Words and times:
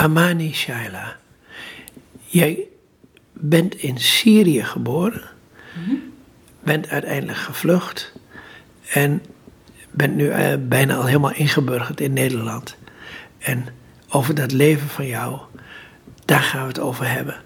Amani 0.00 0.52
Shaila, 0.52 1.16
jij 2.26 2.66
bent 3.32 3.74
in 3.74 3.98
Syrië 3.98 4.64
geboren, 4.64 5.22
bent 6.60 6.88
uiteindelijk 6.88 7.38
gevlucht 7.38 8.12
en 8.92 9.22
bent 9.90 10.14
nu 10.14 10.28
eh, 10.28 10.54
bijna 10.60 10.96
al 10.96 11.06
helemaal 11.06 11.32
ingeburgerd 11.32 12.00
in 12.00 12.12
Nederland. 12.12 12.76
En 13.38 13.66
over 14.08 14.34
dat 14.34 14.52
leven 14.52 14.88
van 14.88 15.06
jou, 15.06 15.38
daar 16.24 16.42
gaan 16.42 16.62
we 16.62 16.68
het 16.68 16.80
over 16.80 17.10
hebben. 17.10 17.42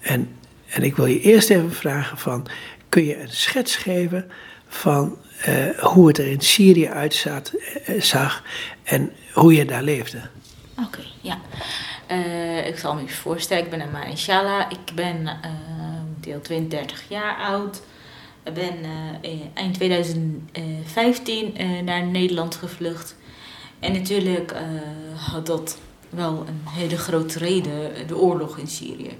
En, 0.00 0.28
en 0.66 0.82
ik 0.82 0.96
wil 0.96 1.06
je 1.06 1.20
eerst 1.20 1.50
even 1.50 1.72
vragen 1.72 2.18
van, 2.18 2.46
kun 2.88 3.04
je 3.04 3.20
een 3.20 3.28
schets 3.28 3.76
geven 3.76 4.30
van 4.68 5.18
eh, 5.40 5.78
hoe 5.78 6.06
het 6.06 6.18
er 6.18 6.26
in 6.26 6.40
Syrië 6.40 6.88
uitzag 6.88 8.42
eh, 8.82 8.92
en 8.94 9.12
hoe 9.32 9.54
je 9.54 9.64
daar 9.64 9.82
leefde? 9.82 10.20
Oké, 10.78 11.00
ja. 11.24 11.38
Eh, 12.06 12.66
ik 12.66 12.78
zal 12.78 12.94
me 12.94 13.02
even 13.02 13.16
voorstellen. 13.16 13.64
Ik 13.64 13.70
ben 13.70 13.80
Amar 13.82 14.08
Inshallah. 14.08 14.70
Ik 14.70 14.94
ben 14.94 15.26
eh, 15.26 15.50
deel 16.20 16.40
32 16.40 17.04
jaar 17.08 17.36
oud. 17.36 17.82
Ik 18.44 18.54
ben 18.54 18.74
eh, 18.84 19.30
in- 19.30 19.50
eind 19.54 19.74
2015 19.74 21.56
eh, 21.56 21.80
naar 21.80 22.02
Nederland 22.06 22.54
gevlucht. 22.54 23.16
En 23.80 23.92
natuurlijk 23.92 24.54
had 25.16 25.46
dat 25.46 25.78
wel 26.10 26.44
een 26.48 26.60
hele 26.70 26.96
grote 26.98 27.38
reden, 27.38 28.06
de 28.06 28.16
oorlog 28.16 28.58
in 28.58 28.66
Syrië. 28.68 29.18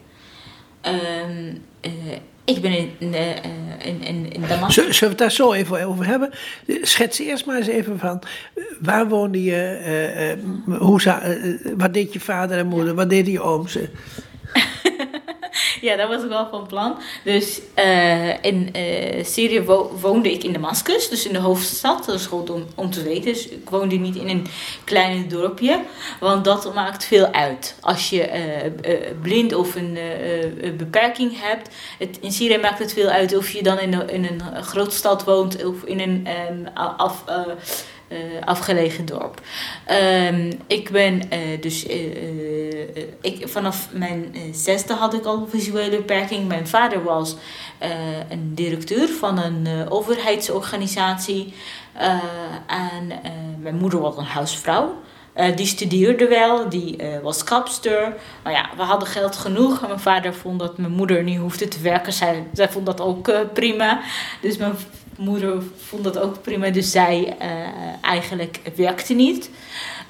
Ik 2.44 2.60
ben 2.60 2.72
in, 2.72 3.14
eh, 3.14 3.30
eh, 3.30 3.36
in, 3.82 4.02
in, 4.02 4.32
in 4.32 4.42
Damascus. 4.48 4.74
Zullen 4.74 4.98
we 5.00 5.06
het 5.06 5.18
daar 5.18 5.30
zo 5.30 5.52
even 5.52 5.86
over 5.86 6.06
hebben? 6.06 6.30
Schets 6.82 7.18
eerst 7.18 7.46
maar 7.46 7.56
eens 7.56 7.66
even 7.66 7.98
van, 7.98 8.22
eh, 8.54 8.64
waar 8.80 9.08
woonde 9.08 9.42
je, 9.42 9.62
eh, 9.64 10.78
hoe 10.78 11.02
eh, 11.02 11.72
wat 11.76 11.94
deed 11.94 12.12
je 12.12 12.20
vader 12.20 12.58
en 12.58 12.66
moeder, 12.66 12.94
wat 12.94 13.10
deden 13.10 13.32
je 13.32 13.42
ooms? 13.42 13.78
Ja, 15.84 15.96
dat 15.96 16.08
was 16.08 16.26
wel 16.26 16.48
van 16.50 16.66
plan. 16.66 16.98
Dus 17.24 17.60
eh, 17.74 18.44
in 18.44 18.72
eh, 18.72 19.24
Syrië 19.24 19.62
wo- 19.62 19.90
woonde 20.00 20.32
ik 20.32 20.44
in 20.44 20.52
Damascus, 20.52 21.08
dus 21.08 21.26
in 21.26 21.32
de 21.32 21.38
hoofdstad. 21.38 22.04
Dat 22.06 22.14
is 22.14 22.26
goed 22.26 22.50
om, 22.50 22.64
om 22.74 22.90
te 22.90 23.02
weten. 23.02 23.24
Dus 23.32 23.48
ik 23.48 23.68
woonde 23.70 23.94
niet 23.96 24.16
in 24.16 24.28
een 24.28 24.46
klein 24.84 25.28
dorpje, 25.28 25.80
want 26.20 26.44
dat 26.44 26.74
maakt 26.74 27.04
veel 27.04 27.26
uit. 27.26 27.76
Als 27.80 28.10
je 28.10 28.22
eh, 28.22 28.70
blind 29.22 29.54
of 29.54 29.74
een 29.74 29.98
beperking 30.76 31.40
hebt, 31.40 31.68
het, 31.98 32.18
in 32.20 32.32
Syrië 32.32 32.58
maakt 32.58 32.78
het 32.78 32.92
veel 32.92 33.08
uit 33.08 33.36
of 33.36 33.50
je 33.50 33.62
dan 33.62 33.78
in 33.78 33.92
een, 33.94 34.08
in 34.10 34.24
een 34.24 34.62
grote 34.62 34.96
stad 34.96 35.24
woont 35.24 35.64
of 35.64 35.82
in 35.84 36.00
een 36.00 36.26
ehm, 36.26 36.76
af, 36.96 37.24
afgelegen 38.44 39.06
dorp. 39.06 39.40
Ehm, 39.84 40.52
ik 40.66 40.90
ben 40.90 41.30
eh, 41.30 41.38
dus 41.60 41.86
eh, 41.86 42.06
eh, 42.96 43.04
ik, 43.20 43.48
vanaf 43.48 43.88
mijn 43.92 44.30
eh, 44.34 44.40
zesde 44.52 44.92
had 44.94 45.14
ik 45.14 45.24
al 45.24 45.46
visuele 45.48 45.96
beperking. 45.96 46.48
Mijn 46.48 46.68
vader 46.68 47.02
was 47.02 47.36
eh, 47.78 47.90
een 48.28 48.54
directeur 48.54 49.08
van 49.08 49.38
een 49.38 49.66
eh, 49.66 49.92
overheidsorganisatie. 49.92 51.54
Eh, 51.92 52.08
en 52.66 53.10
eh, 53.10 53.30
mijn 53.58 53.76
moeder 53.76 54.00
was 54.00 54.16
een 54.16 54.24
huisvrouw. 54.24 55.02
Eh, 55.34 55.56
die 55.56 55.66
studeerde 55.66 56.28
wel, 56.28 56.68
die 56.68 56.96
eh, 56.96 57.20
was 57.22 57.44
kapster. 57.44 58.14
Maar 58.42 58.52
ja, 58.52 58.70
we 58.76 58.82
hadden 58.82 59.08
geld 59.08 59.36
genoeg. 59.36 59.80
En 59.80 59.86
mijn 59.88 60.00
vader 60.00 60.34
vond 60.34 60.58
dat 60.58 60.78
mijn 60.78 60.92
moeder 60.92 61.22
niet 61.22 61.38
hoefde 61.38 61.68
te 61.68 61.80
werken. 61.80 62.12
Zij, 62.12 62.46
vond 62.70 62.86
dat 62.86 63.00
ook 63.00 63.28
eh, 63.28 63.40
prima. 63.52 64.00
Dus 64.40 64.56
mijn 64.56 64.74
moeder 65.18 65.62
vond 65.76 66.04
dat 66.04 66.18
ook 66.18 66.42
prima. 66.42 66.70
Dus 66.70 66.90
zij 66.90 67.36
eh, 67.38 67.48
eigenlijk 68.00 68.60
werkte 68.76 69.14
niet. 69.14 69.50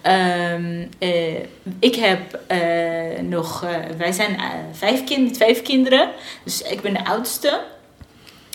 Ehm, 0.03 0.87
eh, 0.99 1.35
ik 1.79 1.95
heb 1.95 2.41
eh, 2.47 3.23
nog, 3.23 3.67
wij 3.97 4.13
zijn 4.13 4.37
vijf, 4.73 5.05
kind, 5.05 5.37
vijf 5.37 5.63
kinderen, 5.63 6.11
dus 6.45 6.63
ik 6.63 6.81
ben 6.81 6.93
de 6.93 7.05
oudste. 7.05 7.61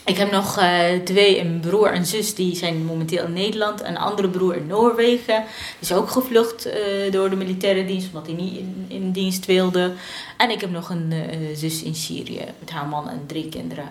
Ik 0.05 0.17
heb 0.17 0.32
nog 0.32 0.64
twee, 1.04 1.39
een 1.39 1.59
broer 1.59 1.92
en 1.92 2.05
zus, 2.05 2.36
die 2.36 2.55
zijn 2.55 2.86
momenteel 2.86 3.26
in 3.26 3.33
Nederland. 3.33 3.83
Een 3.83 3.98
andere 3.98 4.30
broer 4.30 4.55
in 4.55 4.67
Noorwegen. 4.67 5.43
Is 5.80 5.93
ook 5.93 6.09
gevlucht 6.09 6.70
door 7.11 7.30
de 7.30 7.36
militaire 7.36 7.86
dienst, 7.86 8.08
omdat 8.08 8.26
hij 8.26 8.36
niet 8.36 8.58
in, 8.58 8.86
in 8.88 9.11
dienst 9.11 9.45
wilde. 9.45 9.92
En 10.38 10.49
ik 10.49 10.61
heb 10.61 10.71
nog 10.71 10.89
een 10.89 11.14
zus 11.54 11.83
in 11.83 11.95
Syrië, 11.95 12.45
met 12.59 12.70
haar 12.70 12.88
man 12.88 13.09
en 13.09 13.23
drie 13.27 13.49
kinderen. 13.49 13.89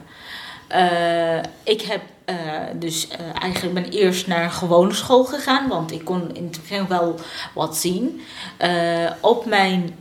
Ik 1.64 1.82
heb 1.82 2.00
eh, 2.28 2.34
dus 2.74 3.08
eh, 3.08 3.42
eigenlijk 3.42 3.74
ben 3.74 3.90
eerst 3.90 4.26
naar 4.26 4.44
een 4.44 4.50
gewone 4.50 4.94
school 4.94 5.24
gegaan, 5.24 5.68
want 5.68 5.92
ik 5.92 6.04
kon 6.04 6.34
in 6.34 6.44
het 6.44 6.60
begin 6.60 6.86
wel 6.86 7.14
wat 7.54 7.76
zien. 7.76 8.20
Eh, 8.56 9.10
op 9.20 9.46
mijn 9.46 9.98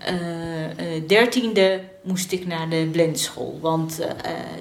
dertiende 1.08 1.82
moest 2.02 2.32
ik 2.32 2.48
naar 2.48 2.70
de 2.70 2.90
blindschool, 2.92 3.60
want 3.62 4.00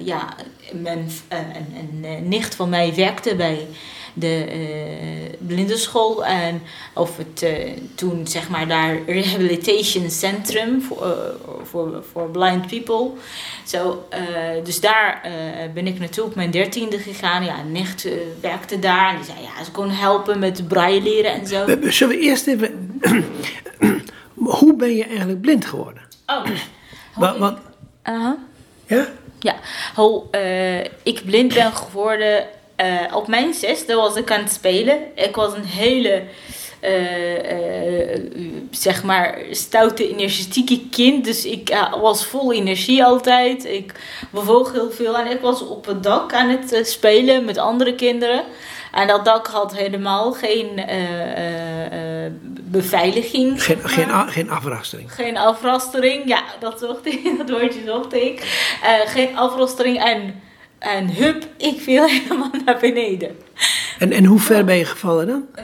ja, 0.03 0.35
mijn, 0.71 1.09
een, 1.27 2.01
een, 2.03 2.27
nicht 2.27 2.55
van 2.55 2.69
mij 2.69 2.95
werkte 2.95 3.35
bij 3.35 3.67
de 4.19 4.43
eh 4.49 5.35
blindenschool 5.39 6.25
en 6.25 6.61
of 6.93 7.17
het 7.17 7.41
eh, 7.43 7.71
toen 7.95 8.27
zeg 8.27 8.49
maar 8.49 8.67
daar 8.67 8.99
rehabilitation 9.05 10.09
centrum 10.09 10.81
voor, 10.81 11.03
eh, 11.05 11.97
voor, 12.11 12.29
blind 12.29 12.67
people. 12.67 13.09
Zo, 13.65 14.07
dus 14.63 14.79
daar 14.79 15.21
ben 15.73 15.87
ik 15.87 15.99
naartoe 15.99 16.23
op 16.25 16.35
mijn 16.35 16.51
dertiende 16.51 16.97
gegaan. 16.97 17.43
Ja, 17.43 17.59
een 17.59 17.71
nicht 17.71 18.07
werkte 18.41 18.79
daar 18.79 19.09
en 19.09 19.15
die 19.15 19.25
zei 19.25 19.37
ja, 19.41 19.63
ze 19.63 19.71
kon 19.71 19.89
helpen 19.89 20.39
met 20.39 20.67
braille 20.67 21.01
leren 21.01 21.31
en 21.31 21.47
zo. 21.47 21.65
Zullen 21.89 22.15
we 22.15 22.21
eerst 22.21 22.47
even, 22.47 22.99
hoe 24.57 24.75
ben 24.75 24.95
je 24.95 25.03
eigenlijk 25.05 25.41
blind 25.41 25.65
geworden? 25.65 26.01
Oh, 26.25 26.45
Wa- 27.15 27.37
Want, 27.37 27.57
Aha. 28.01 28.37
ja? 28.85 29.07
Ja, 29.39 29.55
hoe 29.95 30.23
ik 31.03 31.21
blind 31.25 31.53
ben 31.53 31.71
geworden. 31.73 32.45
Eh, 32.77 33.15
op 33.15 33.27
mijn 33.27 33.53
zesde 33.53 33.95
was 33.95 34.15
ik 34.15 34.31
aan 34.31 34.39
het 34.39 34.51
spelen. 34.51 34.97
Ik 35.15 35.35
was 35.35 35.53
een 35.53 35.65
hele, 35.65 36.23
eh, 36.79 38.11
eh, 38.11 38.21
zeg 38.71 39.03
maar, 39.03 39.37
stoute, 39.51 40.09
energieke 40.09 40.89
kind. 40.89 41.25
Dus 41.25 41.45
ik 41.45 41.85
was 42.01 42.25
vol 42.25 42.53
energie 42.53 43.03
altijd. 43.03 43.65
Ik 43.65 43.93
bewoog 44.29 44.71
heel 44.71 44.91
veel. 44.91 45.17
En 45.17 45.31
ik 45.31 45.41
was 45.41 45.67
op 45.67 45.85
het 45.85 46.03
dak 46.03 46.33
aan 46.33 46.49
het 46.49 46.87
spelen 46.87 47.45
met 47.45 47.57
andere 47.57 47.95
kinderen. 47.95 48.43
En 48.91 49.07
dat 49.07 49.25
dak 49.25 49.47
had 49.47 49.75
helemaal 49.75 50.31
geen 50.31 50.69
beveiliging. 52.63 53.63
Geen, 53.63 53.79
geen, 53.83 54.29
geen 54.29 54.49
afrastering. 54.49 55.13
Geen 55.13 55.37
afrastering, 55.37 56.27
ja, 56.27 56.43
dat 56.59 56.79
zocht 56.79 57.05
ik, 57.05 57.33
dat 57.37 57.49
woordje 57.49 57.81
zocht 57.85 58.13
ik. 58.13 58.41
Geen 59.05 59.37
afrastering 59.37 60.03
en, 60.03 60.41
en 60.79 61.15
hup, 61.15 61.47
ik 61.57 61.79
viel 61.79 62.07
helemaal 62.09 62.51
naar 62.65 62.77
beneden. 62.79 63.46
En, 63.97 64.11
en 64.11 64.25
hoe 64.25 64.39
ver 64.39 64.65
ben 64.65 64.75
je 64.77 64.85
gevallen 64.85 65.27
dan? 65.27 65.45
Eh, 65.55 65.63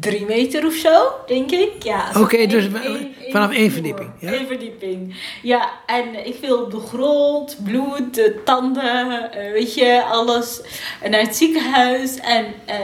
drie 0.00 0.24
meter 0.26 0.66
of 0.66 0.72
zo, 0.74 1.04
denk 1.26 1.50
ik. 1.50 1.70
Ja, 1.82 2.10
Oké, 2.18 2.46
dus 2.46 2.64
één- 2.64 2.82
één- 2.82 3.14
vanaf 3.30 3.50
één 3.52 3.70
verdieping, 3.72 4.10
ja? 4.18 4.32
Eén 4.32 4.46
verdieping. 4.46 5.16
Ja, 5.42 5.70
en 5.86 6.26
ik 6.26 6.36
viel 6.40 6.62
op 6.62 6.70
de 6.70 6.80
grond, 6.80 7.56
bloed, 7.64 8.18
eh, 8.18 8.24
tanden, 8.44 9.32
eh, 9.32 9.52
weet 9.52 9.74
je, 9.74 10.02
alles. 10.10 10.60
En 11.00 11.10
naar 11.10 11.20
het 11.20 11.36
ziekenhuis. 11.36 12.16
En 12.16 12.44
eh, 12.64 12.76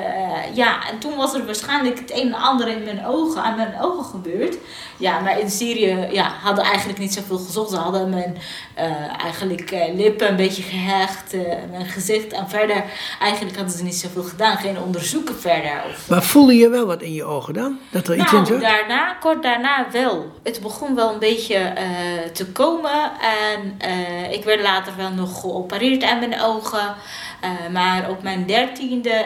ja, 0.55 0.89
en 0.91 0.99
toen 0.99 1.17
was 1.17 1.35
er 1.35 1.47
waarschijnlijk 1.47 1.99
het 1.99 2.11
een 2.13 2.27
en 2.27 2.35
ander 2.35 2.69
in 2.69 2.83
mijn 2.85 3.07
ogen, 3.07 3.43
aan 3.43 3.57
mijn 3.57 3.75
ogen 3.81 4.05
gebeurd. 4.05 4.57
Ja, 4.99 5.21
maar 5.21 5.41
in 5.41 5.51
Syrië 5.51 6.09
ja, 6.13 6.33
hadden 6.43 6.65
eigenlijk 6.65 6.99
niet 6.99 7.13
zoveel 7.13 7.39
gezocht. 7.39 7.71
Ze 7.71 7.77
hadden 7.77 8.11
mijn 8.11 8.37
eh, 8.75 8.85
eigenlijk 9.23 9.71
eh, 9.71 9.95
lippen 9.95 10.29
een 10.29 10.37
beetje 10.37 10.63
gehecht, 10.63 11.33
eh, 11.35 11.41
mijn 11.71 11.87
gezicht. 11.87 12.33
En 12.33 12.49
verder, 12.49 12.85
eigenlijk 13.21 13.57
hadden 13.57 13.77
ze 13.77 13.83
niet 13.85 13.95
zoveel 13.95 14.23
gedaan. 14.23 14.50
Geen 14.57 14.79
onderzoeken 14.79 15.35
verder. 15.41 15.83
Of, 15.93 16.09
Maar 16.09 16.23
voelde 16.23 16.55
je 16.55 16.69
wel 16.69 16.87
wat 16.87 17.03
in 17.03 17.13
je 17.13 17.25
ogen 17.25 17.55
dan? 17.55 17.79
Dat 17.91 18.09
er 18.09 18.17
iets 18.17 18.33
in 18.33 18.37
nou, 18.37 18.47
zat? 18.47 18.61
daarna, 18.61 19.13
kort 19.21 19.43
daarna 19.43 19.87
wel. 19.93 20.33
Het 20.43 20.61
begon 20.63 20.95
wel 20.95 21.13
een 21.13 21.19
beetje 21.19 21.55
eh, 21.55 21.87
te 22.33 22.47
komen. 22.47 23.11
En 23.21 23.75
eh, 23.79 24.33
ik 24.33 24.45
werd 24.45 24.61
later 24.63 24.93
wel 24.97 25.11
nog 25.11 25.41
geopereerd 25.41 26.03
aan 26.03 26.19
mijn 26.19 26.41
ogen. 26.41 26.95
Eh, 27.41 27.51
maar 27.73 28.11
op 28.11 28.23
mijn 28.23 28.47
dertiende, 28.47 29.25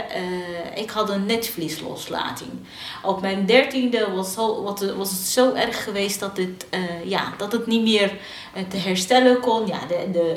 ik 0.74 0.90
had 0.90 1.10
een 1.10 1.26
netvliesloslating. 1.26 2.50
Op 3.02 3.20
mijn 3.20 3.46
dertiende 3.46 4.06
was, 4.14 4.34
was 4.96 5.10
het 5.10 5.20
zo 5.20 5.52
erg 5.52 5.84
geweest 5.84 6.20
dat 6.20 6.36
het, 6.36 6.66
ja, 7.04 7.32
dat 7.36 7.52
het 7.52 7.66
niet 7.66 7.82
meer 7.82 8.12
te 8.68 8.76
herstellen 8.76 9.40
kon. 9.40 9.66
Ja, 9.66 9.78
de, 9.88 10.10
de 10.12 10.34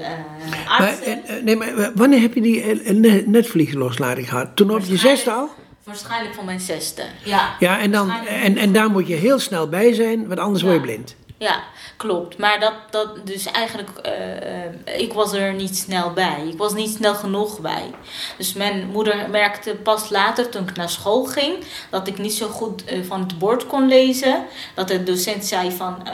Maar, 0.50 0.88
artsen... 0.88 1.26
eh, 1.26 1.44
nee, 1.44 1.56
maar 1.56 1.92
wanneer 1.96 2.22
heb 2.22 2.34
je 2.34 2.42
die 2.42 2.66
net- 2.94 3.28
netvliesloslading 3.28 4.30
gehad? 4.30 4.56
Toen 4.56 4.68
op 4.78 4.86
je 4.86 4.98
zesde 4.98 5.32
al? 5.32 5.50
Waarschijnlijk 5.84 6.36
van 6.36 6.46
mijn 6.46 6.60
zesde. 6.60 7.04
Ja. 7.24 7.56
Ja, 7.60 7.80
en, 7.80 7.92
dan, 7.92 8.12
en, 8.26 8.58
en 8.58 8.74
daar 8.74 8.90
moet 8.90 9.08
je 9.08 9.16
heel 9.16 9.40
snel 9.40 9.70
bij 9.70 9.94
zijn, 9.94 10.28
want 10.28 10.40
anders 10.40 10.64
word 10.64 10.74
je 10.74 10.82
blind. 10.82 11.16
Ja, 11.38 11.64
klopt. 11.98 12.38
Maar 12.38 12.60
dat, 12.60 12.74
dat 12.90 13.28
dus 13.28 13.46
eigenlijk, 13.46 13.90
eh, 13.98 14.64
eh, 14.66 14.74
ik 14.98 15.14
was 15.14 15.34
er 15.34 15.54
niet 15.54 15.78
snel 15.78 16.14
bij. 16.14 16.44
Ik 16.52 16.58
was 16.58 16.74
niet 16.74 16.96
snel 16.96 17.16
genoeg 17.16 17.60
bij. 17.60 17.92
Dus 18.38 18.54
mijn 18.54 18.88
moeder 18.88 19.30
merkte 19.30 19.76
pas 19.76 20.10
later, 20.10 20.50
toen 20.50 20.68
ik 20.68 20.76
naar 20.76 20.90
school 20.90 21.26
ging, 21.26 21.64
dat 21.90 22.08
ik 22.08 22.18
niet 22.18 22.34
zo 22.34 22.48
goed 22.48 22.84
eh, 22.86 23.00
van 23.04 23.20
het 23.20 23.40
bord 23.40 23.68
kon 23.68 23.88
lezen. 23.88 24.46
Dat 24.74 24.88
de 24.88 25.04
docent 25.04 25.46
zei 25.46 25.72
van, 25.72 26.08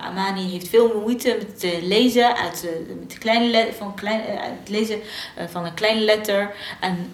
Amani 0.00 0.50
heeft 0.50 0.68
veel 0.68 1.00
moeite 1.00 1.36
met 1.38 1.82
lezen, 1.82 2.36
uit, 2.36 2.68
met 3.00 3.18
kleine 3.18 3.46
le- 3.46 3.72
van 3.78 3.94
klein, 3.94 4.20
het 4.60 4.68
lezen 4.68 5.00
van 5.50 5.64
een 5.64 5.74
kleine 5.74 6.00
letter. 6.00 6.54
En 6.80 7.10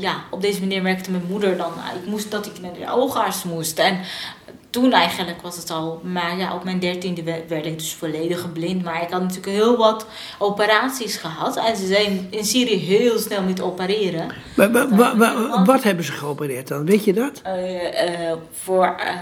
ja, 0.00 0.24
op 0.30 0.40
deze 0.40 0.60
manier 0.60 0.82
merkte 0.82 1.10
mijn 1.10 1.26
moeder 1.28 1.56
dan, 1.56 1.72
ah, 1.72 2.02
ik 2.02 2.06
moest, 2.06 2.30
dat 2.30 2.46
ik 2.46 2.60
naar 2.60 2.72
de 2.72 2.90
oogarts 2.92 3.42
moest. 3.44 3.78
En 3.78 4.00
toen 4.74 4.92
eigenlijk 4.92 5.42
was 5.42 5.56
het 5.56 5.70
al, 5.70 6.00
maar 6.02 6.36
ja, 6.38 6.54
op 6.54 6.64
mijn 6.64 6.78
dertiende 6.78 7.22
werd 7.48 7.66
ik 7.66 7.78
dus 7.78 7.94
volledig 7.94 8.52
blind. 8.52 8.82
Maar 8.84 9.02
ik 9.02 9.10
had 9.10 9.20
natuurlijk 9.20 9.46
heel 9.56 9.76
wat 9.76 10.06
operaties 10.38 11.16
gehad. 11.16 11.56
En 11.56 11.76
ze 11.76 11.86
zijn 11.86 12.26
in 12.30 12.44
Syrië 12.44 12.76
heel 12.76 13.18
snel 13.18 13.42
met 13.42 13.60
opereren. 13.60 14.28
Maar, 14.56 14.72
wa- 14.72 14.88
wa- 14.88 15.16
wa- 15.16 15.64
wat 15.64 15.82
hebben 15.82 16.04
ze 16.04 16.12
geopereerd 16.12 16.68
dan? 16.68 16.84
Weet 16.86 17.04
je 17.04 17.12
dat? 17.12 17.40
Eh, 17.42 18.30
eh, 18.30 18.36
voor, 18.52 18.84
eh, 18.98 19.14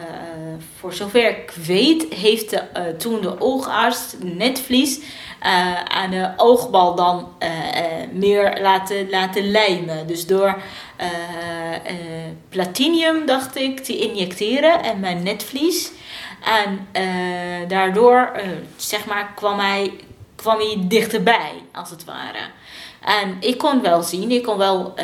voor 0.79 0.93
zover 0.93 1.29
ik 1.29 1.53
weet, 1.67 2.07
heeft 2.15 2.51
de, 2.51 2.63
toen 2.99 3.21
de 3.21 3.41
oogarts 3.41 4.15
netvlies 4.21 5.01
eh, 5.43 5.85
aan 5.85 6.11
de 6.11 6.33
oogbal 6.37 6.95
dan 6.95 7.29
eh, 7.39 7.49
eh, 7.79 8.11
meer 8.13 8.59
laten, 8.61 9.11
laten 9.11 9.51
lijmen. 9.51 10.07
Dus 10.07 10.27
door 10.27 10.61
platinium, 12.49 13.27
dacht 13.27 13.57
ik, 13.57 13.81
te 13.81 13.99
injecteren 13.99 14.83
en 14.83 15.01
mijn 15.01 15.23
netvlies. 15.23 15.91
En 16.45 16.89
daardoor, 17.69 18.33
zeg 18.77 19.07
maar, 19.07 19.33
kwam 19.35 19.59
hij, 19.59 19.93
kwam 20.37 20.59
hij 20.59 20.77
dichterbij, 20.81 21.53
als 21.73 21.91
het 21.91 22.05
ware. 22.05 22.39
En 23.01 23.37
ik 23.41 23.59
kon 23.59 23.81
wel 23.81 24.03
zien, 24.03 24.31
ik 24.31 24.43
kon 24.43 24.57
wel 24.57 24.95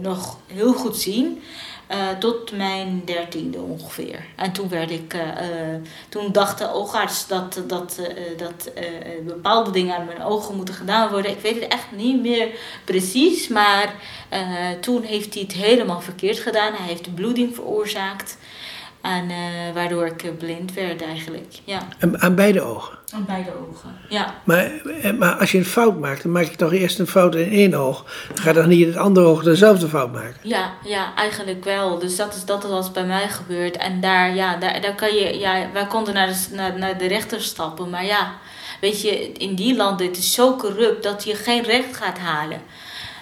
nog 0.00 0.38
heel 0.46 0.72
goed 0.72 0.96
zien. 0.96 1.42
Eh, 1.86 2.08
tot 2.18 2.52
mijn 2.52 3.02
dertiende 3.04 3.58
ongeveer. 3.58 4.24
En 4.36 4.52
toen 4.52 4.68
werd 4.68 4.90
ik, 4.90 5.14
eh, 5.14 5.20
eh, 5.20 5.80
toen 6.08 6.32
dacht 6.32 6.58
de 6.58 6.72
oogarts 6.72 7.26
dat, 7.26 7.62
dat, 7.66 8.00
dat 8.36 8.70
bepaalde 9.26 9.70
dingen 9.70 9.96
aan 9.96 10.04
mijn 10.04 10.22
ogen 10.22 10.56
moeten 10.56 10.74
gedaan 10.74 11.10
worden. 11.10 11.30
Ik 11.30 11.40
weet 11.40 11.60
het 11.62 11.72
echt 11.72 11.92
niet 11.92 12.20
meer 12.20 12.48
precies, 12.84 13.48
maar 13.48 13.94
toen 14.80 15.02
heeft 15.02 15.34
hij 15.34 15.42
het 15.42 15.52
helemaal 15.52 16.00
verkeerd 16.00 16.38
gedaan. 16.38 16.72
Hij 16.72 16.86
heeft 16.86 17.14
bloeding 17.14 17.54
veroorzaakt. 17.54 18.36
En 19.04 19.30
eh, 19.30 19.74
waardoor 19.74 20.06
ik 20.06 20.22
eh, 20.22 20.30
blind 20.38 20.74
werd 20.74 21.02
eigenlijk. 21.02 21.52
Ja, 21.64 21.78
Aan, 22.00 22.22
aan 22.22 22.34
beide 22.34 22.60
ogen. 22.60 22.98
aan 23.14 23.24
beide 23.24 23.50
ogen. 23.68 23.96
Ja. 24.08 24.34
Maar, 24.44 24.70
eh, 25.02 25.12
maar 25.12 25.32
als 25.34 25.52
je 25.52 25.58
een 25.58 25.64
fout 25.64 25.98
maakt, 25.98 26.22
dan 26.22 26.32
maak 26.32 26.44
je 26.44 26.56
toch 26.56 26.72
eerst 26.72 26.98
een 26.98 27.06
fout 27.06 27.34
in 27.34 27.50
één 27.50 27.74
oog. 27.74 28.04
Dan 28.28 28.36
ga 28.42 28.48
je 28.48 28.54
dan 28.54 28.68
niet 28.68 28.80
in 28.80 28.86
het 28.86 28.96
andere 28.96 29.26
oog 29.26 29.42
dezelfde 29.42 29.88
fout 29.88 30.12
maken. 30.12 30.36
Ja, 30.42 30.72
ja, 30.84 31.14
eigenlijk 31.14 31.64
wel. 31.64 31.98
Dus 31.98 32.16
dat 32.16 32.34
is 32.34 32.44
dat 32.44 32.62
was 32.64 32.90
bij 32.90 33.06
mij 33.06 33.28
gebeurd. 33.28 33.76
En 33.76 34.00
daar, 34.00 34.34
ja, 34.34 34.56
daar, 34.56 34.80
daar 34.80 34.94
kan 34.94 35.14
je, 35.14 35.38
ja, 35.38 35.68
wij 35.72 35.86
konden 35.86 36.14
naar 36.14 36.26
de, 36.28 36.46
naar, 36.50 36.78
naar 36.78 36.98
de 36.98 37.06
rechter 37.06 37.40
stappen. 37.42 37.90
Maar 37.90 38.04
ja, 38.04 38.32
weet 38.80 39.02
je, 39.02 39.32
in 39.32 39.54
die 39.54 39.76
landen 39.76 40.06
het 40.06 40.16
is 40.16 40.32
zo 40.32 40.56
corrupt 40.56 41.02
dat 41.02 41.24
je 41.24 41.34
geen 41.34 41.62
recht 41.62 41.96
gaat 41.96 42.18
halen. 42.18 42.60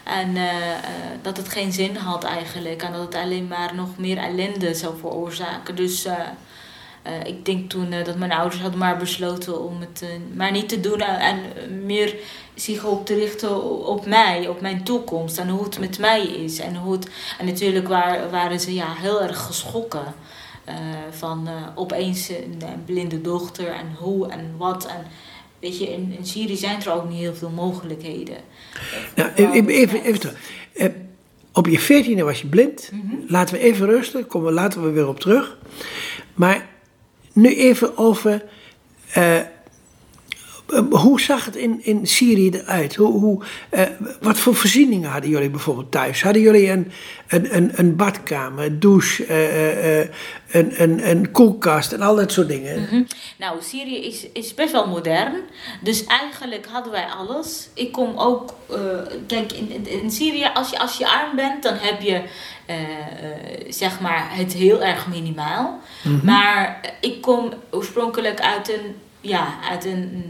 En 0.05 0.37
eh, 0.37 0.73
eh, 0.73 0.81
dat 1.23 1.37
het 1.37 1.49
geen 1.49 1.73
zin 1.73 1.97
had 1.97 2.25
eigenlijk. 2.25 2.83
En 2.83 2.93
dat 2.93 3.01
het 3.01 3.15
alleen 3.15 3.47
maar 3.47 3.75
nog 3.75 3.89
meer 3.99 4.19
ellende 4.19 4.75
zou 4.75 4.99
veroorzaken. 4.99 5.77
Dus 5.77 6.05
eh, 6.05 6.17
ik 7.25 7.45
denk 7.45 7.71
toen 7.71 7.91
dat 8.05 8.17
mijn 8.17 8.33
ouders 8.33 8.61
hadden 8.61 8.79
maar 8.79 8.97
besloten 8.97 9.65
om 9.65 9.81
het 9.81 10.05
maar 10.35 10.53
niet 10.53 10.69
te 10.69 10.81
doen. 10.81 11.01
En, 11.01 11.41
meer 11.85 12.15
zich 12.55 12.85
op 12.85 13.07
te 13.07 13.15
richten 13.15 13.85
op 13.87 14.07
mij, 14.07 14.49
op 14.49 14.61
mijn 14.61 14.85
toekomst. 14.85 15.39
En 15.39 15.49
hoe 15.49 15.65
het 15.65 15.79
met 15.79 15.99
mij 15.99 16.23
is. 16.23 16.59
En, 16.59 16.77
hoe 16.77 16.93
het, 16.93 17.11
en 17.39 17.47
natuurlijk 17.47 17.89
waar, 17.89 18.31
waren 18.31 18.61
ze 18.61 18.75
ja, 18.75 18.95
heel 18.95 19.23
erg 19.23 19.47
geschrokken. 19.47 20.15
van 21.11 21.49
opeens 21.75 22.29
een, 22.29 22.63
een 22.73 22.85
blinde 22.85 23.21
dochter 23.21 23.69
en 23.69 23.97
hoe 23.99 24.29
en 24.29 24.55
wat. 24.57 24.87
En 24.87 25.07
weet 25.59 25.79
je, 25.79 25.93
in, 25.93 26.15
in 26.19 26.27
Syrië 26.27 26.57
zijn 26.57 26.83
er 26.83 26.93
ook 26.93 27.09
niet 27.09 27.19
heel 27.19 27.35
veel 27.35 27.51
mogelijkheden. 27.51 28.37
Nou, 29.17 29.31
even, 29.35 29.69
even, 29.69 30.03
even 30.05 30.21
terug. 30.21 30.35
Eh, 30.75 30.89
op 31.53 31.67
je 31.67 31.79
veertiende 31.79 32.23
was 32.23 32.41
je 32.41 32.47
blind. 32.47 32.91
Laten 33.27 33.55
we 33.55 33.61
even 33.61 33.87
rusten, 33.87 34.27
komen 34.27 34.49
we 34.49 34.55
later 34.55 34.93
weer 34.93 35.09
op 35.09 35.21
terug. 35.21 35.57
Maar 36.35 36.67
nu 37.33 37.55
even 37.55 37.97
over. 37.99 38.43
eh, 39.13 39.41
hoe 40.91 41.21
zag 41.21 41.45
het 41.45 41.57
in, 41.57 41.85
in 41.85 42.07
Syrië 42.07 42.51
eruit? 42.51 42.95
Hoe, 42.95 43.13
hoe, 43.21 43.43
eh, 43.71 43.83
wat 44.21 44.39
voor 44.39 44.55
voorzieningen 44.55 45.11
hadden 45.11 45.31
jullie 45.31 45.51
bijvoorbeeld 45.51 45.91
thuis? 45.91 46.23
Hadden 46.23 46.43
jullie 46.43 46.71
een, 46.71 46.93
een, 47.29 47.57
een, 47.57 47.71
een 47.75 47.97
badkamer, 47.97 48.65
een 48.65 48.81
douche, 48.81 49.25
eh, 49.25 49.69
eh, 49.69 50.01
eh, 50.01 50.09
een, 50.51 50.83
een, 50.83 51.11
een 51.11 51.31
koelkast 51.31 51.93
en 51.93 52.01
al 52.01 52.15
dat 52.17 52.33
soort 52.33 52.49
dingen? 52.49 52.81
Mhm. 52.81 53.03
Nou, 53.39 53.57
Syrië 53.63 54.07
is, 54.07 54.27
is 54.33 54.55
best 54.55 54.73
wel 54.73 54.89
modern. 54.89 55.33
Dus 55.83 56.05
eigenlijk 56.07 56.67
hadden 56.67 56.93
wij 56.93 57.07
alles. 57.07 57.69
Ik 57.75 57.93
kom 57.93 58.13
ook... 58.17 58.55
eh, 58.71 58.79
kijk, 59.27 59.53
in, 59.53 59.87
in, 60.03 60.11
Syrië, 60.11 60.51
als 60.55 60.71
je, 60.71 60.79
als 60.79 60.99
je 60.99 61.09
arm 61.11 61.37
bent, 61.37 61.63
dan 61.63 61.75
heb 61.77 62.01
je... 62.01 62.23
eh, 62.67 62.81
eh, 62.83 62.87
zeg 63.69 64.01
maar 64.01 64.37
het 64.37 64.53
heel 64.53 64.83
erg 64.83 65.09
minimaal. 65.09 65.81
Maar 66.23 66.81
ik 67.01 67.21
kom 67.21 67.53
oorspronkelijk 67.71 68.41
uit 68.41 68.69
een... 68.69 68.95
Ja, 69.21 69.59
uit 69.71 69.85
een... 69.85 70.25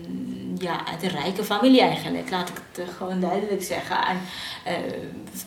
Ja, 0.63 0.87
uit 0.91 1.03
een 1.03 1.09
rijke 1.21 1.45
familie 1.45 1.81
eigenlijk. 1.81 2.31
Laat 2.31 2.49
ik 2.49 2.55
het 2.71 2.87
eh, 2.89 2.95
gewoon 2.97 3.21
duidelijk 3.21 3.63
zeggen. 3.63 3.97
En, 4.07 4.21
eh, 4.65 4.75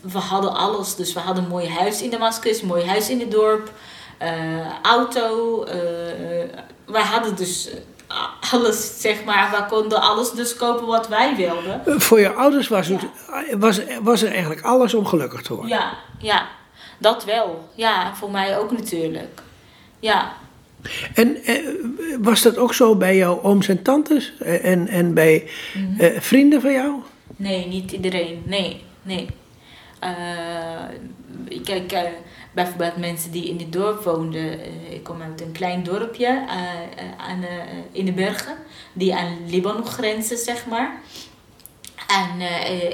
we 0.01 0.17
hadden 0.17 0.55
alles. 0.55 0.95
Dus 0.95 1.13
we 1.13 1.19
hadden 1.19 1.43
een 1.43 1.49
mooi 1.49 1.69
huis 1.69 2.01
in 2.01 2.09
Damascus, 2.09 2.61
een 2.61 2.67
mooi 2.67 2.85
huis 2.85 3.09
in 3.09 3.19
het 3.19 3.31
dorp 3.31 3.71
eh, 4.17 4.81
auto. 4.81 5.63
eh, 5.63 5.77
wij 6.85 7.01
hadden 7.03 7.35
dus 7.35 7.69
alles, 8.51 9.01
zeg 9.01 9.23
maar. 9.23 9.51
We 9.51 9.75
konden 9.75 10.01
alles 10.01 10.31
dus 10.31 10.55
kopen 10.55 10.87
wat 10.87 11.07
wij 11.07 11.35
wilden. 11.35 11.81
Voor 12.01 12.19
je 12.19 12.33
ouders 12.33 12.67
was, 12.67 12.87
het, 12.87 13.01
was, 13.57 13.79
was 14.01 14.21
er 14.21 14.31
eigenlijk 14.31 14.61
alles 14.61 14.93
om 14.93 15.05
gelukkig 15.05 15.41
te 15.41 15.53
worden. 15.53 15.77
Ja, 15.77 15.93
ja, 16.19 16.47
dat 16.97 17.23
wel. 17.23 17.69
Ja, 17.75 18.15
voor 18.15 18.31
mij 18.31 18.57
ook 18.59 18.71
natuurlijk. 18.71 19.41
Ja, 19.99 20.31
En 21.13 21.43
eh, 21.43 21.55
was 22.21 22.41
dat 22.41 22.57
ook 22.57 22.73
zo 22.73 22.95
bij 22.95 23.15
jouw 23.15 23.41
ooms 23.41 23.67
en 23.67 23.81
tantes 23.81 24.33
Eh, 24.39 24.65
en, 24.65 24.87
en 24.87 25.13
bij 25.13 25.49
eh, 25.97 26.19
vrienden 26.19 26.61
van 26.61 26.71
jou? 26.71 26.93
nee, 27.35 27.67
niet 27.67 27.91
iedereen. 27.91 28.41
Nee, 28.45 28.81
nee. 29.01 29.27
Kijk, 31.63 31.97
bijvoorbeeld 32.51 32.97
mensen 32.97 33.31
die 33.31 33.49
in 33.49 33.57
het 33.57 33.73
dorp 33.73 34.03
woonden. 34.03 34.59
ik 34.89 35.03
kom 35.03 35.21
uit 35.21 35.41
een 35.41 35.51
klein 35.51 35.83
dorpje 35.83 36.47
aan, 37.17 37.45
in 37.91 38.05
de 38.05 38.11
bergen, 38.11 38.55
die 38.93 39.15
aan 39.15 39.37
Libanon 39.47 39.85
grenzen, 39.85 40.37
zeg 40.37 40.65
maar. 40.65 41.01
En 42.07 42.41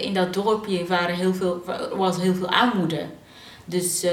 in 0.03 0.13
dat 0.13 0.33
dorpje 0.33 0.85
waren 0.85 1.15
heel 1.15 1.33
veel, 1.33 1.63
was 1.95 2.21
heel 2.21 2.35
veel 2.35 2.49
armoede. 2.49 3.05
Dus, 3.65 4.05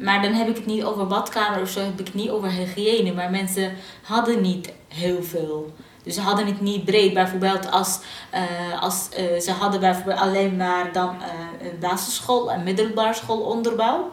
maar 0.00 0.22
dan 0.22 0.32
heb 0.32 0.48
ik 0.48 0.56
het 0.56 0.66
niet 0.66 0.84
over 0.84 1.06
badkamer 1.06 1.60
of 1.60 1.68
zo, 1.68 1.80
heb 1.80 2.00
ik 2.00 2.06
het 2.06 2.14
niet 2.14 2.30
over 2.30 2.50
hygiëne. 2.50 3.12
Maar 3.12 3.30
mensen 3.30 3.72
hadden 4.02 4.40
niet 4.40 4.72
heel 4.88 5.22
veel. 5.22 5.72
Dus 6.02 6.14
ze 6.14 6.20
hadden 6.20 6.46
het 6.46 6.60
niet 6.60 6.84
breed. 6.84 7.14
Bijvoorbeeld 7.14 7.70
als, 7.70 8.00
eh, 8.30 8.82
als 8.82 9.08
eh, 9.08 9.40
ze 9.40 9.50
hadden 9.50 9.80
bijvoorbeeld 9.80 10.20
alleen 10.20 10.56
maar 10.56 10.92
dan 10.92 11.16
een 11.62 11.78
basisschool 11.80 12.52
en 12.52 12.62
middelbare 12.62 13.14
school 13.14 13.40
onderbouw. 13.40 14.10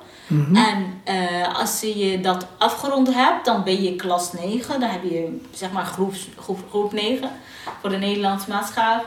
En 0.53 1.01
eh, 1.03 1.59
als 1.59 1.81
je 1.81 2.19
dat 2.21 2.47
afgerond 2.57 3.13
hebt, 3.13 3.45
dan 3.45 3.63
ben 3.63 3.83
je 3.83 3.95
klas 3.95 4.33
9. 4.33 4.79
Dan 4.79 4.89
heb 4.89 5.03
je 5.03 5.39
zeg 5.51 5.71
maar 5.71 5.85
groep, 5.85 6.13
groep, 6.37 6.59
groep 6.69 6.93
9 6.93 7.29
voor 7.81 7.89
de 7.89 7.97
Nederlandse 7.97 8.49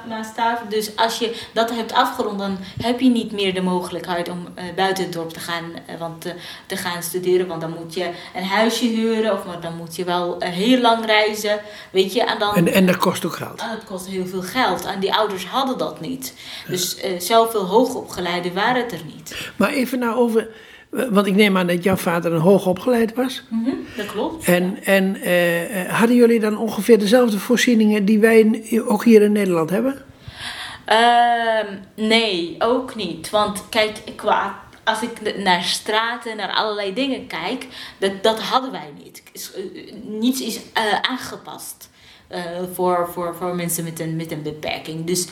maatstaf. 0.09 0.61
Dus 0.69 0.97
als 0.97 1.19
je 1.19 1.41
dat 1.53 1.71
hebt 1.71 1.93
afgerond, 1.93 2.39
dan 2.39 2.59
heb 2.83 3.01
je 3.01 3.09
niet 3.09 3.33
meer 3.33 3.55
de 3.55 3.61
mogelijkheid 3.61 4.29
om 4.29 4.47
eh, 4.55 4.65
buiten 4.77 5.05
het 5.05 5.13
dorp 5.13 5.31
te 5.31 5.41
gaan, 5.41 5.65
eh, 5.87 5.99
want, 5.99 6.35
te 6.67 6.77
gaan 6.77 7.03
studeren. 7.03 7.47
Want 7.47 7.61
dan 7.61 7.75
moet 7.79 7.95
je 7.95 8.11
een 8.35 8.45
huisje 8.45 8.87
huren 8.87 9.33
of 9.33 9.45
maar 9.45 9.61
dan 9.61 9.77
moet 9.77 9.97
je 9.97 10.05
wel 10.05 10.37
heel 10.39 10.81
lang 10.81 11.07
reizen. 11.07 11.61
Weet 11.91 12.13
je, 12.13 12.25
en 12.25 12.39
dan. 12.39 12.55
En, 12.55 12.73
en 12.73 12.87
dat 12.87 12.97
kost 12.97 13.25
ook 13.25 13.37
geld. 13.37 13.61
En 13.61 13.71
het 13.71 13.85
kost 13.85 14.07
heel 14.07 14.27
veel 14.27 14.43
geld. 14.43 14.85
En 14.85 15.01
die 15.01 15.15
ouders 15.15 15.47
hadden 15.47 15.79
dat 15.79 16.01
niet. 16.01 16.35
Dus 16.69 16.97
zoveel 17.19 17.67
hoogopgeleiden 17.67 18.55
waren 18.55 18.83
het 18.83 18.93
er 18.93 19.05
niet. 19.15 19.51
Maar 19.57 19.71
even 19.71 19.99
nou 19.99 20.17
over, 20.17 20.49
want 20.91 21.27
ik 21.27 21.35
neem 21.35 21.57
aan 21.57 21.67
dat 21.67 21.83
jouw 21.83 21.97
vader 21.97 22.33
een 22.33 22.41
hoog 22.41 22.67
opgeleid 22.67 23.15
was. 23.15 23.43
Mhm, 23.49 23.71
dat 23.97 24.07
klopt. 24.07 24.45
En, 24.45 24.85
en 24.85 25.17
eh, 25.23 25.83
eh, 25.83 25.93
hadden 25.93 26.17
jullie 26.17 26.41
dan 26.41 26.59
ongeveer 26.59 26.99
dezelfde 26.99 27.39
voorzieningen 27.39 28.05
die 28.05 28.19
wij 28.19 28.65
ook 28.87 29.05
hier 29.05 29.23
in 29.23 29.33
Nederland 29.33 29.71
hebben? 29.71 30.03
Ehm, 30.85 31.67
nee, 31.95 32.57
ook 32.59 32.95
niet. 32.95 33.31
Want 33.31 33.65
kijk, 33.69 34.03
qua 34.17 34.61
als 34.85 35.03
ik 35.03 35.37
naar 35.37 35.63
straten, 35.63 36.37
naar 36.37 36.53
allerlei 36.53 36.95
dingen 36.95 37.27
kijk, 37.27 37.67
dat, 37.99 38.23
dat 38.23 38.41
hadden 38.41 38.73
wij 38.73 38.93
niet. 39.05 39.23
Niets 40.05 40.41
is 40.41 40.61
aangepast. 41.03 41.91
voor, 42.73 43.09
voor, 43.13 43.35
voor 43.39 43.55
mensen 43.55 43.85
met 43.85 44.01
een, 44.01 44.17
met 44.17 44.33
een 44.33 44.43
beperking. 44.43 45.05
Dus 45.05 45.27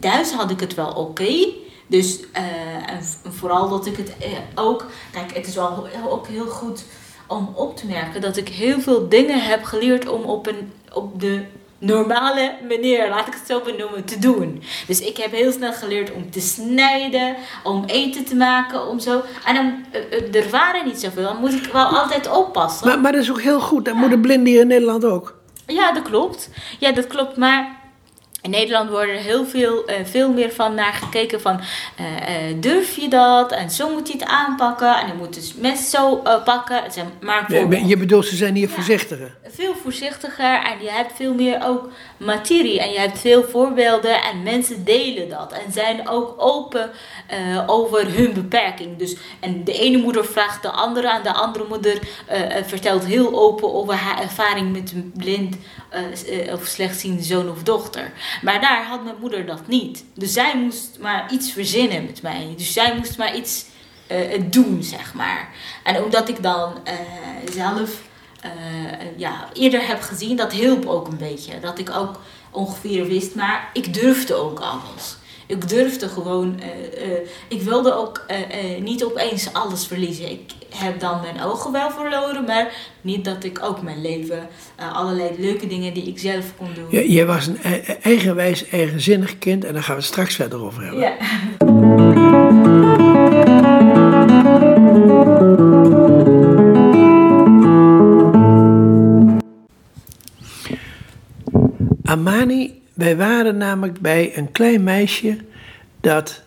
thuis 0.00 0.32
had 0.32 0.50
ik 0.50 0.60
het 0.60 0.74
wel 0.74 0.92
oké. 0.92 1.46
Dus 1.86 2.20
en 2.32 3.32
vooral 3.32 3.68
dat 3.68 3.86
ik 3.86 3.96
het 3.96 4.12
ook. 4.54 4.86
Kijk, 5.12 5.34
het 5.34 5.46
is 5.46 5.54
wel 5.54 5.88
ook 6.08 6.26
heel 6.26 6.46
goed 6.46 6.84
om 7.26 7.52
op 7.54 7.76
te 7.76 7.86
merken 7.86 8.20
dat 8.20 8.36
ik 8.36 8.48
heel 8.48 8.80
veel 8.80 9.08
dingen 9.08 9.40
heb 9.40 9.64
geleerd 9.64 10.08
om 10.08 10.22
op, 10.22 10.46
een, 10.46 10.72
op 10.92 11.20
de 11.20 11.42
normale 11.78 12.54
manier, 12.68 13.08
laat 13.08 13.26
ik 13.26 13.34
het 13.34 13.46
zo 13.46 13.60
benoemen, 13.60 14.04
te 14.04 14.18
doen. 14.18 14.62
Dus 14.86 15.00
ik 15.00 15.16
heb 15.16 15.30
heel 15.30 15.52
snel 15.52 15.72
geleerd 15.72 16.12
om 16.12 16.30
te 16.30 16.40
snijden, 16.40 17.36
om 17.62 17.84
eten 17.84 18.24
te 18.24 18.34
maken, 18.34 18.88
om 18.88 18.98
zo. 18.98 19.22
En 19.44 19.54
dan, 19.54 19.84
eh, 19.90 20.18
eh, 20.18 20.44
er 20.44 20.50
waren 20.50 20.84
niet 20.84 21.00
zoveel, 21.00 21.22
dan 21.22 21.40
moet 21.40 21.52
ik 21.52 21.72
wel 21.72 21.86
altijd 21.86 22.30
oppassen. 22.30 22.86
Maar, 22.86 23.00
maar 23.00 23.12
dat 23.12 23.22
is 23.22 23.30
ook 23.30 23.42
heel 23.42 23.60
goed, 23.60 23.84
dat 23.84 23.94
ja. 23.94 24.00
moeten 24.00 24.20
blinden 24.20 24.52
hier 24.52 24.60
in 24.60 24.66
Nederland 24.66 25.04
ook. 25.04 25.36
Ja, 25.66 25.92
dat 25.92 26.02
klopt. 26.02 26.50
Ja, 26.78 26.92
dat 26.92 27.06
klopt, 27.06 27.36
maar 27.36 27.83
in 28.44 28.50
Nederland 28.50 28.90
wordt 28.90 29.08
er 29.08 29.16
heel 29.16 29.46
veel, 29.46 29.90
uh, 29.90 29.94
veel 30.04 30.32
meer 30.32 30.52
van 30.52 30.74
naar 30.74 30.92
gekeken 30.92 31.40
van 31.40 31.60
uh, 32.00 32.06
uh, 32.06 32.60
durf 32.60 32.96
je 32.96 33.08
dat 33.08 33.52
en 33.52 33.70
zo 33.70 33.92
moet 33.92 34.06
je 34.06 34.12
het 34.12 34.24
aanpakken 34.24 35.00
en 35.00 35.06
je 35.06 35.12
moet 35.14 35.34
het 35.34 35.54
mes 35.58 35.90
zo 35.90 36.22
pakken. 36.44 36.82
Maar 37.20 37.44
nee, 37.48 37.86
je 37.86 37.96
bedoelt 37.96 38.26
ze 38.26 38.36
zijn 38.36 38.54
hier 38.54 38.68
ja, 38.68 38.74
voorzichtiger? 38.74 39.36
Veel 39.48 39.74
voorzichtiger 39.82 40.62
en 40.64 40.82
je 40.82 40.90
hebt 40.90 41.12
veel 41.14 41.34
meer 41.34 41.66
ook 41.66 41.88
materie 42.16 42.80
en 42.80 42.90
je 42.90 42.98
hebt 42.98 43.18
veel 43.18 43.44
voorbeelden 43.44 44.22
en 44.22 44.42
mensen 44.42 44.84
delen 44.84 45.28
dat 45.28 45.52
en 45.52 45.72
zijn 45.72 46.08
ook 46.08 46.34
open 46.38 46.90
over 47.66 48.14
hun 48.14 48.32
beperking. 48.32 48.96
Dus, 48.96 49.16
en 49.40 49.64
de 49.64 49.72
ene 49.72 49.98
moeder 49.98 50.24
vraagt 50.24 50.62
de 50.62 50.70
andere 50.70 51.08
en 51.08 51.22
de 51.22 51.32
andere 51.32 51.64
moeder 51.68 51.98
vertelt 52.66 53.04
heel 53.04 53.38
open 53.38 53.74
over 53.74 53.94
haar 53.94 54.22
ervaring 54.22 54.72
met 54.72 54.92
een 54.92 55.12
blind 55.16 55.56
of 56.52 56.66
slechtziende 56.66 57.22
zoon 57.22 57.50
of 57.50 57.62
dochter. 57.62 58.12
Maar 58.42 58.60
daar 58.60 58.84
had 58.84 59.04
mijn 59.04 59.16
moeder 59.20 59.46
dat 59.46 59.66
niet. 59.66 60.04
Dus 60.14 60.32
zij 60.32 60.56
moest 60.56 60.98
maar 61.00 61.32
iets 61.32 61.52
verzinnen 61.52 62.04
met 62.04 62.22
mij. 62.22 62.54
Dus 62.56 62.72
zij 62.72 62.96
moest 62.96 63.18
maar 63.18 63.36
iets 63.36 63.64
uh, 64.10 64.42
doen, 64.50 64.82
zeg 64.82 65.14
maar. 65.14 65.48
En 65.84 66.04
omdat 66.04 66.28
ik 66.28 66.42
dan 66.42 66.72
zelf 67.52 68.02
ja, 69.16 69.48
eerder 69.52 69.86
heb 69.86 70.00
gezien, 70.00 70.36
dat 70.36 70.52
hielp 70.52 70.86
ook 70.86 71.08
een 71.08 71.16
beetje. 71.16 71.60
Dat 71.60 71.78
ik 71.78 71.90
ook 71.90 72.20
ongeveer 72.50 73.06
wist, 73.06 73.34
maar 73.34 73.70
ik 73.72 73.94
durfde 73.94 74.34
ook 74.34 74.60
alles. 74.60 75.16
Ik 75.46 75.68
durfde 75.68 76.08
gewoon, 76.08 76.60
ik 77.48 77.62
wilde 77.62 77.94
ook 77.94 78.26
niet 78.80 79.04
opeens 79.04 79.52
alles 79.52 79.86
verliezen. 79.86 80.30
Ik 80.30 80.52
heb 80.76 81.00
dan 81.00 81.20
mijn 81.20 81.40
ogen 81.40 81.72
wel 81.72 81.90
verloren, 81.90 82.44
maar 82.44 82.72
niet 83.00 83.24
dat 83.24 83.44
ik 83.44 83.58
ook 83.62 83.82
mijn 83.82 84.00
leven, 84.00 84.48
allerlei 84.92 85.30
leuke 85.38 85.66
dingen 85.66 85.94
die 85.94 86.04
ik 86.04 86.18
zelf 86.18 86.52
kon 86.56 86.68
doen. 86.74 86.86
Je, 86.90 87.12
je 87.12 87.24
was 87.24 87.46
een 87.46 87.58
e-, 87.62 87.82
e-, 87.86 87.96
eigenwijs, 88.02 88.68
eigenzinnig 88.68 89.38
kind 89.38 89.64
en 89.64 89.72
daar 89.72 89.82
gaan 89.82 89.94
we 89.94 90.00
het 90.00 90.10
straks 90.10 90.34
verder 90.34 90.64
over 90.64 90.82
hebben. 90.82 91.00
Ja. 91.00 91.16
Amani 102.04 102.82
wij 102.94 103.16
waren 103.16 103.56
namelijk 103.56 104.00
bij 104.00 104.36
een 104.36 104.52
klein 104.52 104.82
meisje 104.82 105.36
dat 106.00 106.43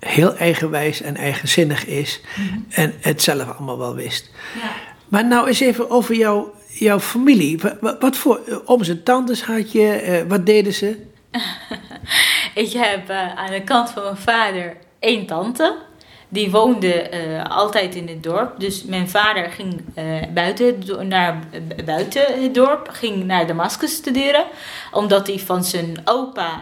heel 0.00 0.36
eigenwijs 0.36 1.00
en 1.00 1.16
eigenzinnig 1.16 1.86
is 1.86 2.20
mhm. 2.36 2.58
en 2.70 2.94
het 3.00 3.22
zelf 3.22 3.56
allemaal 3.56 3.78
wel 3.78 3.94
wist. 3.94 4.30
Ja. 4.62 4.70
Maar 5.08 5.26
nou 5.26 5.48
eens 5.48 5.60
even 5.60 5.90
over 5.90 6.14
jouw, 6.14 6.54
jouw 6.68 7.00
familie. 7.00 7.58
Wat, 7.80 8.00
wat 8.00 8.16
voor 8.16 8.62
ooms 8.64 8.88
en 8.88 9.02
tantes 9.02 9.42
had 9.42 9.72
je? 9.72 9.88
Eh, 9.92 10.22
wat 10.28 10.46
deden 10.46 10.72
ze? 10.72 11.06
ik 12.64 12.72
heb 12.72 13.10
uh, 13.10 13.36
aan 13.36 13.50
de 13.50 13.64
kant 13.64 13.90
van 13.90 14.02
mijn 14.02 14.16
vader 14.16 14.76
één 14.98 15.26
tante 15.26 15.76
die 16.32 16.50
woonde 16.50 17.10
uh, 17.12 17.44
altijd 17.44 17.94
in 17.94 18.08
het 18.08 18.22
dorp. 18.22 18.60
Dus 18.60 18.84
mijn 18.84 19.08
vader 19.08 19.50
ging 19.50 19.82
uh, 19.98 20.04
buiten, 20.34 20.82
naar, 21.08 21.38
uh, 21.52 21.84
buiten 21.84 22.42
het 22.42 22.54
dorp, 22.54 22.88
ging 22.92 23.24
naar 23.24 23.46
Damascus 23.46 23.94
studeren. 23.94 24.44
Omdat 24.92 25.26
hij 25.26 25.38
van 25.38 25.64
zijn 25.64 26.00
opa, 26.04 26.60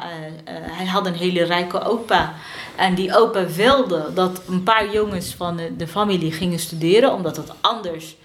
hij 0.51 0.87
had 0.87 1.07
een 1.07 1.15
hele 1.15 1.45
rijke 1.45 1.85
opa. 1.85 2.35
En 2.77 2.95
die 2.95 3.17
opa 3.17 3.47
wilde 3.47 4.11
dat 4.15 4.43
een 4.49 4.63
paar 4.63 4.93
jongens 4.93 5.35
van 5.35 5.57
de, 5.57 5.77
de 5.77 5.89
familie 5.89 6.33
gingen 6.33 6.59
studeren, 6.59 7.13
omdat 7.13 7.37
het 7.37 7.53
anders 7.61 8.17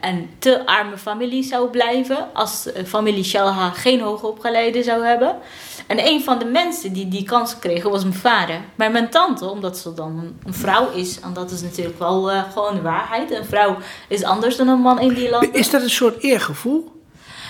en 0.00 0.30
te 0.38 0.66
arme 0.66 0.98
familie 0.98 1.42
zou 1.42 1.68
blijven. 1.68 2.34
Als 2.34 2.68
familie 2.86 3.24
Shalha 3.24 3.70
geen 3.70 4.00
hoogopgeleide 4.00 4.82
zou 4.82 5.04
hebben. 5.04 5.36
En 5.86 6.06
een 6.06 6.22
van 6.22 6.38
de 6.38 6.44
mensen 6.44 6.92
die 6.92 7.08
die 7.08 7.24
kans 7.24 7.58
kregen 7.58 7.90
was 7.90 8.02
mijn 8.02 8.14
vader. 8.14 8.60
Maar 8.74 8.90
mijn 8.90 9.10
tante, 9.10 9.48
omdat 9.48 9.78
ze 9.78 9.94
dan 9.94 10.36
een 10.44 10.54
vrouw 10.54 10.90
is, 10.90 11.20
en 11.20 11.32
dat 11.32 11.50
is 11.50 11.62
natuurlijk 11.62 11.98
wel 11.98 12.32
uh, 12.32 12.42
gewoon 12.52 12.74
de 12.74 12.82
waarheid. 12.82 13.30
Een 13.30 13.44
vrouw 13.44 13.76
is 14.08 14.22
anders 14.22 14.56
dan 14.56 14.68
een 14.68 14.80
man 14.80 15.00
in 15.00 15.14
die 15.14 15.30
landen. 15.30 15.52
Is 15.52 15.70
dat 15.70 15.82
een 15.82 15.90
soort 15.90 16.22
eergevoel? 16.22 16.95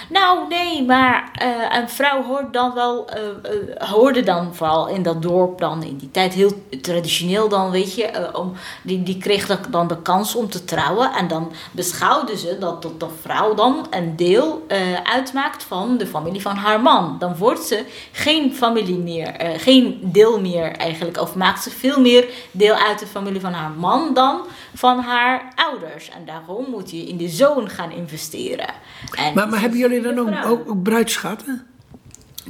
Nou, 0.08 0.48
nee, 0.48 0.84
maar 0.84 1.30
uh, 1.42 1.78
een 1.80 1.88
vrouw 1.88 2.22
hoort 2.22 2.52
dan 2.52 2.74
wel, 2.74 3.06
uh, 3.10 3.22
uh, 3.54 3.88
hoorde 3.88 4.22
dan 4.22 4.54
vooral 4.54 4.88
in 4.88 5.02
dat 5.02 5.22
dorp 5.22 5.58
dan 5.58 5.82
in 5.82 5.96
die 5.96 6.10
tijd 6.10 6.34
heel 6.34 6.52
traditioneel 6.80 7.48
dan, 7.48 7.70
weet 7.70 7.94
je, 7.94 8.30
om, 8.34 8.52
die, 8.82 9.02
die 9.02 9.18
kreeg 9.18 9.60
dan 9.68 9.88
de 9.88 10.02
kans 10.02 10.34
om 10.34 10.50
te 10.50 10.64
trouwen 10.64 11.12
en 11.12 11.28
dan 11.28 11.52
beschouwden 11.70 12.38
ze 12.38 12.56
dat, 12.58 12.82
dat 12.82 13.00
de 13.00 13.06
vrouw 13.20 13.54
dan 13.54 13.86
een 13.90 14.16
deel 14.16 14.66
uitmaakt 15.02 15.62
van 15.62 15.98
de 15.98 16.06
familie 16.06 16.42
van 16.42 16.56
haar 16.56 16.80
man. 16.80 17.16
Dan 17.18 17.36
wordt 17.36 17.62
ze 17.62 17.84
geen 18.12 18.54
familie 18.54 18.98
meer, 18.98 19.34
geen 19.56 19.98
deel 20.02 20.40
meer 20.40 20.72
eigenlijk, 20.72 21.20
of 21.20 21.34
maakt 21.34 21.62
ze 21.62 21.70
veel 21.70 22.00
meer 22.00 22.28
deel 22.50 22.74
uit 22.74 22.98
de 22.98 23.06
familie 23.06 23.40
van 23.40 23.52
haar 23.52 23.70
man 23.70 24.14
dan 24.14 24.40
van 24.76 24.98
haar 24.98 25.52
ouders. 25.54 26.10
En 26.10 26.24
daarom 26.24 26.70
moet 26.70 26.90
je 26.90 27.02
in 27.02 27.16
de 27.16 27.28
zoon 27.28 27.70
gaan 27.70 27.90
investeren. 27.90 28.74
En 29.16 29.34
maar, 29.34 29.48
maar 29.48 29.60
hebben 29.60 29.78
jullie 29.78 30.00
dan 30.00 30.18
ook, 30.18 30.46
ook, 30.46 30.70
ook 30.70 30.82
bruidschatten? 30.82 31.66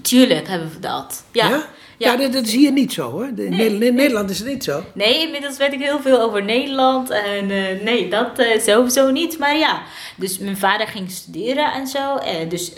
Tuurlijk 0.03 0.49
hebben 0.49 0.71
we 0.73 0.79
dat. 0.79 1.25
Ja. 1.33 1.49
ja? 1.49 1.67
Ja, 1.99 2.17
dat, 2.17 2.33
dat, 2.33 2.49
zie 2.49 2.61
je 2.61 2.73
niet 2.73 2.93
zo 2.93 3.11
hoor. 3.11 3.27
In 3.37 3.79
Nederland 3.79 4.31
is 4.31 4.39
het 4.39 4.49
niet 4.49 4.65
zo. 4.65 4.83
Nee, 4.93 5.23
inmiddels 5.23 5.57
weet 5.57 5.73
ik 5.73 5.81
heel 5.81 6.01
veel 6.01 6.21
over 6.21 6.45
Nederland. 6.45 7.11
En 7.11 7.51
uh, 7.51 7.83
nee, 7.83 8.09
dat 8.09 8.39
uh, 8.39 8.61
sowieso 8.61 9.11
niet. 9.11 9.39
Maar 9.39 9.57
ja, 9.57 9.83
dus 10.17 10.39
mijn 10.39 10.57
vader 10.57 10.87
ging 10.87 11.11
studeren 11.11 11.73
en 11.73 11.87
zo. 11.87 12.17
Uh, 12.17 12.49
dus 12.49 12.73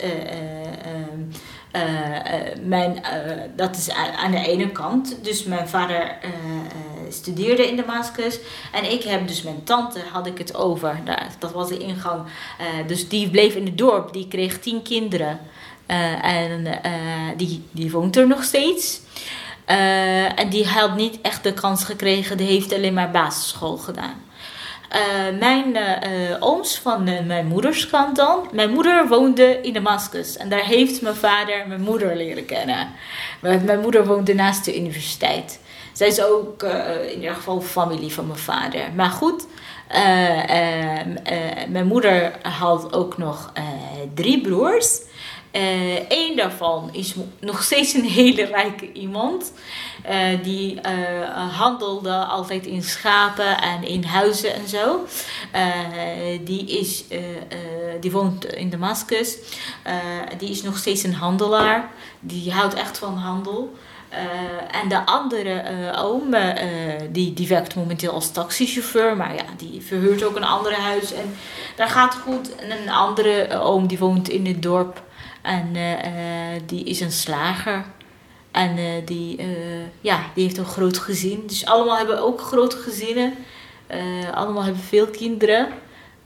mijn, 2.62 3.02
dat 3.56 3.76
is 3.76 3.90
aan 4.16 4.30
de 4.30 4.46
ene 4.46 4.72
kant. 4.72 5.24
Dus 5.24 5.44
mijn 5.44 5.68
vader 5.68 6.18
studeerde 7.12 7.68
in 7.68 7.76
Damascus. 7.76 8.38
En 8.72 8.92
ik 8.92 9.02
heb 9.02 9.28
dus 9.28 9.42
mijn 9.42 9.64
tante, 9.64 10.00
had 10.12 10.26
ik 10.26 10.38
het 10.38 10.54
over. 10.54 11.00
Dat 11.38 11.52
was 11.52 11.68
de 11.68 11.78
ingang. 11.78 12.22
Uh, 12.60 12.88
dus 12.88 13.08
die 13.08 13.30
bleef 13.30 13.54
in 13.54 13.64
het 13.64 13.78
dorp. 13.78 14.12
Die 14.12 14.28
kreeg 14.28 14.58
tien 14.58 14.82
kinderen. 14.82 15.40
Uh, 15.86 16.24
en 16.24 16.66
uh, 16.66 16.72
die, 17.36 17.64
die 17.70 17.90
woont 17.90 18.16
er 18.16 18.26
nog 18.26 18.44
steeds. 18.44 19.00
en 20.36 20.48
die 20.48 20.66
had 20.66 20.96
niet 20.96 21.20
echt 21.20 21.42
de 21.42 21.52
kans 21.52 21.84
gekregen. 21.84 22.36
Die 22.36 22.46
heeft 22.46 22.72
alleen 22.72 22.94
maar 22.94 23.10
basisschool 23.10 23.76
gedaan. 23.76 24.22
mijn 25.38 25.76
ooms 26.40 26.78
van 26.78 27.04
mijn 27.04 27.46
moeders 27.46 27.86
kant 27.86 28.16
dan. 28.16 28.48
Mijn 28.52 28.70
moeder 28.70 29.08
woonde 29.08 29.60
in 29.62 29.72
Damascus. 29.72 30.36
En 30.36 30.48
daar 30.48 30.64
heeft 30.64 31.02
mijn 31.02 31.14
vader 31.14 31.64
mijn 31.68 31.80
moeder 31.80 32.16
leren 32.16 32.46
kennen. 32.46 32.88
Mijn 33.40 33.80
moeder 33.80 34.06
woonde 34.06 34.34
naast 34.34 34.64
de 34.64 34.76
universiteit. 34.76 35.60
Zij 35.98 36.06
is 36.06 36.22
ook 36.22 36.62
uh, 36.62 37.10
in 37.10 37.20
ieder 37.20 37.34
geval 37.34 37.60
familie 37.60 38.12
van 38.12 38.26
mijn 38.26 38.38
vader. 38.38 38.92
Maar 38.94 39.10
goed, 39.10 39.46
uh, 39.92 40.46
uh, 40.46 41.04
mijn 41.68 41.86
moeder 41.86 42.38
had 42.42 42.92
ook 42.92 43.18
nog 43.18 43.52
drie 44.14 44.40
broers. 44.40 45.00
Eén 46.08 46.36
daarvan 46.36 46.88
is 46.92 47.14
nog 47.40 47.62
steeds 47.62 47.92
een 47.94 48.04
hele 48.04 48.44
rijke 48.44 48.92
iemand. 48.92 49.52
die 50.42 50.80
handelde 51.50 52.14
altijd 52.14 52.66
in 52.66 52.82
schapen 52.82 53.60
en 53.60 53.82
in 53.82 54.04
huizen 54.04 54.54
en 54.54 54.68
zo. 54.68 55.06
die, 56.44 56.78
is, 56.78 57.04
die 58.00 58.10
woont 58.10 58.44
in 58.44 58.70
Damascus. 58.70 59.36
die 60.38 60.50
is 60.50 60.62
nog 60.62 60.76
steeds 60.76 61.02
een 61.02 61.14
handelaar. 61.14 61.90
Die 62.20 62.52
houdt 62.52 62.74
echt 62.74 62.98
van 62.98 63.16
handel. 63.16 63.76
Uh, 64.12 64.80
en 64.80 64.88
de 64.88 65.06
andere 65.06 65.62
uh, 65.70 66.04
oom, 66.04 66.34
uh, 66.34 66.40
die, 67.10 67.34
die 67.34 67.48
werkt 67.48 67.74
momenteel 67.74 68.12
als 68.12 68.30
taxichauffeur, 68.30 69.16
maar 69.16 69.34
ja, 69.34 69.44
die 69.56 69.82
verhuurt 69.82 70.24
ook 70.24 70.36
een 70.36 70.44
ander 70.44 70.74
huis 70.74 71.12
en 71.12 71.36
daar 71.76 71.88
gaat 71.88 72.14
het 72.14 72.22
goed. 72.22 72.54
En 72.54 72.70
een 72.70 72.90
andere 72.90 73.58
oom 73.60 73.86
die 73.86 73.98
woont 73.98 74.28
in 74.28 74.46
het 74.46 74.62
dorp 74.62 75.02
en 75.42 75.76
die 76.66 76.84
is 76.84 77.00
een 77.00 77.12
slager. 77.12 77.84
En 78.50 79.04
die, 79.04 79.40
ja, 80.00 80.20
die 80.34 80.44
heeft 80.44 80.58
een 80.58 80.64
groot 80.64 80.98
gezin. 80.98 81.42
Dus 81.46 81.66
allemaal 81.66 81.96
hebben 81.96 82.22
ook 82.22 82.40
grote 82.40 82.76
gezinnen. 82.76 83.34
Eh, 83.88 84.34
allemaal 84.34 84.62
hebben 84.62 84.82
veel 84.82 85.06
kinderen. 85.06 85.68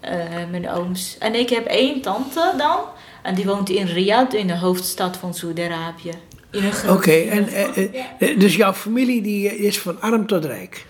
Eh, 0.00 0.14
mijn 0.50 0.70
ooms. 0.70 1.16
En 1.18 1.34
ik 1.34 1.48
heb 1.48 1.66
één 1.66 2.00
tante 2.00 2.54
dan. 2.56 2.78
En 3.22 3.34
die 3.34 3.46
woont 3.46 3.68
in 3.68 3.86
Riyadh, 3.86 4.34
in 4.34 4.46
de 4.46 4.58
hoofdstad 4.58 5.16
van 5.16 5.34
Saudi-Arabië. 5.34 6.12
In 6.52 6.64
een 6.64 6.72
groot- 6.72 6.96
Oké, 6.96 7.12
en 7.12 7.48
eh, 7.48 7.76
eh, 8.18 8.38
dus 8.38 8.56
jouw 8.56 8.72
familie 8.72 9.22
die 9.22 9.56
is 9.56 9.78
van 9.78 10.00
arm 10.00 10.26
tot 10.26 10.44
rijk. 10.44 10.86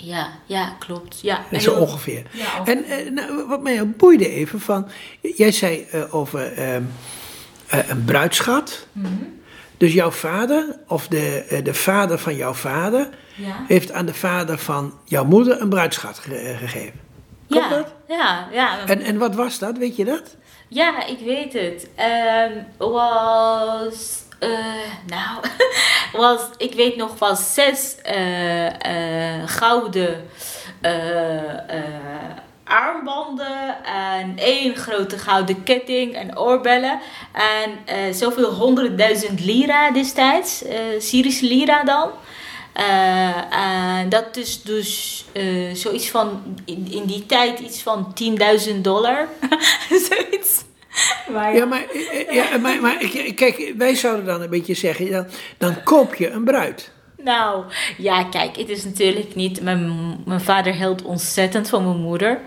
Ja, 0.00 0.28
ja, 0.46 0.76
klopt. 0.78 1.18
Ja, 1.22 1.40
en 1.50 1.60
Zo 1.60 1.74
ongeveer. 1.74 2.22
Ja, 2.30 2.44
ongeveer. 2.60 2.76
En 2.76 2.84
eh, 3.06 3.10
nou, 3.12 3.46
wat 3.48 3.62
mij 3.62 3.88
boeide 3.90 4.28
even 4.30 4.60
van, 4.60 4.88
jij 5.20 5.52
zei 5.52 5.86
eh, 5.90 6.14
over 6.14 6.52
ehm, 6.52 6.82
eh, 7.66 7.88
een 7.88 8.04
bruidschat. 8.04 8.86
Mhm. 8.92 9.06
Dus 9.76 9.92
jouw 9.92 10.10
vader, 10.10 10.78
of 10.86 11.08
de, 11.08 11.44
eh, 11.48 11.64
de 11.64 11.74
vader 11.74 12.18
van 12.18 12.36
jouw 12.36 12.52
vader, 12.54 13.08
ja. 13.34 13.64
heeft 13.66 13.92
aan 13.92 14.06
de 14.06 14.14
vader 14.14 14.58
van 14.58 14.92
jouw 15.04 15.24
moeder 15.24 15.60
een 15.60 15.68
bruidschat 15.68 16.18
ge- 16.18 16.34
eh, 16.36 16.58
gegeven. 16.58 17.00
Klopt 17.48 17.64
ja, 17.68 17.76
dat? 17.76 17.94
ja, 18.08 18.48
ja. 18.52 18.86
En, 18.86 19.00
en 19.00 19.18
wat 19.18 19.34
was 19.34 19.58
dat, 19.58 19.78
weet 19.78 19.96
je 19.96 20.04
dat? 20.04 20.36
Ja, 20.68 21.06
ik 21.06 21.18
weet 21.24 21.52
het. 21.52 21.88
Ehm 21.94 22.52
was. 22.78 24.22
Eh, 24.38 24.50
nou, 25.06 25.44
was, 26.22 26.40
ik 26.56 26.74
weet 26.74 26.96
nog 26.96 27.18
wel 27.18 27.36
zes 27.36 27.96
eh, 28.02 29.36
eh, 29.36 29.48
gouden 29.48 30.28
armbanden 32.64 33.84
en 33.84 34.38
één 34.38 34.76
grote 34.76 35.18
gouden 35.18 35.62
ketting 35.62 36.14
en 36.14 36.38
oorbellen. 36.38 37.00
En 37.32 38.14
zoveel 38.14 38.52
honderdduizend 38.52 39.40
lira 39.40 39.90
destijds, 39.90 40.64
Syrische 40.98 41.46
lira 41.46 41.84
dan. 41.84 42.10
En 43.50 44.08
dat 44.08 44.36
is 44.36 44.62
dus 44.62 45.24
zoiets 45.72 46.10
van, 46.10 46.58
in, 46.64 46.86
in 46.90 47.04
die 47.04 47.26
tijd 47.26 47.58
iets 47.58 47.82
van 47.82 48.14
10.000 48.68 48.80
dollar. 48.80 49.28
Zoiets. 50.08 50.66
Maar 51.32 51.54
Ja, 51.54 51.64
maar, 51.64 51.84
eh, 51.92 52.20
eh, 52.20 52.34
ja, 52.34 52.58
maar, 52.58 52.80
maar 52.80 52.96
kijk, 53.34 53.72
wij 53.76 53.94
zouden 53.94 54.24
dan 54.24 54.42
een 54.42 54.50
beetje 54.50 54.74
zeggen, 54.74 55.10
dan, 55.10 55.26
dan 55.58 55.82
koop 55.82 56.14
je 56.14 56.30
een 56.30 56.44
bruid. 56.44 56.92
Nou, 57.24 57.64
ja, 57.96 58.24
kijk, 58.24 58.56
het 58.56 58.68
is 58.68 58.84
natuurlijk 58.84 59.34
niet. 59.34 59.60
Mijn, 59.62 59.92
mijn 60.24 60.40
vader 60.40 60.74
hield 60.74 61.02
ontzettend 61.02 61.68
van 61.68 61.84
mijn 61.84 62.00
moeder. 62.00 62.38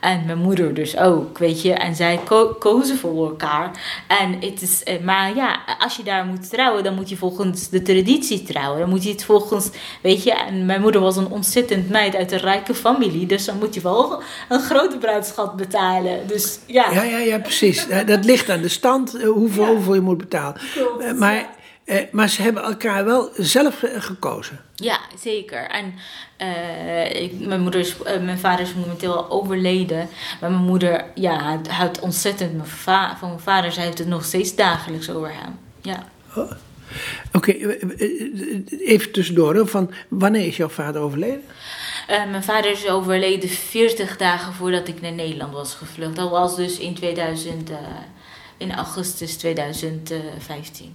En 0.00 0.22
mijn 0.26 0.38
moeder 0.38 0.74
dus 0.74 0.96
ook, 0.98 1.38
weet 1.38 1.62
je. 1.62 1.72
En 1.72 1.94
zij 1.94 2.20
ko- 2.24 2.56
kozen 2.58 2.98
voor 2.98 3.26
elkaar. 3.28 3.70
En 4.06 4.32
het 4.40 4.62
is, 4.62 4.82
eh, 4.82 5.00
maar 5.00 5.34
ja, 5.36 5.60
als 5.78 5.96
je 5.96 6.02
daar 6.02 6.24
moet 6.24 6.50
trouwen, 6.50 6.84
dan 6.84 6.94
moet 6.94 7.08
je 7.08 7.16
volgens 7.16 7.68
de 7.68 7.82
traditie 7.82 8.42
trouwen. 8.42 8.80
Dan 8.80 8.88
moet 8.88 9.04
je 9.04 9.10
het 9.10 9.24
volgens, 9.24 9.70
weet 10.02 10.22
je. 10.22 10.34
En 10.34 10.66
mijn 10.66 10.80
moeder 10.80 11.00
was 11.00 11.16
een 11.16 11.28
ontzettend 11.30 11.88
meid 11.88 12.16
uit 12.16 12.32
een 12.32 12.38
rijke 12.38 12.74
familie. 12.74 13.26
Dus 13.26 13.44
dan 13.44 13.58
moet 13.58 13.74
je 13.74 13.80
wel 13.80 14.22
een 14.48 14.60
grote 14.60 14.98
bruidschat 14.98 15.56
betalen. 15.56 16.26
Dus 16.26 16.58
ja. 16.66 16.90
Ja, 16.92 17.02
ja, 17.02 17.18
ja, 17.18 17.38
precies. 17.38 17.86
Dat 18.06 18.24
ligt 18.24 18.50
aan 18.50 18.62
de 18.62 18.68
stand, 18.68 19.14
eh, 19.14 19.28
hoeveel, 19.28 19.66
hoeveel 19.66 19.94
je 19.94 20.00
moet 20.00 20.18
betalen. 20.18 20.60
Klopt, 20.74 21.02
Eh, 21.04 21.12
maar, 21.12 21.56
eh, 21.88 22.04
maar 22.12 22.28
ze 22.28 22.42
hebben 22.42 22.62
elkaar 22.62 23.04
wel 23.04 23.30
zelf 23.36 23.78
ge- 23.78 24.00
gekozen. 24.00 24.60
Ja, 24.74 24.98
zeker. 25.20 25.62
En 25.70 25.94
eh, 26.36 27.22
ik, 27.22 27.32
mijn, 27.46 27.60
moeder 27.60 27.80
is, 27.80 28.02
eh, 28.02 28.20
mijn 28.20 28.38
vader 28.38 28.64
is 28.64 28.74
momenteel 28.74 29.16
al 29.16 29.30
overleden. 29.30 30.08
Maar 30.40 30.50
mijn 30.50 30.62
moeder 30.64 31.04
ja, 31.14 31.60
houdt 31.68 32.00
ontzettend 32.00 32.52
mijn 32.56 32.68
va- 32.68 33.16
van 33.18 33.28
mijn 33.28 33.40
vader. 33.40 33.72
Zij 33.72 33.84
heeft 33.84 33.98
het 33.98 34.08
nog 34.08 34.24
steeds 34.24 34.54
dagelijks 34.54 35.10
over 35.10 35.32
hem. 35.32 35.58
Ja. 35.82 36.08
Oké, 37.32 37.52
eh, 37.52 37.82
eh, 37.82 38.88
even 38.88 39.12
tussendoor. 39.12 39.66
Van, 39.68 39.90
wanneer 40.08 40.46
is 40.46 40.56
jouw 40.56 40.68
vader 40.68 41.00
overleden? 41.02 41.42
Mijn 42.08 42.44
vader 42.44 42.70
is 42.70 42.88
overleden 42.88 43.48
40 43.48 44.16
dagen 44.16 44.52
voordat 44.52 44.88
ik 44.88 45.00
naar 45.00 45.12
Nederland 45.12 45.52
was 45.52 45.74
gevlucht. 45.74 46.16
Dat 46.16 46.30
was 46.30 46.56
dus 46.56 46.78
in, 46.78 46.94
2000, 46.94 47.70
eh, 47.70 47.76
in 48.56 48.74
augustus 48.74 49.36
2015. 49.36 50.94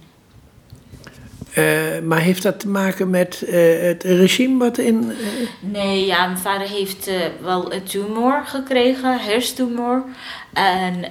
Eh, 1.54 2.00
maar 2.02 2.20
heeft 2.20 2.42
dat 2.42 2.60
te 2.60 2.68
maken 2.68 3.10
met 3.10 3.42
eh, 3.42 3.80
het 3.80 4.02
regime 4.02 4.58
wat 4.58 4.78
in... 4.78 5.10
eh, 5.10 5.48
Nee, 5.60 6.06
ja, 6.06 6.26
mijn 6.26 6.38
vader 6.38 6.68
heeft 6.68 7.10
wel 7.40 7.72
een 7.72 7.82
tumor 7.82 8.42
gekregen, 8.44 9.18
hersentumor. 9.20 10.04
En 10.52 11.04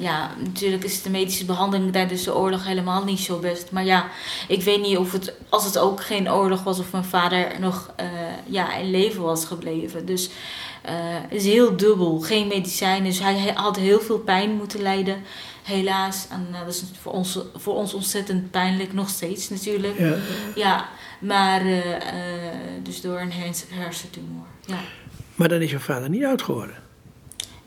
ja, 0.00 0.30
natuurlijk 0.44 0.84
is 0.84 1.02
de 1.02 1.10
medische 1.10 1.44
behandeling 1.44 1.92
tijdens 1.92 2.24
de 2.24 2.36
oorlog 2.36 2.66
helemaal 2.66 3.04
niet 3.04 3.20
zo 3.20 3.38
best. 3.38 3.70
Maar 3.70 3.84
ja, 3.84 4.06
ik 4.48 4.62
weet 4.62 4.80
niet 4.80 4.96
of 4.96 5.12
het, 5.12 5.34
als 5.48 5.64
het 5.64 5.78
ook 5.78 6.02
geen 6.02 6.32
oorlog 6.32 6.62
was, 6.62 6.78
of 6.78 6.92
mijn 6.92 7.04
vader 7.04 7.46
nog 7.60 7.94
ja, 8.46 8.76
in 8.76 8.90
leven 8.90 9.22
was 9.22 9.44
gebleven. 9.44 10.06
Dus 10.06 10.30
het 11.28 11.42
is 11.42 11.44
heel 11.44 11.76
dubbel, 11.76 12.20
geen 12.20 12.46
medicijnen. 12.46 13.04
Dus 13.04 13.20
hij 13.20 13.52
had 13.54 13.76
heel 13.76 14.00
veel 14.00 14.18
pijn 14.18 14.50
moeten 14.50 14.82
lijden, 14.82 15.22
helaas. 15.70 16.26
En 16.30 16.46
eh, 16.52 16.58
dat 16.60 16.68
is 16.74 16.84
voor 17.00 17.12
ons, 17.12 17.38
voor 17.54 17.74
ons 17.74 17.94
ontzettend 17.94 18.50
pijnlijk, 18.50 18.92
nog 18.92 19.08
steeds 19.08 19.48
natuurlijk. 19.48 19.98
ja. 19.98 20.14
Ja, 20.54 20.88
maar 21.20 21.60
eh, 21.60 21.94
eh, 21.94 22.52
dus 22.82 23.00
door 23.00 23.20
een 23.20 23.32
hers- 23.32 23.64
hersentumor. 23.70 24.46
Ja. 24.66 24.78
Maar 25.34 25.48
dan 25.48 25.60
is 25.60 25.70
jouw 25.70 25.78
vader 25.80 26.08
niet 26.08 26.24
oud 26.24 26.42
geworden. 26.42 26.74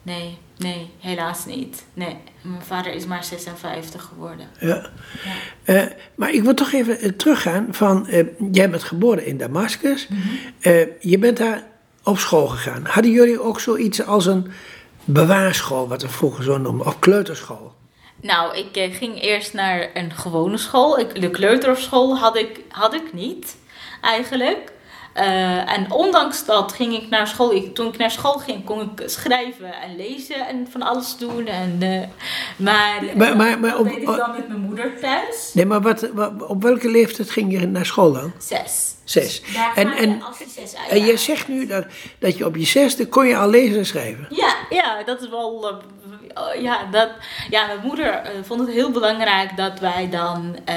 Nee, 0.02 0.38
nee, 0.58 0.89
helaas 1.00 1.46
niet. 1.46 1.86
Nee, 1.94 2.18
mijn 2.42 2.62
vader 2.62 2.94
is 2.94 3.06
maar 3.06 3.24
56 3.24 4.02
geworden. 4.04 4.48
Ja. 4.60 4.89
Eh, 5.63 5.84
maar 6.16 6.32
ik 6.34 6.44
wil 6.44 6.54
toch 6.54 6.72
even 6.74 7.16
teruggaan 7.18 7.68
van, 7.72 8.08
jij 8.52 8.70
bent 8.70 8.84
geboren 8.84 9.26
in 9.26 9.38
Damascus. 9.38 10.08
Eh, 10.60 10.82
je 11.00 11.18
bent 11.20 11.38
daar 11.38 11.63
op 12.04 12.18
school 12.18 12.48
gegaan. 12.48 12.86
Hadden 12.86 13.12
jullie 13.12 13.42
ook 13.42 13.60
zoiets 13.60 14.06
als 14.06 14.26
een 14.26 14.48
bewaarschool, 15.06 15.88
wat 15.88 16.02
we 16.02 16.10
vroeger 16.10 16.44
zo 16.44 16.58
noemden, 16.58 16.86
of 16.88 17.00
kleuterschool? 17.00 17.74
Nou, 18.23 18.57
ik 18.57 18.75
eh, 18.77 18.95
ging 18.95 19.21
eerst 19.21 19.53
naar 19.53 19.89
een 19.93 20.12
gewone 20.13 20.57
school. 20.57 20.99
Ik, 20.99 21.21
de 21.21 21.29
kleuterschool 21.29 22.17
had 22.17 22.38
ik, 22.38 22.59
had 22.69 22.93
ik 22.93 23.13
niet, 23.13 23.55
eigenlijk. 24.01 24.71
Eh, 25.13 25.71
en 25.77 25.91
ondanks 25.91 26.45
dat 26.45 26.73
ging 26.73 26.93
ik 26.93 27.09
naar 27.09 27.27
school. 27.27 27.53
Ik, 27.53 27.75
toen 27.75 27.88
ik 27.88 27.97
naar 27.97 28.12
school 28.12 28.38
ging, 28.38 28.63
kon 28.65 28.81
ik 28.81 29.09
schrijven 29.09 29.73
en 29.81 29.95
lezen 29.95 30.47
en 30.47 30.67
van 30.71 30.81
alles 30.81 31.17
doen. 31.17 31.47
En, 31.47 31.77
eh, 31.79 32.01
maar 32.57 33.03
Maar- 33.15 33.36
maar- 33.38 33.59
maar 33.59 33.69
dat 33.71 33.79
op- 33.79 33.86
deed 33.86 33.97
ik 33.97 34.05
dan 34.05 34.31
met 34.31 34.47
mijn 34.47 34.59
moeder 34.59 34.99
thuis. 35.01 35.51
Nee, 35.53 35.65
maar 35.65 35.81
wat, 35.81 36.09
wat- 36.13 36.47
op 36.47 36.62
welke 36.62 36.89
leeftijd 36.89 37.29
ging 37.31 37.51
je 37.59 37.67
naar 37.67 37.86
school 37.86 38.13
dan? 38.13 38.31
Zes. 38.39 38.91
Zes. 39.03 39.41
En, 39.75 39.91
en, 39.91 40.21
zes 40.55 40.73
en 40.89 41.05
je 41.05 41.17
zegt 41.17 41.47
nu 41.47 41.65
dat, 41.67 41.86
dat 42.19 42.38
je 42.38 42.45
op 42.45 42.55
je 42.55 42.65
zesde 42.65 43.07
kon 43.07 43.27
je 43.27 43.38
al 43.38 43.49
lezen 43.49 43.77
en 43.77 43.86
schrijven. 43.86 44.27
Ja, 44.29 44.55
ja, 44.69 45.03
dat 45.03 45.21
is 45.21 45.29
wel. 45.29 45.81
Oh, 46.36 46.62
ja, 46.62 46.88
dat, 46.91 47.10
ja, 47.50 47.65
mijn 47.65 47.80
moeder 47.84 48.13
eh, 48.13 48.32
vond 48.41 48.60
het 48.60 48.69
heel 48.69 48.91
belangrijk 48.91 49.58
dat 49.58 49.80
wij 49.80 50.10
dan 50.12 50.56
eh, 50.65 50.76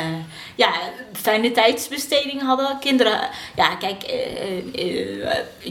ja, 0.55 0.71
fijne 1.12 1.53
tijdsbesteding 1.53 2.42
hadden. 2.42 2.79
Kinderen, 2.81 3.21
ja, 3.57 3.75
kijk, 3.75 4.03
eh, 4.03 4.75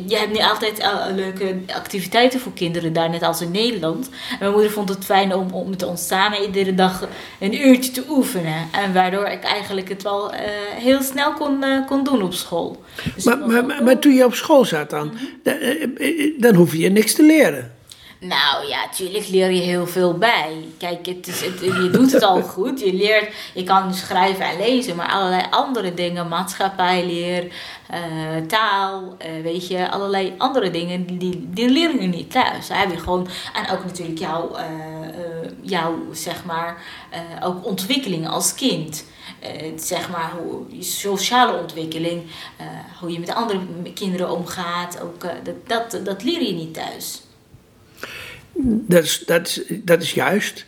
je 0.07 0.17
hebt 0.17 0.31
niet 0.31 0.41
altijd 0.41 0.89
leuke 1.15 1.55
activiteiten 1.73 2.39
voor 2.39 2.53
kinderen 2.53 2.93
daar, 2.93 3.09
net 3.09 3.23
als 3.23 3.41
in 3.41 3.51
Nederland. 3.51 4.09
En 4.31 4.37
mijn 4.39 4.51
moeder 4.51 4.71
vond 4.71 4.89
het 4.89 5.05
fijn 5.05 5.33
om, 5.33 5.51
om 5.51 5.69
met 5.69 5.83
ons 5.83 6.07
samen 6.07 6.41
iedere 6.41 6.75
dag 6.75 7.07
een 7.39 7.67
uurtje 7.67 7.91
te 7.91 8.03
oefenen. 8.09 8.69
En 8.71 8.93
waardoor 8.93 9.27
ik 9.27 9.43
eigenlijk 9.43 9.89
het 9.89 10.03
wel 10.03 10.31
heel 10.75 11.01
snel 11.01 11.33
kon, 11.33 11.63
kon 11.85 12.03
doen 12.03 12.21
op 12.21 12.33
school. 12.33 12.83
Dus 13.15 13.23
Maar, 13.23 13.37
maar, 13.37 13.83
maar, 13.83 13.99
toen 13.99 14.13
je 14.13 14.25
op 14.25 14.33
school 14.33 14.65
zat 14.65 14.89
dan, 14.89 15.11
dan, 15.43 15.53
eh, 15.53 15.83
eh, 15.83 16.33
dan 16.37 16.55
hoef 16.55 16.75
je 16.75 16.89
niks 16.89 17.13
te 17.13 17.23
leren. 17.23 17.74
Nou 18.19 18.67
ja, 18.67 18.89
tuurlijk 18.89 19.27
leer 19.27 19.51
je 19.51 19.61
heel 19.61 19.87
veel 19.87 20.13
bij. 20.13 20.65
Kijk, 20.77 21.05
het 21.05 21.27
is, 21.27 21.39
je 21.61 21.89
doet 21.91 22.11
het 22.11 22.23
al 22.23 22.41
goed. 22.41 22.79
Je 22.79 22.93
leert, 22.93 23.33
je 23.53 23.63
kan 23.63 23.93
schrijven 23.93 24.45
en 24.45 24.57
lezen, 24.57 24.95
maar 24.95 25.09
allerlei 25.11 25.43
andere 25.49 25.93
dingen, 25.93 26.27
maatschappijleer, 26.27 27.51
eh, 27.89 28.01
taal, 28.47 29.15
eh, 29.17 29.29
weet 29.43 29.67
je, 29.67 29.91
allerlei 29.91 30.33
andere 30.37 30.71
dingen, 30.71 31.05
die- 31.17 31.47
die, 31.49 31.69
leren 31.69 32.01
je 32.01 32.07
niet 32.07 32.31
thuis. 32.31 32.67
Heb 32.71 32.99
gewoon, 32.99 33.27
en 33.53 33.69
ook 33.77 33.85
natuurlijk 33.85 34.19
jouw, 34.19 34.51
jouw 35.61 35.95
zeg 36.11 36.45
maar, 36.45 36.83
ook 37.43 37.65
ontwikkeling 37.65 38.27
als 38.27 38.53
kind. 38.55 39.05
Zeg 39.75 40.09
maar, 40.09 40.31
hoe, 40.41 40.65
je 40.77 40.83
sociale 40.83 41.57
ontwikkeling, 41.59 42.23
hoe 42.99 43.11
je 43.11 43.19
met 43.19 43.33
andere 43.35 43.59
kinderen 43.93 44.29
omgaat, 44.31 45.01
ook, 45.01 45.25
dat, 45.67 45.99
dat 46.05 46.23
leer 46.23 46.41
je 46.41 46.53
niet 46.53 46.73
thuis. 46.73 47.21
Dat 48.63 49.03
is, 49.03 49.23
dat 49.25 49.47
is, 49.47 49.61
dat 49.69 50.01
is 50.01 50.13
juist. 50.13 50.65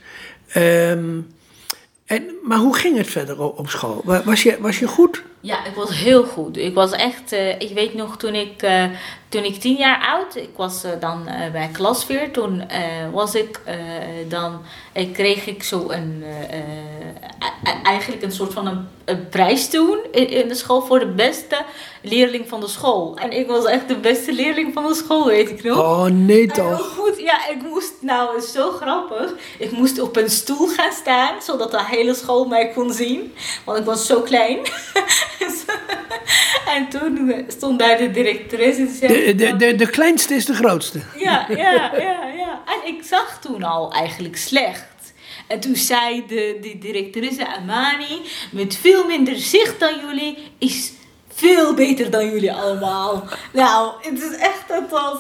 Ehm, 0.47 1.19
en, 2.06 2.23
maar 2.43 2.58
hoe 2.58 2.76
ging 2.76 2.97
het 2.97 3.08
verder 3.08 3.41
op, 3.41 3.69
school? 3.69 4.02
Wa- 4.06 4.23
Was 4.23 4.43
je, 4.43 4.58
was 4.60 4.80
je 4.80 4.88
goed? 4.88 5.23
Ja, 5.41 5.65
ik 5.65 5.73
was 5.76 5.89
heel 5.89 6.23
goed. 6.23 6.58
Ik 6.58 6.73
was 6.73 6.91
echt, 6.91 7.34
uh, 7.34 7.60
ik 7.60 7.71
weet 7.73 7.93
nog 7.93 8.17
toen 8.17 8.34
ik, 8.34 8.63
uh, 8.63 8.84
toen 9.30 9.43
ik 9.43 9.60
tien 9.60 9.76
jaar 9.76 10.08
oud, 10.08 10.36
ik 10.36 10.50
was 10.56 10.86
uh, 10.86 10.91
dan 11.00 11.30
bij 11.52 11.69
klasveer, 11.71 12.32
toen 12.32 12.63
was 13.12 13.36
ik, 13.36 13.62
dan 14.28 14.62
ik 14.93 15.13
kreeg 15.13 15.47
ik 15.47 15.63
zo 15.63 15.89
een, 15.89 16.23
eigenlijk 17.84 18.23
een 18.23 18.32
soort 18.32 18.54
van 18.54 18.67
een, 18.67 18.88
een 19.06 19.30
prijs 19.30 19.69
toen 19.69 20.00
in, 20.12 20.30
in, 20.30 20.47
de 20.47 20.56
school 20.56 20.82
voor 20.82 21.00
de 21.00 21.12
beste 21.12 21.65
leerling 22.02 22.47
van 22.47 22.60
de 22.60 22.67
school. 22.67 23.17
En 23.17 23.32
ik 23.32 23.47
was 23.47 23.65
echt 23.65 23.88
de 23.88 23.97
beste 23.97 24.34
leerling 24.34 24.73
van 24.73 24.88
de 24.88 24.93
school, 24.93 25.26
weet 25.26 25.50
ik 25.50 25.63
nog. 25.63 25.78
Oh 25.78 26.06
nee 26.06 26.47
toch? 26.47 26.95
Goed, 26.95 27.19
ja, 27.19 27.47
ik 27.50 27.62
moest, 27.62 27.93
nou 28.02 28.41
zo 28.41 28.71
grappig, 28.71 29.34
ik 29.60 29.71
moest 29.71 30.00
op 30.00 30.15
een 30.15 30.30
stoel 30.30 30.67
gaan 30.67 30.91
staan, 30.91 31.41
zodat 31.41 31.71
de 31.71 31.84
hele 31.84 32.13
school 32.13 32.45
mij 32.45 32.71
kon 32.76 32.93
zien, 32.93 33.34
want 33.65 33.78
ik 33.78 33.86
was 33.86 34.06
zo 34.06 34.21
klein. 34.21 34.60
en 36.75 36.89
toen 36.89 37.45
stond 37.47 37.79
daar 37.79 37.97
de 37.97 38.11
directrice 38.11 38.81
en 38.81 38.89
zei... 38.89 39.25
De, 39.25 39.35
de, 39.35 39.55
de, 39.55 39.75
de 39.75 39.89
kleinste 39.89 40.33
is 40.33 40.45
de 40.45 40.53
grootste. 40.53 40.99
Ja, 41.17 41.45
ja, 41.55 41.91
ja, 41.97 42.27
ja. 42.37 42.61
En 42.65 42.93
ik 42.93 43.03
zag 43.03 43.39
toen 43.41 43.63
al 43.63 43.91
eigenlijk 43.91 44.37
slecht. 44.37 44.85
En 45.47 45.59
toen 45.59 45.75
zei 45.75 46.23
de, 46.27 46.57
de 46.61 46.77
directrice 46.77 47.47
Amani, 47.47 48.21
met 48.51 48.75
veel 48.75 49.05
minder 49.05 49.35
zicht 49.35 49.79
dan 49.79 49.93
jullie, 49.99 50.37
is 50.57 50.91
veel 51.33 51.73
beter 51.73 52.11
dan 52.11 52.31
jullie 52.31 52.53
allemaal. 52.53 53.23
Nou, 53.53 53.91
het 54.01 54.21
is 54.21 54.37
echt, 54.37 54.63
het 54.67 54.89
was, 54.89 55.19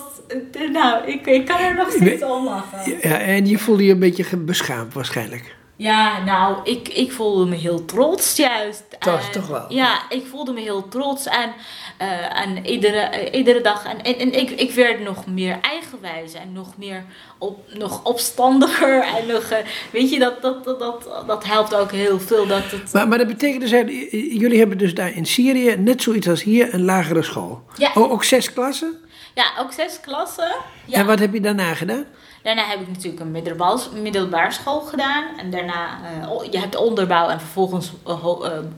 nou, 0.71 1.07
ik, 1.07 1.25
ik 1.25 1.45
kan 1.45 1.59
er 1.59 1.75
nog 1.75 1.91
steeds 1.91 2.23
om 2.23 2.43
lachen. 2.43 2.97
Ja, 3.01 3.19
en 3.19 3.45
je 3.45 3.57
voelde 3.57 3.85
je 3.85 3.91
een 3.91 3.99
beetje 3.99 4.37
beschaamd 4.37 4.93
waarschijnlijk. 4.93 5.55
Ja, 5.77 6.23
nou, 6.23 6.57
ik, 6.63 6.87
ik 6.87 7.11
voelde 7.11 7.45
me 7.45 7.55
heel 7.55 7.85
trots 7.85 8.35
juist. 8.35 8.83
Toch, 8.99 9.29
toch 9.29 9.47
wel? 9.47 9.65
Ja, 9.69 10.09
ik 10.09 10.25
voelde 10.25 10.51
me 10.51 10.59
heel 10.59 10.87
trots 10.87 11.25
en, 11.25 11.53
uh, 12.01 12.41
en 12.41 12.65
iedere, 12.65 13.29
uh, 13.31 13.37
iedere 13.37 13.61
dag. 13.61 13.85
En, 13.85 14.01
en, 14.01 14.15
en, 14.19 14.39
ik, 14.39 14.49
ik 14.49 14.71
werd 14.71 14.99
nog 15.03 15.27
meer 15.27 15.57
eigenwijs 15.61 16.33
en 16.33 16.53
nog 16.53 16.77
meer 16.77 17.05
op, 17.37 17.59
nog 17.73 18.03
opstandiger. 18.03 19.03
En 19.17 19.27
nog, 19.27 19.51
uh, 19.51 19.57
weet 19.91 20.09
je, 20.09 20.19
dat, 20.19 20.41
dat, 20.41 20.63
dat, 20.63 20.79
dat, 20.79 21.07
dat 21.27 21.45
helpt 21.45 21.75
ook 21.75 21.91
heel 21.91 22.19
veel. 22.19 22.47
Dat 22.47 22.71
het... 22.71 22.93
maar, 22.93 23.07
maar 23.07 23.17
dat 23.17 23.27
betekent 23.27 23.61
dus, 23.61 23.71
jullie 24.11 24.59
hebben 24.59 24.77
dus 24.77 24.93
daar 24.93 25.15
in 25.15 25.25
Syrië 25.25 25.75
net 25.75 26.01
zoiets 26.01 26.29
als 26.29 26.43
hier 26.43 26.73
een 26.73 26.83
lagere 26.83 27.23
school. 27.23 27.63
Ja. 27.75 27.91
O, 27.93 28.09
ook 28.09 28.23
zes 28.23 28.53
klassen? 28.53 28.97
Ja, 29.35 29.45
ook 29.59 29.71
zes 29.71 29.99
klassen. 29.99 30.55
Ja. 30.85 30.97
En 30.97 31.05
wat 31.05 31.19
heb 31.19 31.33
je 31.33 31.41
daarna 31.41 31.73
gedaan? 31.73 32.05
Daarna 32.43 32.65
heb 32.65 32.81
ik 32.81 32.87
natuurlijk 32.87 33.19
een 33.21 34.01
middelbaar 34.01 34.53
school 34.53 34.79
gedaan. 34.79 35.25
En 35.37 35.51
daarna, 35.51 35.99
uh, 36.21 36.51
je 36.51 36.59
hebt 36.59 36.75
onderbouw 36.75 37.29
en 37.29 37.39
vervolgens 37.39 37.91
uh, 38.07 38.25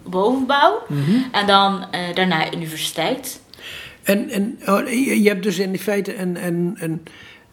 bovenbouw. 0.03 0.83
Mm 0.87 1.03
-hmm. 1.03 1.25
En 1.31 1.47
dan 1.47 1.85
daarna 2.13 2.53
universiteit. 2.53 3.41
En, 4.03 4.29
en 4.29 4.59
oh, 4.65 4.89
je 4.91 5.27
hebt 5.27 5.43
dus 5.43 5.59
in 5.59 5.79
feite 5.79 6.17
een, 6.17 6.45
een, 6.45 6.77
een 6.79 7.03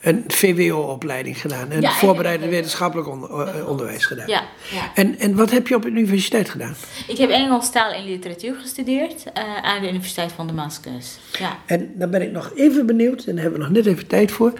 een 0.07 0.25
VWO-opleiding 0.29 1.41
gedaan. 1.41 1.71
Een 1.71 1.81
ja, 1.81 1.91
voorbereidend 1.91 2.51
wetenschappelijk 2.51 3.09
onder, 3.09 3.31
eh, 3.31 3.69
onderwijs 3.69 4.05
gedaan. 4.05 4.27
Ja, 4.29 4.43
ja, 4.71 4.91
En, 4.95 5.19
en 5.19 5.37
wat 5.37 5.51
heb 5.51 5.69
je 5.69 5.75
op 5.75 5.83
de 5.83 5.89
universiteit 5.89 6.51
gedaan? 6.51 6.75
Ik 7.07 7.17
heb 7.17 7.31
Engels, 7.31 7.71
taal 7.71 7.93
en 7.93 8.05
literatuur 8.05 8.55
gestudeerd 8.55 9.25
uh, 9.27 9.57
aan 9.63 9.81
de 9.81 9.89
Universiteit 9.89 10.33
van 10.33 10.47
Damascus. 10.47 11.19
Ja. 11.39 11.59
En 11.67 11.93
dan 11.95 12.11
ben 12.11 12.23
ik 12.23 12.31
nog 12.31 12.53
even 12.55 12.87
benieuwd, 12.87 13.25
en 13.25 13.35
daar 13.35 13.43
hebben 13.43 13.61
we 13.61 13.67
nog 13.67 13.75
net 13.75 13.87
even 13.87 14.07
tijd 14.07 14.31
voor. 14.33 14.53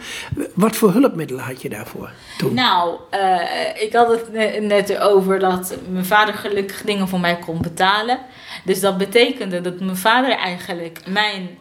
Wat 0.55 0.77
voor 0.77 0.93
hulpmiddelen 0.93 1.45
had 1.45 1.63
je 1.63 1.69
daarvoor 1.69 2.11
toen? 2.39 2.55
Nou, 2.55 2.99
uh, 3.15 3.83
ik 3.83 3.93
had 3.93 4.09
het 4.09 4.33
net 4.63 4.99
over 4.99 5.39
dat 5.39 5.75
mijn 5.91 6.05
vader 6.05 6.35
gelukkig 6.35 6.83
dingen 6.83 7.09
voor 7.09 7.21
mij 7.21 7.39
kon 7.39 7.63
betalen. 7.63 8.19
Dus 8.67 8.81
dat 8.81 8.99
betekende 8.99 9.61
dat 9.61 9.81
mijn 9.81 9.97
vader 9.97 10.31
eigenlijk 10.31 11.01
mijn, 11.07 11.59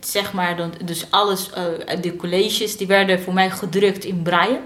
zeg 0.00 0.32
maar, 0.32 0.70
dus 0.84 1.06
alles, 1.10 1.50
de 2.00 2.16
colleges, 2.16 2.76
die 2.76 2.86
werden 2.86 3.20
voor 3.20 3.34
mij 3.34 3.50
gedrukt 3.50 4.04
in 4.04 4.22
braille. 4.22 4.60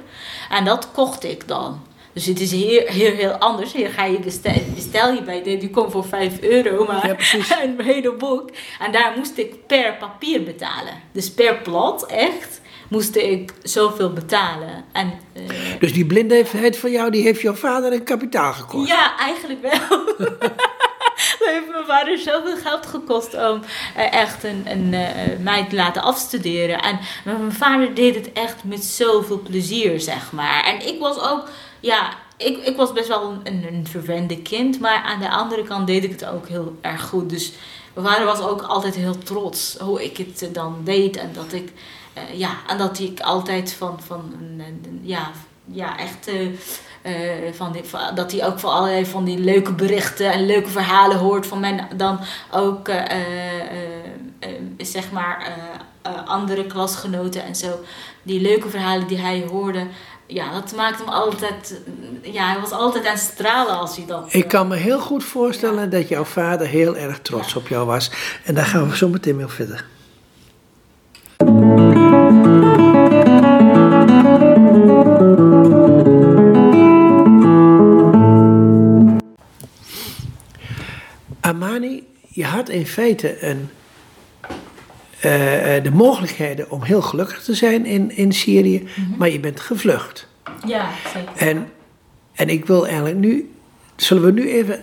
En 0.50 0.64
dat 0.64 0.92
kocht 0.92 1.24
ik 1.24 1.48
dan. 1.48 1.82
Dus 2.14 2.26
het 2.26 2.40
is 2.40 2.50
hier, 2.50 2.90
hier 2.90 3.14
heel 3.14 3.32
anders. 3.32 3.72
Hier 3.72 3.88
ga 3.88 4.04
je 4.04 4.18
bestel, 4.18 4.62
bestel 4.74 5.12
je 5.12 5.22
bij 5.22 5.42
de, 5.42 5.56
die 5.56 5.70
komt 5.70 5.92
voor 5.92 6.04
5 6.04 6.40
euro, 6.40 6.84
maar 6.84 7.06
ja, 7.06 7.16
een 7.62 7.80
hele 7.80 8.12
boek. 8.12 8.50
En 8.80 8.92
daar 8.92 9.12
moest 9.16 9.38
ik 9.38 9.66
per 9.66 9.94
papier 9.94 10.42
betalen. 10.42 10.92
Dus 11.12 11.30
per 11.30 11.56
blad, 11.62 12.06
echt, 12.06 12.60
moest 12.88 13.16
ik 13.16 13.52
zoveel 13.62 14.12
betalen. 14.12 14.84
En, 14.92 15.12
uh, 15.36 15.44
dus 15.78 15.92
die 15.92 16.06
blindheid 16.06 16.76
van 16.76 16.90
jou, 16.90 17.10
die 17.10 17.22
heeft 17.22 17.40
jouw 17.40 17.54
vader 17.54 17.92
een 17.92 18.04
kapitaal 18.04 18.52
gekost? 18.52 18.88
Ja, 18.88 19.18
eigenlijk 19.18 19.62
wel. 19.62 20.04
heeft 21.44 21.68
mijn 21.70 21.86
vader 21.86 22.18
zoveel 22.18 22.56
geld 22.56 22.86
gekost 22.86 23.34
om 23.34 23.60
uh, 23.96 24.12
echt 24.12 24.44
een, 24.44 24.62
een 24.66 24.92
uh, 24.92 25.38
mij 25.40 25.66
te 25.68 25.76
laten 25.76 26.02
afstuderen. 26.02 26.82
En 26.82 26.98
mijn 27.24 27.52
vader 27.52 27.94
deed 27.94 28.14
het 28.14 28.32
echt 28.32 28.64
met 28.64 28.84
zoveel 28.84 29.38
plezier, 29.38 30.00
zeg 30.00 30.32
maar. 30.32 30.64
En 30.64 30.86
ik 30.86 31.00
was 31.00 31.18
ook, 31.18 31.48
ja, 31.80 32.08
ik, 32.36 32.58
ik 32.58 32.76
was 32.76 32.92
best 32.92 33.08
wel 33.08 33.40
een, 33.42 33.66
een 33.66 33.86
verwende 33.86 34.42
kind. 34.42 34.80
Maar 34.80 35.02
aan 35.02 35.20
de 35.20 35.30
andere 35.30 35.62
kant 35.62 35.86
deed 35.86 36.04
ik 36.04 36.10
het 36.10 36.26
ook 36.26 36.48
heel 36.48 36.76
erg 36.80 37.02
goed. 37.02 37.30
Dus 37.30 37.52
mijn 37.94 38.06
vader 38.06 38.24
was 38.24 38.40
ook 38.40 38.62
altijd 38.62 38.94
heel 38.94 39.18
trots 39.18 39.76
hoe 39.78 40.04
ik 40.04 40.16
het 40.16 40.48
dan 40.52 40.80
deed. 40.84 41.16
En 41.16 41.30
dat 41.32 41.52
ik, 41.52 41.72
ja, 42.32 42.50
en 42.66 42.78
dat 42.78 42.98
ik 42.98 43.20
altijd 43.20 43.72
van, 43.72 44.00
van 44.06 44.34
ja, 45.02 45.30
ja, 45.64 45.98
echt 45.98 46.30
uh, 47.06 47.52
van 47.52 47.72
die, 47.72 47.84
van, 47.84 48.00
dat 48.14 48.32
hij 48.32 48.46
ook 48.46 48.58
van 48.58 48.72
allerlei 48.72 49.06
van 49.06 49.24
die 49.24 49.38
leuke 49.38 49.72
berichten 49.72 50.32
en 50.32 50.46
leuke 50.46 50.70
verhalen 50.70 51.16
hoort 51.16 51.46
van 51.46 51.60
mijn 51.60 51.88
dan 51.96 52.18
ook 52.50 52.88
uh, 52.88 52.96
zeg 54.78 55.12
maar 55.12 55.52
andere 56.26 56.66
klasgenoten 56.66 57.44
en 57.44 57.54
zo. 57.54 57.80
Die 58.22 58.40
leuke 58.40 58.68
verhalen 58.68 59.06
die 59.06 59.18
hij 59.18 59.46
hoorde, 59.50 59.86
ja, 60.26 60.52
dat 60.52 60.74
maakte 60.76 61.04
hem 61.04 61.12
altijd. 61.12 61.80
Ja, 62.22 62.50
hij 62.52 62.60
was 62.60 62.70
altijd 62.70 63.06
aan 63.06 63.12
het 63.12 63.22
stralen 63.22 63.78
als 63.78 63.96
hij 63.96 64.06
dat. 64.06 64.34
Ik 64.34 64.48
kan 64.48 64.68
me 64.68 64.76
heel 64.76 65.00
goed 65.00 65.24
voorstellen 65.24 65.84
ja. 65.84 65.86
dat 65.86 66.08
jouw 66.08 66.24
vader 66.24 66.66
heel 66.66 66.96
erg 66.96 67.18
trots 67.18 67.52
ja. 67.52 67.60
op 67.60 67.68
jou 67.68 67.86
was. 67.86 68.10
En 68.44 68.54
daar 68.54 68.64
gaan 68.64 68.88
we 68.88 68.96
zo 68.96 69.08
meteen 69.08 69.36
mee 69.36 69.46
verder. 69.46 69.84
Je 82.28 82.44
had 82.44 82.68
in 82.68 82.86
feite 82.86 83.42
een, 83.42 83.68
uh, 85.16 85.22
de 85.82 85.90
mogelijkheden 85.92 86.70
om 86.70 86.82
heel 86.82 87.02
gelukkig 87.02 87.42
te 87.42 87.54
zijn 87.54 87.86
in, 87.86 88.16
in 88.16 88.32
Syrië, 88.32 88.78
mm 88.78 89.04
-hmm. 89.04 89.14
maar 89.18 89.30
je 89.30 89.40
bent 89.40 89.60
gevlucht. 89.60 90.28
Ja, 90.66 90.88
zeker. 91.14 91.32
En, 91.36 91.68
en 92.34 92.48
ik 92.48 92.66
wil 92.66 92.86
eigenlijk 92.86 93.16
nu, 93.16 93.50
zullen 93.96 94.22
we 94.22 94.32
nu 94.32 94.50
even 94.50 94.82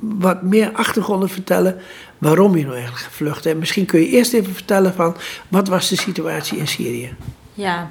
wat 0.00 0.42
meer 0.42 0.70
achtergronden 0.72 1.28
vertellen 1.28 1.80
waarom 2.18 2.56
je 2.56 2.62
nou 2.62 2.74
eigenlijk 2.74 3.04
gevlucht 3.04 3.44
bent. 3.44 3.58
Misschien 3.58 3.86
kun 3.86 4.00
je 4.00 4.08
eerst 4.08 4.32
even 4.32 4.54
vertellen 4.54 4.94
van 4.94 5.16
wat 5.48 5.68
was 5.68 5.88
de 5.88 5.96
situatie 5.96 6.58
in 6.58 6.68
Syrië? 6.68 7.14
Ja, 7.54 7.90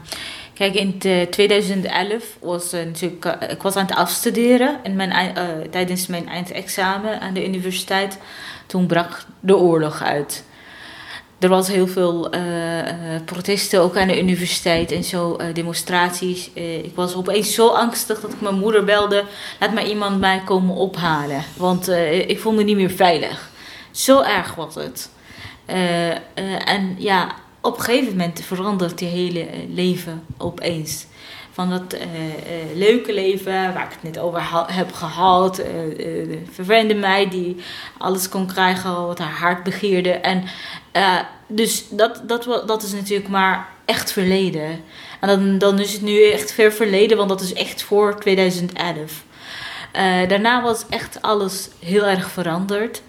Kijk, 0.53 0.73
in 0.73 0.97
2011 1.29 2.37
was 2.39 2.71
natuurlijk, 2.71 3.25
uh, 3.25 3.49
ik 3.49 3.61
was 3.61 3.75
aan 3.75 3.85
het 3.85 3.95
afstuderen 3.95 4.79
in 4.83 4.95
mijn, 4.95 5.09
uh, 5.37 5.43
tijdens 5.71 6.07
mijn 6.07 6.27
eindexamen 6.27 7.19
aan 7.21 7.33
de 7.33 7.47
universiteit. 7.47 8.17
Toen 8.65 8.85
brak 8.85 9.25
de 9.39 9.57
oorlog 9.57 10.01
uit. 10.01 10.43
Er 11.39 11.49
was 11.49 11.67
heel 11.67 11.87
veel 11.87 12.29
protesten 13.25 13.81
ook 13.81 13.97
aan 13.97 14.07
de 14.07 14.19
universiteit 14.19 14.91
en 14.91 15.03
zo, 15.03 15.37
demonstraties. 15.53 16.51
ik 16.83 16.95
was 16.95 17.15
opeens 17.15 17.53
zo 17.53 17.67
angstig 17.67 18.19
dat 18.21 18.33
ik 18.33 18.41
mijn 18.41 18.59
moeder 18.59 18.83
belde: 18.83 19.23
laat 19.59 19.73
maar 19.73 19.85
iemand 19.85 20.19
mij 20.19 20.41
komen 20.45 20.75
ophalen, 20.75 21.43
want 21.57 21.87
ik 22.27 22.39
voelde 22.39 22.57
me 22.57 22.63
niet 22.63 22.75
meer 22.75 22.89
veilig. 22.89 23.49
Zo 23.91 24.21
erg 24.21 24.55
was 24.55 24.75
het. 24.75 25.09
en 26.65 26.95
ja, 26.97 27.35
op 27.63 27.77
een 27.77 27.83
gegeven 27.83 28.09
moment 28.09 28.41
verandert 28.43 28.99
je 28.99 29.05
hele 29.05 29.47
leven 29.69 30.25
opeens. 30.37 31.05
Van 31.51 31.69
dat 31.69 31.93
uh, 31.93 32.01
uh, 32.01 32.75
leuke 32.75 33.13
leven 33.13 33.73
waar 33.73 33.85
ik 33.85 33.91
het 33.91 34.03
net 34.03 34.19
over 34.19 34.41
heb 34.73 34.91
gehad. 34.91 35.59
Uh, 35.59 35.65
de 35.97 36.41
verwende 36.51 36.93
mij 36.93 37.29
die 37.29 37.55
alles 37.97 38.29
kon 38.29 38.47
krijgen 38.47 39.05
wat 39.05 39.19
haar 39.19 39.37
hart 39.37 39.63
begeerde. 39.63 40.11
En 40.11 40.43
dus 41.47 41.85
dat, 41.89 42.21
dat, 42.27 42.63
dat 42.65 42.83
is 42.83 42.91
natuurlijk 42.93 43.29
maar 43.29 43.67
echt 43.85 44.11
verleden. 44.11 44.83
En 45.19 45.27
dan, 45.27 45.57
dan 45.57 45.79
is 45.79 45.93
het 45.93 46.01
nu 46.01 46.31
echt 46.31 46.51
ver 46.51 46.71
verleden, 46.71 47.17
want 47.17 47.29
dat 47.29 47.41
is 47.41 47.53
echt 47.53 47.83
voor 47.83 48.19
2011. 48.19 49.23
daarna 50.27 50.61
was 50.61 50.85
echt 50.89 51.21
alles 51.21 51.69
heel 51.79 52.05
erg 52.05 52.29
veranderd. 52.29 53.01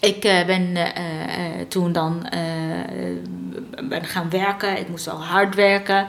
Ik 0.00 0.24
uh, 0.24 0.44
ben 0.44 0.62
uh, 0.62 0.82
uh, 0.84 0.90
toen 1.68 1.92
dan 1.92 2.26
ben 3.88 4.04
gaan 4.04 4.30
werken. 4.30 4.78
Ik 4.78 4.88
moest 4.88 5.08
al 5.08 5.24
hard 5.24 5.54
werken. 5.54 6.08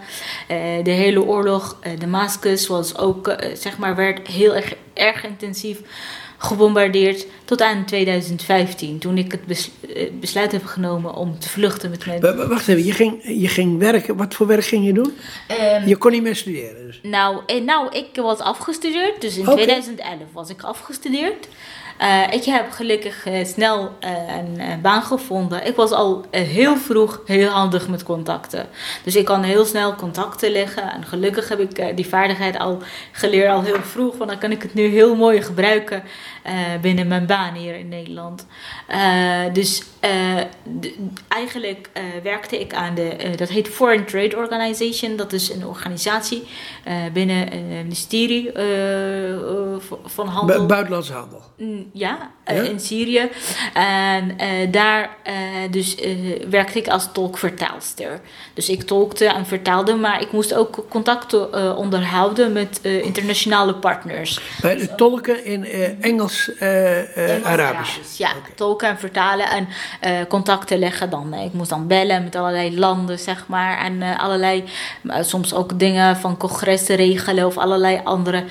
de 0.83 0.91
hele 0.91 1.23
oorlog, 1.23 1.77
Damascus, 1.99 2.67
was 2.67 2.97
ook, 2.97 3.35
zeg 3.53 3.77
maar, 3.77 3.95
werd 3.95 4.27
heel 4.27 4.55
erg, 4.55 4.73
erg 4.93 5.23
intensief. 5.23 5.79
gebombardeerd 6.37 7.25
tot 7.45 7.61
aan 7.61 7.85
2015. 7.85 8.99
Toen 8.99 9.17
ik 9.17 9.31
het 9.31 9.69
besluit 10.19 10.51
heb 10.51 10.65
genomen 10.65 11.13
om 11.13 11.39
te 11.39 11.49
vluchten 11.49 11.89
met 11.89 12.05
mijn... 12.05 12.47
Wacht 12.49 12.67
even, 12.67 12.85
je 12.85 12.91
ging, 12.91 13.21
je 13.23 13.47
ging 13.47 13.79
werken. 13.79 14.17
Wat 14.17 14.33
voor 14.33 14.47
werk 14.47 14.65
ging 14.65 14.85
je 14.85 14.93
doen? 14.93 15.13
Ehm, 15.47 15.87
je 15.87 15.97
kon 15.97 16.11
niet 16.11 16.23
meer 16.23 16.35
studeren 16.35 16.85
dus? 16.85 16.99
Nou, 17.03 17.61
nou, 17.65 17.97
ik 17.97 18.07
was 18.15 18.39
afgestudeerd. 18.39 19.21
Dus 19.21 19.37
in 19.37 19.45
2011 19.45 20.19
was 20.33 20.49
ik 20.49 20.61
afgestudeerd. 20.61 21.47
Uh, 22.01 22.33
ik 22.33 22.43
heb 22.43 22.71
gelukkig 22.71 23.27
uh, 23.27 23.45
snel 23.45 23.97
uh, 24.03 24.09
een 24.37 24.81
baan 24.81 25.01
gevonden. 25.01 25.67
Ik 25.67 25.75
was 25.75 25.91
al 25.91 26.25
heel 26.31 26.77
vroeg 26.77 27.21
heel 27.25 27.49
handig 27.49 27.87
met 27.87 28.03
contacten. 28.03 28.67
Dus 29.03 29.15
ik 29.15 29.25
kan 29.25 29.43
heel 29.43 29.65
snel 29.65 29.95
contacten 29.95 30.51
leggen. 30.51 30.91
En 30.91 31.05
gelukkig 31.05 31.49
heb 31.49 31.59
ik 31.59 31.95
die 31.95 32.07
vaardigheid 32.07 32.57
al 32.57 32.81
geleerd 33.11 33.51
al 33.51 33.63
heel 33.63 33.81
vroeg. 33.81 34.17
Want 34.17 34.29
dan 34.29 34.39
kan 34.39 34.51
ik 34.51 34.61
het 34.61 34.73
nu 34.73 34.87
heel 34.87 35.15
mooi 35.15 35.41
gebruiken 35.41 36.03
binnen 36.81 37.07
mijn 37.07 37.25
baan 37.25 37.53
hier 37.53 37.75
in 37.75 37.89
Nederland. 37.89 38.45
dus 39.53 39.83
eigenlijk 41.27 41.89
werkte 42.23 42.59
ik 42.59 42.73
aan 42.73 42.95
de, 42.95 43.33
dat 43.35 43.49
heet 43.49 43.67
Foreign 43.67 44.05
Trade 44.05 44.37
Organization. 44.37 45.15
Dat 45.15 45.33
is 45.33 45.49
een 45.49 45.65
organisatie 45.65 46.43
binnen 47.13 47.37
het 47.37 47.83
ministerie 47.83 48.51
van 50.05 50.27
Handel. 50.27 50.65
Buitenlandse 50.65 51.13
handel. 51.13 51.41
Mm, 51.57 51.89
ja, 51.93 52.31
eh, 52.43 52.63
in 52.63 52.79
Syrië. 52.79 53.29
En 53.73 54.37
daar 54.71 55.17
dus, 55.71 55.95
werkte 56.49 56.79
ik 56.79 56.87
als 56.87 57.09
tolkvertaalster. 57.11 58.21
Dus 58.53 58.69
ik 58.69 58.83
tolkte 58.83 59.25
en 59.25 59.45
vertaalde, 59.45 59.95
maar 59.95 60.21
ik 60.21 60.31
moest 60.31 60.53
ook 60.53 60.85
contacten 60.89 61.77
onderhouden 61.77 62.51
met 62.51 62.79
internationale 62.83 63.75
partners. 63.75 64.39
Bij 64.61 64.87
tolken 64.87 65.45
in 65.45 65.65
Engels, 66.01 66.28
Engels, 66.59 67.43
Arabisch? 67.43 68.17
Ja, 68.17 68.31
tolken 68.55 68.89
en 68.89 68.97
vertalen 68.99 69.45
en 69.49 69.67
contacten 70.27 70.79
leggen 70.79 71.09
dan. 71.09 71.33
Ik 71.33 71.53
moest 71.53 71.69
dan 71.69 71.87
bellen 71.87 72.23
met 72.23 72.35
allerlei 72.35 72.79
landen, 72.79 73.19
zeg 73.19 73.47
maar. 73.47 73.77
En 73.77 74.17
allerlei, 74.17 74.63
soms 75.21 75.53
ook 75.53 75.79
dingen 75.79 76.17
van 76.17 76.37
congressen 76.37 76.95
regelen 76.95 77.45
of 77.45 77.57
allerlei 77.57 78.01
andere 78.03 78.43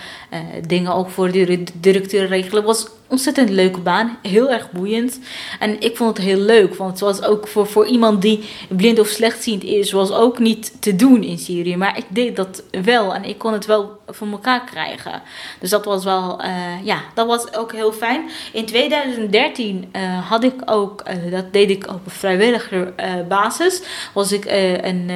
dingen 0.66 0.94
ook 0.94 1.10
voor 1.10 1.30
de 1.32 1.64
directeur 1.74 2.26
regelen. 2.26 2.64
was 2.64 2.86
ontzettend 3.08 3.50
leuke 3.50 3.80
baan. 3.80 4.18
Heel 4.22 4.50
erg 4.50 4.70
boeiend. 4.70 5.20
En 5.58 5.80
ik 5.80 5.96
vond 5.96 6.16
het 6.16 6.26
heel 6.26 6.38
leuk. 6.38 6.74
Want 6.74 6.90
het 6.90 7.00
was 7.00 7.22
ook 7.22 7.48
voor, 7.48 7.66
voor 7.66 7.86
iemand 7.86 8.22
die 8.22 8.48
blind 8.68 8.98
of 8.98 9.08
slechtziend 9.08 9.64
is, 9.64 9.92
was 9.92 10.12
ook 10.12 10.38
niet 10.38 10.82
te 10.82 10.96
doen 10.96 11.22
in 11.22 11.38
Syrië. 11.38 11.76
Maar 11.76 11.98
ik 11.98 12.04
deed 12.08 12.36
dat 12.36 12.62
wel. 12.82 13.14
En 13.14 13.24
ik 13.24 13.38
kon 13.38 13.52
het 13.52 13.66
wel 13.66 13.98
voor 14.06 14.28
elkaar 14.30 14.64
krijgen. 14.64 15.22
Dus 15.60 15.70
dat 15.70 15.84
was 15.84 16.04
wel, 16.04 16.44
uh, 16.44 16.84
ja, 16.84 17.00
dat 17.14 17.26
was 17.26 17.54
ook 17.54 17.72
heel 17.72 17.92
fijn. 17.92 18.30
In 18.52 18.66
2013 18.66 19.88
uh, 19.92 20.02
eh, 20.02 20.28
had 20.28 20.44
ik 20.44 20.54
ook, 20.64 21.02
uh, 21.08 21.32
dat 21.32 21.52
deed 21.52 21.70
ik 21.70 21.88
op 21.88 22.00
vrijwillige 22.06 22.92
basis, 23.28 23.82
was 24.12 24.32
ik 24.32 24.44
een 24.82 25.10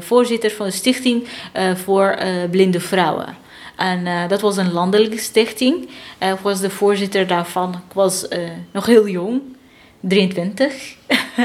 voorzitter 0.00 0.50
van 0.50 0.66
de 0.66 0.72
stichting 0.72 1.28
voor 1.74 2.18
blinde 2.50 2.80
vrouwen. 2.80 3.36
En 3.78 4.06
uh, 4.06 4.28
dat 4.28 4.40
was 4.40 4.56
een 4.56 4.72
landelijke 4.72 5.18
stichting. 5.18 5.88
Uh, 6.22 6.30
ik 6.30 6.38
was 6.38 6.60
de 6.60 6.70
voorzitter 6.70 7.26
daarvan. 7.26 7.72
Ik 7.72 7.92
was 7.92 8.26
uh, 8.30 8.50
nog 8.72 8.86
heel 8.86 9.08
jong, 9.08 9.40
23. 10.00 10.96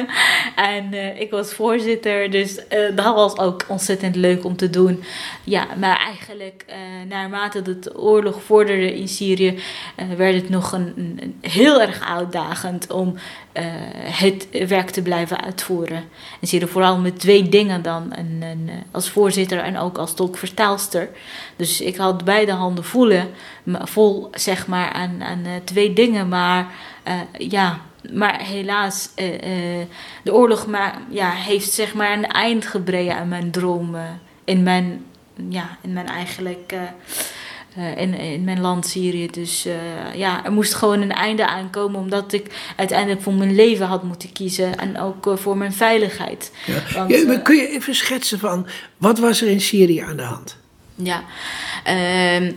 en 0.55 0.93
uh, 0.93 1.19
ik 1.19 1.31
was 1.31 1.53
voorzitter, 1.53 2.31
dus 2.31 2.57
uh, 2.57 2.95
dat 2.95 3.15
was 3.15 3.37
ook 3.37 3.65
ontzettend 3.67 4.15
leuk 4.15 4.45
om 4.45 4.55
te 4.55 4.69
doen. 4.69 5.03
Ja, 5.43 5.67
maar 5.79 5.97
eigenlijk 5.97 6.65
uh, 6.69 6.75
naarmate 7.09 7.61
de 7.61 7.91
oorlog 7.95 8.43
vorderde 8.43 8.95
in 8.95 9.07
Syrië, 9.07 9.59
werd 10.17 10.35
het 10.35 10.49
nog 10.49 10.71
een, 10.71 11.37
heel 11.41 11.81
erg 11.81 12.07
uitdagend 12.07 12.91
om 12.91 13.15
het 14.01 14.47
werk 14.67 14.89
te 14.89 15.01
blijven 15.01 15.41
uitvoeren. 15.41 16.03
En 16.41 16.47
Syrië 16.47 16.67
vooral 16.67 16.97
met 16.97 17.19
twee 17.19 17.49
dingen 17.49 17.81
dan, 17.81 18.13
als 18.91 19.09
voorzitter 19.09 19.59
en 19.59 19.77
ook 19.77 19.97
als 19.97 20.13
tolkvertaalster. 20.13 21.09
Dus 21.55 21.81
ik 21.81 21.95
had 21.95 22.25
beide 22.25 22.51
handen 22.51 22.83
voelen, 22.83 23.29
vol 23.65 24.29
zeg 24.31 24.67
maar 24.67 24.91
aan, 24.91 25.23
aan 25.23 25.45
twee 25.63 25.93
dingen, 25.93 26.27
maar 26.27 26.73
ja 27.37 27.79
maar 28.11 28.41
helaas, 28.41 29.09
uh, 29.15 29.31
uh, 29.31 29.85
de 30.23 30.33
oorlog 30.33 30.67
maar, 30.67 31.01
ja, 31.09 31.31
heeft 31.31 31.71
zeg 31.71 31.93
maar 31.93 32.13
een 32.13 32.27
eind 32.27 32.65
gebreden 32.65 33.15
aan 33.15 33.27
mijn 33.27 33.51
dromen. 33.51 34.21
In 34.43 34.63
mijn, 34.63 35.05
ja, 35.49 35.77
in 35.81 35.93
mijn 35.93 36.07
eigenlijk, 36.07 36.73
uh, 36.73 37.97
in, 37.97 38.13
in 38.13 38.43
mijn 38.43 38.61
land 38.61 38.87
Syrië. 38.87 39.27
Dus 39.27 39.67
ja, 40.15 40.45
er 40.45 40.51
moest 40.51 40.73
gewoon 40.73 41.01
een 41.01 41.11
einde 41.11 41.47
aankomen 41.47 41.99
omdat 41.99 42.33
ik 42.33 42.73
uiteindelijk 42.75 43.21
voor 43.21 43.33
mijn 43.33 43.55
leven 43.55 43.85
had 43.85 44.03
moeten 44.03 44.31
kiezen. 44.31 44.77
En 44.77 44.99
ook 44.99 45.31
voor 45.35 45.57
mijn 45.57 45.73
veiligheid. 45.73 46.51
Ja. 46.65 46.97
Want, 46.97 47.09
ja, 47.11 47.39
kun 47.39 47.55
je 47.55 47.67
even 47.67 47.95
schetsen 47.95 48.39
van, 48.39 48.67
wat 48.97 49.19
was 49.19 49.41
er 49.41 49.47
in 49.47 49.61
Syrië 49.61 49.99
aan 49.99 50.17
de 50.17 50.23
hand? 50.23 50.57
Ja, 50.95 51.23
in, 51.83 52.51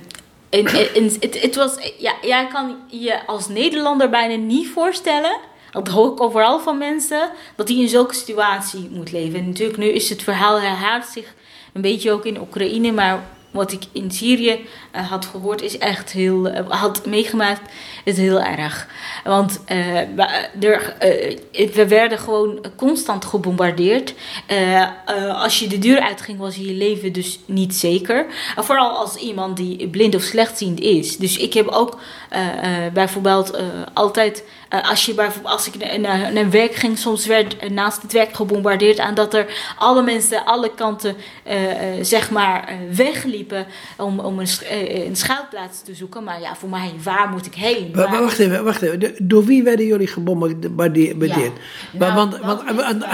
het, 0.63 1.55
was, 1.55 1.77
ja, 1.99 2.15
jij 2.23 2.47
kan 2.47 2.77
je 2.87 3.27
als 3.27 3.49
Nederlander 3.49 4.11
bijna 4.11 4.35
niet 4.35 4.69
voorstellen. 4.69 5.39
Dat 5.71 5.89
hoor 5.89 6.13
ik 6.13 6.21
overal 6.21 6.61
van 6.61 6.79
mensen. 6.79 7.31
Dat 7.57 7.67
die 7.67 7.81
in 7.81 7.89
zulke 7.89 8.15
situatie 8.15 8.89
moet 8.93 9.13
leven. 9.13 9.39
En 9.39 9.47
natuurlijk, 9.47 9.79
nu 9.79 9.87
is 9.87 10.09
het 10.09 10.23
verhaal 10.23 10.61
herhaalt 10.61 11.05
zich 11.05 11.35
een 11.73 11.81
beetje 11.81 12.13
ook 12.13 12.25
in 12.25 12.41
Oekraïne. 12.41 12.93
Maar 12.93 13.25
wat 13.51 13.73
ik 13.73 13.83
in 13.93 14.11
Syrië 14.11 14.67
uh, 14.95 15.11
had 15.11 15.27
gehoord 15.27 15.63
is 15.63 15.79
echt 15.79 16.13
heel, 16.13 16.47
uh, 16.47 16.71
had 16.71 17.07
meegemaakt, 17.07 17.73
is 18.07 18.17
heel 18.17 18.41
erg. 18.41 18.87
Want 19.25 19.61
uh, 19.69 19.97
er, 20.61 20.97
we 21.75 21.87
werden 21.89 22.19
gewoon 22.19 22.65
constant 22.77 23.25
gebombardeerd. 23.25 24.15
als 25.33 25.59
je 25.59 25.67
de 25.67 25.79
deur 25.79 26.01
uitging, 26.01 26.39
was 26.39 26.57
je 26.57 26.73
leven 26.73 27.13
dus 27.13 27.39
niet 27.47 27.75
zeker. 27.75 28.27
vooral 28.57 28.91
als 28.91 29.17
iemand 29.17 29.57
die 29.57 29.89
blind 29.89 30.15
of 30.15 30.23
slechtziend 30.23 30.81
is. 30.81 31.17
Dus 31.17 31.37
ik 31.37 31.55
heb 31.55 31.69
ook 31.69 31.99
bijvoorbeeld 32.93 33.59
altijd 33.93 34.45
als, 34.69 35.07
je 35.07 35.15
bijvoorbeeld, 35.15 35.55
als 35.55 35.67
ik 35.67 35.99
naar, 35.99 36.33
naar 36.33 36.51
werk 36.51 36.75
ging, 36.75 36.99
soms 36.99 37.27
werd 37.27 37.71
naast 37.71 38.03
het 38.03 38.13
werk 38.13 38.35
gebombardeerd 38.35 38.99
aan 38.99 39.15
dat 39.15 39.35
er 39.35 39.47
alle 39.79 40.03
mensen 40.03 40.45
alle 40.45 40.75
kanten 40.75 41.17
zeg 42.01 42.31
maar 42.31 42.69
wegliepen 42.91 43.67
om, 43.97 44.19
om 44.19 44.39
een, 44.39 44.49
een 45.07 45.17
schuilplaats 45.17 45.83
te 45.83 45.95
zoeken. 45.95 46.25
Maar 46.25 46.41
ja, 46.41 46.57
voor 46.57 46.69
mij, 46.69 46.93
waar 47.03 47.29
moet 47.29 47.47
ik 47.47 47.55
heen? 47.55 47.91
Maar, 47.97 48.23
wacht 48.23 48.39
even, 48.39 48.65
wacht 48.65 48.83
even. 48.83 49.15
door 49.19 49.45
wie 49.45 49.63
werden 49.63 49.87
jullie 49.87 50.07
gebombardeerd? 50.07 51.21
Ja. 51.21 51.51
Nou, 51.93 52.15
want 52.15 52.39
want 52.39 53.05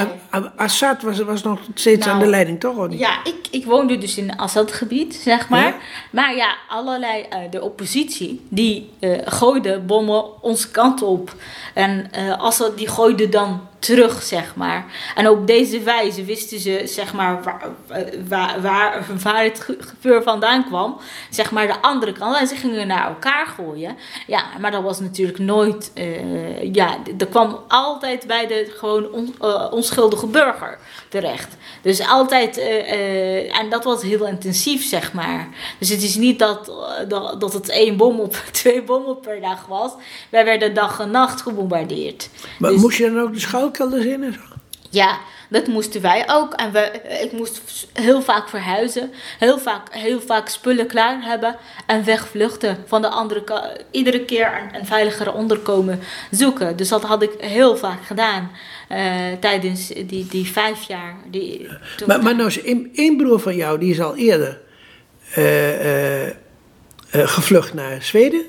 Assad 0.57 1.03
was, 1.03 1.19
was 1.19 1.43
nog 1.43 1.61
steeds 1.75 2.07
aan 2.07 2.15
de 2.15 2.19
nou, 2.19 2.31
leiding, 2.31 2.61
toch? 2.61 2.77
Of 2.77 2.89
niet? 2.89 2.99
Ja, 2.99 3.25
ik, 3.25 3.49
ik 3.51 3.65
woonde 3.65 3.99
dus 3.99 4.17
in 4.17 4.37
Assad-gebied, 4.37 5.15
zeg 5.15 5.49
maar. 5.49 5.67
Ja? 5.67 5.75
Maar 6.11 6.37
ja, 6.37 6.57
allerlei, 6.69 7.27
de 7.51 7.63
oppositie, 7.63 8.41
die 8.49 8.91
gooide 9.25 9.81
bommen 9.81 10.43
onze 10.43 10.71
kant 10.71 11.03
op. 11.03 11.35
En 11.75 12.11
uh, 12.19 12.41
als 12.41 12.63
die 12.77 12.89
gooide 12.89 13.29
dan 13.29 13.61
terug, 13.83 14.23
zeg 14.23 14.55
maar. 14.57 14.85
En 15.15 15.29
op 15.29 15.47
deze 15.47 15.81
wijze 15.81 16.25
wisten 16.25 16.59
ze, 16.59 16.83
zeg 16.85 17.13
maar, 17.15 17.43
waar, 17.43 17.69
waar, 18.29 18.61
waar, 18.61 19.05
waar 19.23 19.43
het 19.43 19.69
geur 20.01 20.23
vandaan 20.23 20.65
kwam. 20.65 21.01
Zeg 21.31 21.51
maar 21.51 21.67
de 21.67 21.83
andere 21.83 22.13
kant. 22.13 22.37
En 22.37 22.47
ze 22.47 22.55
gingen 22.57 22.87
naar 22.87 23.09
elkaar 23.09 23.47
gooien. 23.47 23.97
Ja, 24.27 24.45
maar 24.61 24.71
dat 24.71 24.83
was 24.83 25.01
natuurlijk 25.01 25.39
nooit... 25.39 25.93
Uh, 25.95 26.75
ja, 26.75 26.97
dat 27.15 27.29
kwam 27.29 27.61
altijd 27.69 28.27
bij 28.27 28.47
de 28.47 28.73
gewoon 28.77 29.11
on, 29.11 29.35
uh, 29.43 29.67
onschuldige 29.71 30.27
burger 30.27 30.79
terecht. 31.13 31.57
Dus 31.83 32.07
altijd... 32.07 32.59
Uh, 32.59 33.59
en 33.59 33.71
dat 33.71 33.85
was 33.85 34.03
heel 34.03 34.27
intensief, 34.27 34.85
zeg 34.85 35.13
maar. 35.13 35.49
Dus 35.79 35.89
het 35.89 36.03
is 36.03 36.17
niet 36.17 36.39
dat, 36.39 36.73
dat, 37.09 37.41
dat 37.41 37.53
het 37.53 37.69
één 37.69 37.97
bom 37.97 38.21
op, 38.21 38.35
twee 38.51 38.83
bommen 38.83 39.21
per 39.21 39.41
dag 39.41 39.67
was. 39.67 39.93
Wij 40.29 40.45
werden 40.45 40.75
dag 40.75 41.01
en 41.01 41.11
nacht 41.11 41.43
gebombardeerd. 41.43 42.29
Maar 42.59 42.71
dus, 42.71 42.81
moest 42.81 42.99
je 42.99 43.11
dan 43.11 43.21
ook 43.21 43.33
de 43.33 43.41
schouw 43.41 43.71
in 43.91 44.37
Ja, 44.91 45.19
dat 45.53 45.67
moesten 45.67 46.01
wij 46.01 46.25
ook. 46.27 46.53
En 46.53 46.73
we, 46.73 46.91
ik 47.23 47.33
moest 47.33 47.87
heel 47.93 48.23
vaak 48.23 48.49
verhuizen. 48.49 49.13
Heel 49.39 49.59
vaak, 49.59 49.95
heel 49.95 50.21
vaak 50.21 50.49
spullen 50.49 50.87
klaar 50.87 51.23
hebben. 51.23 51.57
En 51.87 52.05
wegvluchten. 52.05 52.77
Van 52.87 53.03
de 53.03 53.09
andere 53.09 53.45
kant. 53.45 53.65
Iedere 53.91 54.25
keer 54.25 54.61
een, 54.63 54.79
een 54.79 54.87
veiligere 54.87 55.33
onderkomen 55.33 56.01
zoeken. 56.31 56.77
Dus 56.77 56.89
dat 56.89 57.03
had 57.03 57.23
ik 57.23 57.33
heel 57.39 57.77
vaak 57.77 58.05
gedaan. 58.05 58.51
Uh, 58.89 58.99
tijdens 59.41 59.89
die, 59.89 60.27
die 60.27 60.47
vijf 60.47 60.83
jaar. 60.83 61.17
Die, 61.31 61.69
maar, 62.07 62.23
maar 62.23 62.35
nou 62.35 62.49
is 62.49 62.63
één 62.93 63.17
broer 63.17 63.41
van 63.41 63.57
jou. 63.57 63.79
Die 63.79 63.91
is 63.91 64.01
al 64.01 64.17
eerder 64.17 64.61
uh, 65.39 66.27
uh, 66.27 66.31
gevlucht 67.11 67.75
naar 67.75 68.03
Zweden. 68.03 68.45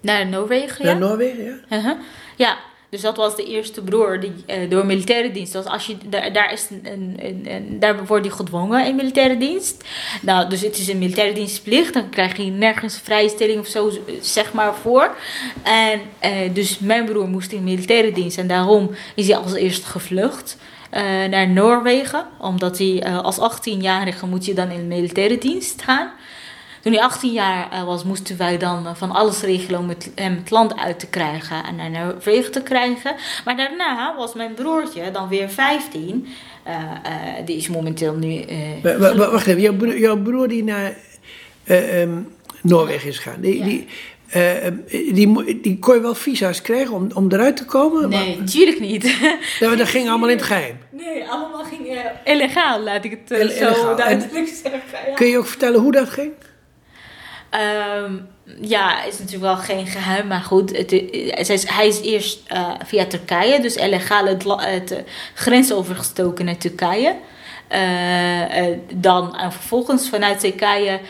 Naar 0.00 0.26
Noorwegen, 0.26 0.84
ja. 0.84 0.92
Naar 0.92 1.00
Noorwegen, 1.00 1.44
ja. 1.68 1.80
-huh. 1.80 1.98
Ja, 2.36 2.58
Dus 2.90 3.00
dat 3.00 3.16
was 3.16 3.36
de 3.36 3.44
eerste 3.44 3.82
broer 3.82 4.20
die 4.20 4.32
uh, 4.46 4.70
door 4.70 4.86
militaire 4.86 5.30
dienst 5.30 5.52
was. 5.52 5.64
Als 5.64 5.86
je, 5.86 5.96
daar, 6.32 6.52
is 6.52 6.68
een, 6.82 7.76
daar 7.80 8.06
wordt 8.06 8.26
hij 8.26 8.34
gedwongen 8.34 8.86
in 8.86 8.96
militaire 8.96 9.36
dienst. 9.36 9.84
Nou, 10.22 10.48
dus 10.48 10.60
het 10.60 10.78
is 10.78 10.88
een 10.88 10.98
militaire 10.98 11.34
dienstplicht. 11.34 11.94
Dan 11.94 12.10
krijg 12.10 12.36
je 12.36 12.42
nergens 12.42 13.00
vrijstelling 13.02 13.60
of 13.60 13.66
zo, 13.66 13.90
zeg 14.20 14.52
maar, 14.52 14.74
voor. 14.74 15.16
En 15.62 16.00
uh, 16.24 16.54
dus 16.54 16.78
mijn 16.78 17.04
broer 17.04 17.28
moest 17.28 17.52
in 17.52 17.64
militaire 17.64 18.12
dienst. 18.12 18.38
En 18.38 18.46
daarom 18.46 18.90
is 19.14 19.28
hij 19.28 19.36
als 19.36 19.54
eerste 19.54 19.86
gevlucht. 19.86 20.56
Uh, 20.92 21.00
naar 21.24 21.48
Noorwegen, 21.48 22.26
omdat 22.38 22.78
hij 22.78 23.04
als 23.22 23.38
18-jarige 23.38 24.26
moet 24.26 24.44
je 24.44 24.54
dan 24.54 24.70
in 24.70 24.88
militaire 24.88 25.38
dienst 25.38 25.82
gaan. 25.82 26.10
Toen 26.88 26.96
hij 26.96 27.06
18 27.06 27.32
jaar 27.32 27.68
uh, 27.72 27.84
was, 27.84 28.04
moesten 28.04 28.36
wij 28.36 28.58
dan 28.58 28.86
uh, 28.86 28.94
van 28.94 29.10
alles 29.10 29.40
regelen 29.40 29.80
om 29.80 29.88
het, 29.88 30.10
hem 30.14 30.36
het 30.36 30.50
land 30.50 30.76
uit 30.76 30.98
te 30.98 31.06
krijgen 31.06 31.64
en 31.64 31.76
naar 31.76 31.90
Noorwegen 31.90 32.52
te 32.52 32.62
krijgen. 32.62 33.14
Maar 33.44 33.56
daarna 33.56 34.14
was 34.16 34.34
mijn 34.34 34.54
broertje 34.54 35.10
dan 35.10 35.28
weer 35.28 35.48
15. 35.48 36.26
Uh, 36.66 36.72
die 37.44 37.56
is 37.56 37.68
momenteel 37.68 38.14
nu. 38.14 38.44
wacht 39.16 39.46
even, 39.46 39.60
jouw 39.60 39.74
broer, 39.74 39.98
jouw 39.98 40.22
broer 40.22 40.48
die 40.48 40.64
naar 40.64 40.96
um, 41.68 42.28
Noorwegen 42.62 43.08
is 43.08 43.18
gegaan, 43.18 43.40
die, 43.40 43.64
die, 43.64 43.86
die, 45.12 45.60
die, 45.60 45.78
kon 45.78 45.94
je 45.94 46.00
wel 46.00 46.14
visa's 46.14 46.62
krijgen 46.62 46.94
om, 46.94 47.08
om 47.14 47.32
eruit 47.32 47.56
te 47.56 47.64
komen? 47.64 48.08
Nee, 48.08 48.28
maar, 48.28 48.38
natuurlijk 48.38 48.80
niet. 48.80 49.16
Ja, 49.58 49.76
dat 49.76 49.88
ging 49.88 50.08
allemaal 50.10 50.28
in 50.28 50.36
het 50.36 50.46
geheim? 50.46 50.78
Nee, 50.90 51.28
allemaal 51.28 51.64
ging 51.64 51.98
illegaal, 52.24 52.80
laat 52.80 53.04
ik 53.04 53.10
het 53.10 53.56
zo 53.56 53.94
duidelijk 53.94 54.48
zeggen. 54.62 54.80
Ja. 55.06 55.14
Kun 55.14 55.26
je 55.26 55.38
ook 55.38 55.46
vertellen 55.46 55.80
hoe 55.80 55.92
dat 55.92 56.08
ging? 56.08 56.32
Um, 57.54 58.28
ja, 58.60 59.04
is 59.04 59.18
natuurlijk 59.18 59.44
wel 59.44 59.56
geen 59.56 59.86
geheim, 59.86 60.26
maar 60.26 60.40
goed. 60.40 60.76
Het, 60.76 60.90
hij 61.66 61.86
is 61.86 62.00
eerst 62.00 62.38
uh, 62.52 62.70
via 62.84 63.06
Turkije, 63.06 63.60
dus 63.60 63.76
illegaal 63.76 64.24
het, 64.24 64.44
het 64.44 64.92
uh, 64.92 64.98
grens 65.34 65.72
overgestoken 65.72 66.44
naar 66.44 66.56
Turkije. 66.56 67.14
Uh, 67.72 68.76
dan 68.94 69.36
en 69.36 69.52
vervolgens 69.52 70.08
vanuit 70.08 70.40
Turkije 70.40 71.00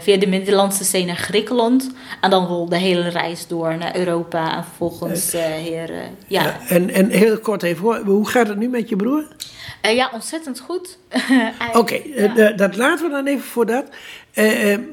via 0.00 0.16
de 0.16 0.26
Middellandse 0.26 0.84
Zee 0.84 1.04
naar 1.04 1.16
Griekenland. 1.16 1.90
En 2.20 2.30
dan 2.30 2.66
de 2.68 2.76
hele 2.76 3.08
reis 3.08 3.46
door 3.46 3.76
naar 3.76 3.96
Europa 3.96 4.56
en 4.56 4.64
vervolgens 4.64 5.32
hier. 5.62 5.90
ja. 6.26 6.42
ja. 6.42 6.56
en, 6.68 6.90
en 6.90 7.10
heel 7.10 7.38
kort 7.38 7.62
even, 7.62 8.02
hoe 8.04 8.28
gaat 8.28 8.48
het 8.48 8.58
nu 8.58 8.68
met 8.68 8.88
je 8.88 8.96
broer? 8.96 9.24
ja, 9.82 10.10
ontzettend 10.12 10.60
goed. 10.60 10.98
Oké, 11.72 11.78
okay, 11.78 12.54
dat 12.56 12.76
laten 12.76 13.06
we 13.06 13.10
dan 13.10 13.26
even 13.26 13.44
voor 13.44 13.66
dat. 13.66 13.84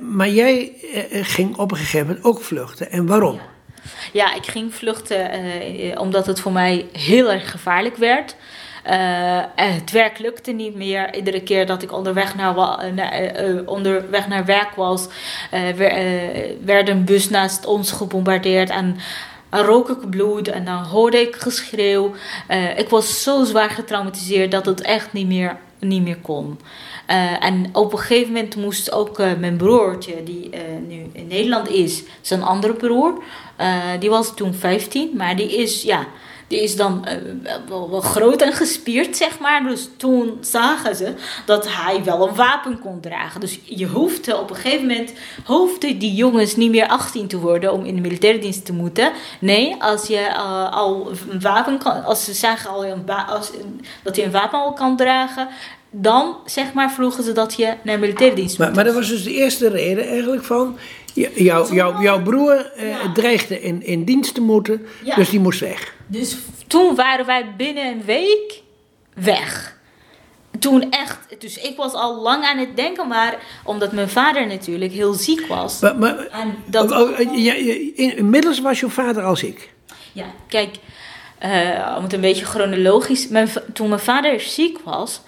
Maar 0.02 0.30
jij 0.30 0.74
ging 1.12 1.58
op 1.58 1.72
een 1.72 1.78
gegeven 1.78 2.08
moment 2.08 2.26
ook 2.26 2.42
vluchten. 2.42 2.92
En 2.92 3.06
waarom? 3.06 3.36
Ja, 3.36 3.42
ja 4.14 4.36
ik 4.36 4.46
ging 4.46 4.74
vluchten 4.74 5.30
omdat 5.98 6.26
het 6.26 6.40
voor 6.40 6.52
mij 6.52 6.86
heel 6.92 7.32
erg 7.32 7.52
gevaarlijk 7.52 7.98
werd. 7.98 8.36
Het 9.56 9.92
werk 9.92 10.20
lukte 10.20 10.52
niet 10.52 10.76
meer. 10.76 11.16
Iedere 11.16 11.42
keer 11.42 11.66
dat 11.66 11.84
ik 11.84 11.94
onderweg 11.94 12.36
naar, 12.36 12.56
naar 12.94 13.32
onderweg 13.66 14.28
naar 14.28 14.46
werk 14.46 14.76
was, 14.76 15.08
werd 16.66 16.90
een 16.90 17.06
bus 17.06 17.30
naast 17.30 17.66
ons 17.66 17.92
gebombardeerd. 17.92 18.70
En 18.70 18.98
dan 19.50 19.66
rook 19.66 19.90
ik 19.90 20.10
bloed 20.10 20.48
en 20.48 20.66
dan 20.66 20.84
hoorde 20.84 21.22
ik 21.22 21.36
geschreeuw. 21.36 22.14
ik 22.78 22.90
was 22.90 23.24
zo 23.24 23.44
zwaar 23.44 23.70
getraumatiseerd 23.70 24.52
dat 24.52 24.66
het 24.66 24.82
echt 24.82 25.14
niet 25.14 25.28
meer, 25.28 25.58
niet 25.80 26.04
meer 26.04 26.18
kon. 26.22 26.60
Uh, 27.10 27.44
en 27.46 27.70
op 27.74 27.94
een 27.94 28.00
gegeven 28.00 28.34
moment 28.34 28.56
moest 28.56 28.92
ook 28.92 29.20
uh, 29.20 29.34
mijn 29.40 29.58
broertje, 29.58 30.24
die 30.24 30.50
uh, 30.54 30.60
nu 30.88 31.10
in 31.14 31.28
Nederland 31.28 31.70
is, 31.70 32.04
zijn 32.22 32.44
andere 32.44 32.74
broer, 32.74 33.24
die 34.00 34.10
was 34.10 34.36
toen 34.36 34.54
15, 34.54 35.12
maar 35.18 35.36
die 35.36 35.58
is, 35.58 35.84
ja, 35.84 36.06
die 36.50 36.64
is 36.64 36.76
dan 36.76 37.06
wel, 37.68 37.90
wel, 37.90 38.02
groot 38.02 38.42
en 38.42 38.54
gespierd, 38.54 39.18
zeg 39.18 39.40
maar. 39.40 39.64
Dus 39.64 39.90
toen 39.98 40.38
zagen 40.42 40.96
ze 40.96 41.14
dat 41.46 41.68
hij 41.70 42.04
wel 42.04 42.28
een 42.28 42.36
wapen 42.36 42.80
kon 42.80 43.00
dragen. 43.00 43.40
Dus 43.40 43.60
je 43.64 43.88
hoefde 43.88 44.38
op 44.38 44.50
een 44.50 44.56
gegeven 44.56 44.88
moment, 44.88 45.14
hoefden 45.46 46.00
die 46.00 46.14
jongens 46.14 46.56
niet 46.56 46.72
meer 46.72 46.88
18 46.88 47.28
te 47.28 47.40
worden 47.40 47.74
om 47.74 47.86
in 47.86 47.96
de 47.96 48.02
militaire 48.02 48.40
dienst 48.40 48.66
te 48.66 48.74
moeten. 48.74 49.12
Nee, 49.40 49.76
als 49.80 50.08
je 50.08 50.36
al 50.72 51.12
een 51.30 51.42
wapen 51.42 51.78
kan, 51.78 52.04
als 52.04 52.26
ze 52.26 52.34
zagen 52.34 52.70
al 52.70 52.86
een 52.86 53.10
als, 53.28 53.52
dat 54.04 54.16
je 54.16 54.24
een 54.24 54.32
wapen 54.32 54.60
al 54.60 54.74
kan 54.74 54.98
dragen, 54.98 55.48
dan 55.92 56.36
zeg 56.46 56.74
maar 56.74 56.92
vroegen 56.92 57.24
ze 57.24 57.32
dat 57.32 57.56
je 57.56 57.74
naar 57.84 58.00
militaire 58.00 58.36
dienst 58.36 58.58
maar, 58.58 58.74
maar 58.74 58.84
dat 58.84 58.94
was 58.94 59.08
dus 59.08 59.24
de 59.24 59.34
eerste 59.34 59.70
reden 59.70 60.08
eigenlijk 60.08 60.44
van... 60.44 60.78
Jou, 61.36 61.74
jou, 61.74 62.02
jouw 62.02 62.22
broer 62.22 62.72
eh, 62.76 63.14
dreigde 63.14 63.62
in, 63.62 63.84
in 63.84 64.04
dienst 64.04 64.34
te 64.34 64.42
moeten, 64.42 64.86
dus 65.16 65.30
die 65.30 65.40
moest 65.40 65.60
weg. 65.60 65.94
Dus 66.08 66.38
toen 66.68 66.96
waren 66.96 67.26
wij 67.26 67.54
binnen 67.58 67.86
een 67.86 68.04
week 68.06 68.62
weg. 69.14 69.78
Toen 70.60 70.92
echt, 70.92 71.18
dus 71.40 71.58
ik 71.58 71.78
was 71.78 71.94
al 71.94 72.22
lang 72.22 72.44
aan 72.44 72.58
het 72.58 72.76
denken, 72.76 73.08
maar 73.08 73.38
omdat 73.64 73.92
mijn 73.92 74.10
vader 74.10 74.48
natuurlijk 74.48 74.92
heel 74.92 75.14
ziek 75.14 75.48
was. 75.48 75.80
Maar, 75.80 75.98
maar 75.98 76.18
en 76.18 76.56
dat, 76.66 76.92
oh, 76.92 77.20
oh, 77.20 77.38
ja, 77.38 77.54
inmiddels 77.96 78.60
was 78.60 78.80
jouw 78.80 78.90
vader 78.90 79.24
al 79.24 79.36
ziek? 79.36 79.74
Ja, 80.14 80.26
kijk, 80.48 80.76
uh, 81.46 81.96
om 81.98 82.04
het 82.04 82.14
een 82.14 82.22
beetje 82.22 82.46
chronologisch. 82.46 83.28
Mijn, 83.28 83.50
toen 83.74 83.90
mijn 83.90 84.02
vader 84.02 84.40
ziek 84.40 84.80
was, 84.84 85.22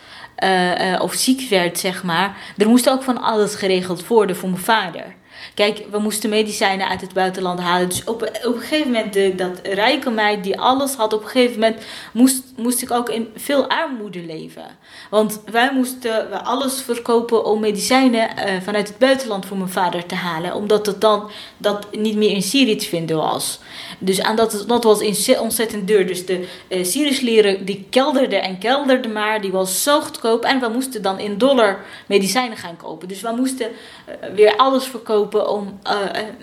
uh, 0.44 1.00
of 1.02 1.14
ziek 1.14 1.50
werd, 1.50 1.80
zeg 1.80 2.04
maar. 2.04 2.38
Er 2.58 2.70
moest 2.70 2.90
ook 2.90 3.04
van 3.04 3.22
alles 3.22 3.56
geregeld 3.56 4.08
worden 4.08 4.36
voor 4.36 4.50
mijn 4.50 4.62
vader. 4.62 5.16
Kijk, 5.54 5.84
we 5.92 6.00
moesten 6.00 6.30
medicijnen 6.30 6.88
uit 6.88 7.02
het 7.02 7.14
buitenland 7.14 7.60
halen. 7.60 7.90
Dus 7.90 8.04
op, 8.04 8.22
op 8.44 8.56
een 8.56 8.62
gegeven 8.62 8.92
moment, 8.92 9.14
de, 9.14 9.36
dat 9.36 9.60
rijke 9.64 10.10
meid 10.10 10.44
die 10.44 10.60
alles 10.60 10.96
had, 10.96 11.14
op 11.14 11.24
een 11.24 11.30
gegeven 11.30 11.60
moment 11.60 11.84
moest, 12.14 12.44
moest 12.56 12.82
ik 12.82 12.92
ook 12.92 13.10
in 13.10 13.30
veel 13.36 13.70
armoede 13.70 14.26
leven. 14.26 14.66
Want 15.10 15.42
wij 15.52 15.74
moesten 15.74 16.44
alles 16.46 16.82
verkopen 16.82 17.46
om 17.46 17.60
medicijnen 17.60 18.30
uh, 18.38 18.62
vanuit 18.62 18.88
het 18.88 18.98
buitenland 18.98 19.46
voor 19.46 19.58
mijn 19.58 19.70
vader 19.70 20.06
te 20.06 20.16
halen. 20.16 20.56
Omdat 20.56 20.86
het 20.86 21.02
dan 21.02 21.30
dat 21.58 21.88
niet 21.92 22.16
meer 22.16 22.32
in 22.32 22.42
Syrië 22.42 22.76
te 22.76 22.88
vinden 22.88 23.18
was. 23.18 23.60
Dus 24.04 24.18
en 24.18 24.36
dat, 24.36 24.64
dat 24.68 24.84
was 24.84 25.28
ontzettend 25.40 25.88
duur. 25.88 26.08
Dus 26.08 26.26
de 26.26 26.48
uh, 26.70 26.84
Syrische 26.84 27.24
leren 27.24 27.66
die 27.66 27.86
kelderde 27.90 28.36
en 28.36 28.58
kelderde 28.58 29.08
maar. 29.08 29.42
Die 29.42 29.52
was 29.52 29.84
zo 29.84 30.02
goedkoop. 30.02 30.44
En 30.44 30.60
we 30.60 30.68
moesten 30.68 31.02
dan 31.02 31.20
in 31.20 31.38
dollar 31.38 31.80
medicijnen 32.08 32.58
gaan 32.58 32.78
kopen. 32.78 33.08
Dus 33.08 33.22
we 33.22 33.34
moesten 33.36 33.68
uh, 33.70 34.36
weer 34.36 34.56
alles 34.56 34.86
verkopen 34.86 35.50
om 35.50 35.80
uh, 35.84 35.94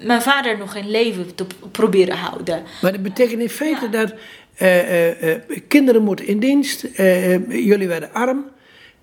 mijn 0.02 0.22
vader 0.22 0.58
nog 0.58 0.74
in 0.74 0.90
leven 0.90 1.34
te 1.34 1.46
proberen 1.72 2.16
houden. 2.16 2.62
Maar 2.80 2.92
dat 2.92 3.02
betekent 3.02 3.40
in 3.40 3.50
feite 3.50 3.88
ja. 3.90 4.04
dat 4.04 4.14
kinderen 5.68 6.02
moeten 6.02 6.26
in 6.26 6.38
dienst. 6.38 6.86
jullie 7.48 7.88
werden 7.88 8.12
arm. 8.12 8.44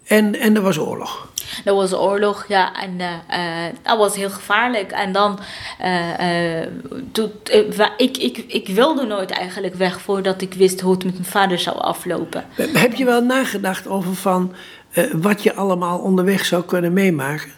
En, 0.08 0.40
en 0.40 0.56
er 0.56 0.62
was 0.62 0.78
oorlog. 0.78 1.28
Er 1.66 1.74
was 1.74 1.94
oorlog, 1.94 2.46
ja. 2.48 2.82
En 2.82 3.00
uh, 3.00 3.66
dat 3.82 3.98
was 3.98 4.16
heel 4.16 4.30
gevaarlijk. 4.30 4.92
En 4.92 5.12
dan, 5.12 5.40
uh, 5.82 6.20
uh, 6.20 7.88
ik, 7.98 8.18
ik, 8.18 8.38
ik 8.48 8.68
wilde 8.68 9.06
nooit 9.06 9.32
eigenlijk 9.32 9.76
weg 9.76 10.02
voordat 10.02 10.42
ik 10.42 10.54
wist 10.54 10.82
hoe 10.82 10.94
het 10.94 11.04
met 11.04 11.14
mijn 11.14 11.26
vader 11.26 11.60
zou 11.60 11.78
aflopen. 11.78 12.46
Heb 12.56 12.94
je 12.94 13.06
wel 13.06 13.22
nagedacht 13.22 13.88
over 13.88 14.16
van 14.16 14.54
wat 15.12 15.44
je 15.44 15.54
allemaal 15.54 16.00
onderweg 16.00 16.46
zou 16.46 16.64
kunnen 16.64 16.94
meemaken? 16.94 17.52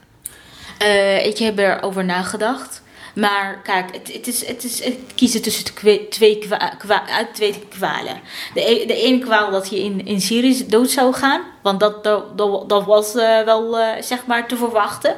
ik 1.23 1.37
heb 1.37 1.57
erover 1.57 2.05
nagedacht. 2.05 2.81
Maar 3.17 3.59
kijk, 3.63 3.93
het, 3.93 4.13
het, 4.13 4.27
is, 4.27 4.45
het 4.45 4.63
is 4.63 4.83
het 4.83 4.97
kiezen 5.15 5.41
tussen 5.41 5.65
twee, 5.65 6.07
twee, 6.07 6.37
kwa, 6.77 7.27
twee 7.33 7.59
kwalen. 7.69 8.19
De, 8.53 8.69
e, 8.69 8.85
de 8.85 8.95
ene 8.95 9.19
kwaal 9.19 9.51
dat 9.51 9.69
je 9.69 9.83
in, 9.83 10.05
in 10.05 10.21
Syrië 10.21 10.67
dood 10.67 10.89
zou 10.89 11.13
gaan. 11.13 11.41
Want 11.61 11.79
dat, 11.79 12.03
dat, 12.03 12.69
dat 12.69 12.85
was 12.85 13.15
uh, 13.15 13.41
wel 13.41 13.79
uh, 13.79 13.87
zeg 14.01 14.25
maar 14.25 14.47
te 14.47 14.57
verwachten. 14.57 15.15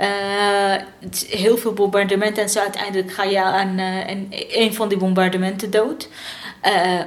Uh, 0.00 0.74
heel 1.28 1.56
veel 1.56 1.72
bombardementen 1.72 2.42
en 2.42 2.48
zo. 2.48 2.60
Uiteindelijk 2.60 3.12
ga 3.12 3.22
je 3.22 3.42
aan 3.42 3.78
een 4.48 4.74
van 4.74 4.88
die 4.88 4.98
bombardementen 4.98 5.70
dood. 5.70 6.08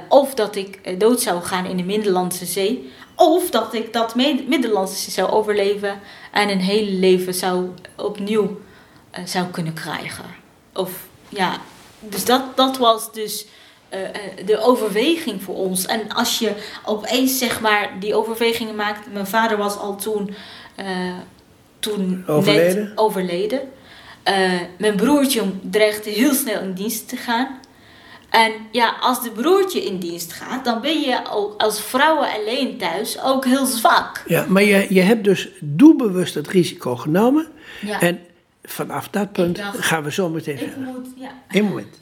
of 0.08 0.34
dat 0.34 0.56
ik 0.56 1.00
dood 1.00 1.20
zou 1.20 1.42
gaan 1.42 1.66
in 1.66 1.76
de 1.76 1.84
Middellandse 1.84 2.46
Zee. 2.46 2.92
Of 3.14 3.50
dat 3.50 3.74
ik 3.74 3.92
dat 3.92 4.14
Middellandse 4.46 4.96
Zee 4.96 5.12
zou 5.12 5.30
overleven. 5.30 6.00
En 6.32 6.48
een 6.48 6.60
hele 6.60 6.90
leven 6.90 7.34
zou 7.34 7.68
opnieuw 7.96 8.58
zou 9.24 9.46
kunnen 9.46 9.72
krijgen. 9.72 10.24
Of 10.72 10.90
ja, 11.28 11.56
dus 12.00 12.24
dat, 12.24 12.56
dat 12.56 12.76
was 12.76 13.12
dus 13.12 13.46
uh, 13.94 13.98
de 14.46 14.58
overweging 14.60 15.42
voor 15.42 15.54
ons. 15.54 15.86
En 15.86 16.08
als 16.08 16.38
je 16.38 16.52
opeens 16.84 17.38
zeg 17.38 17.60
maar 17.60 17.90
die 18.00 18.14
overwegingen 18.14 18.74
maakt. 18.74 19.12
Mijn 19.12 19.26
vader 19.26 19.56
was 19.56 19.76
al 19.76 19.96
toen, 19.96 20.34
toen 21.78 22.24
overleden. 22.26 22.84
net 22.84 22.98
overleden. 22.98 23.60
mijn 24.78 24.96
broertje 24.96 25.42
dreigde 25.62 26.10
heel 26.10 26.34
snel 26.34 26.60
in 26.60 26.72
dienst 26.72 27.08
te 27.08 27.16
gaan. 27.16 27.58
En 28.30 28.52
ja, 28.70 28.96
als 29.00 29.22
de 29.22 29.30
broertje 29.30 29.84
in 29.84 29.98
dienst 29.98 30.32
gaat, 30.32 30.64
dan 30.64 30.80
ben 30.80 31.00
je 31.00 31.20
ook 31.30 31.62
als 31.62 31.80
vrouwen 31.80 32.28
alleen 32.32 32.78
thuis 32.78 33.22
ook 33.22 33.44
heel 33.44 33.66
zwak. 33.66 34.22
Ja, 34.26 34.44
maar 34.48 34.62
je, 34.62 34.86
je 34.94 35.00
hebt 35.00 35.24
dus 35.24 35.48
doelbewust 35.60 36.34
het 36.34 36.48
risico 36.48 36.96
genomen. 36.96 37.48
Ja. 37.80 38.00
En 38.00 38.20
vanaf 38.68 39.08
dat 39.08 39.32
punt 39.32 39.60
gaan 39.60 40.02
we 40.02 40.12
zo 40.12 40.28
meteen 40.28 40.58
verder. 40.58 40.78
Moet, 40.78 41.06
ja. 41.16 41.62
Moment. 41.62 42.00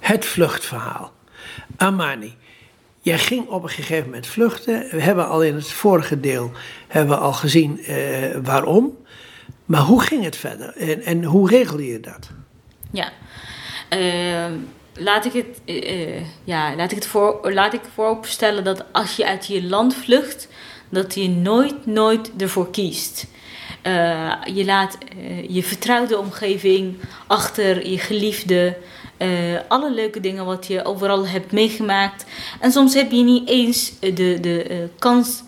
Het 0.00 0.24
vluchtverhaal. 0.24 1.12
Amani, 1.76 2.36
jij 3.00 3.18
ging 3.18 3.48
op 3.48 3.62
een 3.62 3.68
gegeven 3.68 4.04
moment 4.04 4.26
vluchten. 4.26 4.88
We 4.90 5.00
hebben 5.00 5.28
al 5.28 5.42
in 5.42 5.54
het 5.54 5.70
vorige 5.70 6.20
deel 6.20 6.52
hebben 6.88 7.16
we 7.16 7.22
al 7.22 7.32
gezien 7.32 7.80
eh, 7.80 7.96
waarom. 8.42 8.96
Maar 9.64 9.80
hoe 9.80 10.02
ging 10.02 10.24
het 10.24 10.36
verder 10.36 10.76
en, 10.76 11.02
en 11.02 11.24
hoe 11.24 11.48
regelde 11.48 11.86
je 11.86 12.00
dat? 12.00 12.30
Ja, 12.90 13.12
laat 14.98 15.24
ik 15.24 15.32
het, 15.32 15.60
eh, 15.64 16.20
ja, 16.44 16.76
laat 16.76 16.90
ik 16.90 16.96
het 16.96 17.06
voor, 17.06 17.52
laat 17.52 17.72
ik 17.72 17.80
vooropstellen 17.94 18.64
dat 18.64 18.84
als 18.92 19.16
je 19.16 19.26
uit 19.26 19.46
je 19.46 19.62
land 19.62 19.94
vlucht, 19.94 20.48
dat 20.88 21.14
je 21.14 21.28
nooit, 21.28 21.86
nooit 21.86 22.30
ervoor 22.38 22.70
kiest. 22.70 23.26
Eh, 23.82 24.32
je 24.44 24.64
laat 24.64 24.98
je 25.48 25.62
vertrouwde 25.62 26.18
omgeving 26.18 26.96
achter, 27.26 27.88
je 27.88 27.98
geliefde, 27.98 28.76
alle 29.68 29.94
leuke 29.94 30.20
dingen 30.20 30.44
wat 30.44 30.66
je 30.66 30.84
overal 30.84 31.26
hebt 31.26 31.52
meegemaakt. 31.52 32.24
En 32.60 32.72
soms 32.72 32.94
heb 32.94 33.10
je 33.10 33.22
niet 33.22 33.48
eens 33.48 33.92
de, 34.00 34.38
de 34.40 34.88
kans 34.98 35.42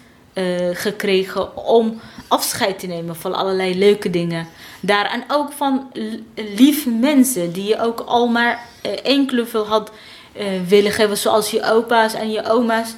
gekregen 0.72 1.56
om 1.56 2.00
afscheid 2.28 2.78
te 2.78 2.86
nemen 2.86 3.16
van 3.16 3.34
allerlei 3.34 3.78
leuke 3.78 4.10
dingen 4.10 4.46
daar. 4.80 5.10
En 5.10 5.24
ook 5.28 5.52
van 5.52 5.92
lieve 6.34 6.90
mensen 6.90 7.52
die 7.52 7.64
je 7.64 7.80
ook 7.80 8.00
al 8.00 8.28
maar 8.28 8.66
uh, 8.86 8.92
enkele 9.02 9.46
veel 9.46 9.66
had 9.66 9.90
uh, 10.36 10.44
willen 10.68 10.92
geven. 10.92 11.16
Zoals 11.16 11.50
je 11.50 11.62
opa's 11.62 12.14
en 12.14 12.30
je 12.30 12.50
oma's. 12.50 12.94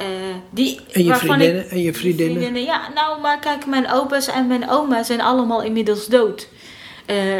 Uh, 0.00 0.04
die, 0.50 0.80
en 0.92 1.04
je 1.04 1.14
vriendinnen 1.14 1.64
ik, 1.64 1.70
en 1.70 1.82
je 1.82 1.94
vriendinnen. 1.94 2.36
vriendinnen. 2.36 2.72
Ja, 2.72 2.88
nou, 2.94 3.20
maar 3.20 3.38
kijk, 3.38 3.66
mijn 3.66 3.90
opa's 3.90 4.26
en 4.26 4.46
mijn 4.46 4.70
oma 4.70 5.02
zijn 5.02 5.20
allemaal 5.20 5.62
inmiddels 5.62 6.06
dood. 6.06 6.48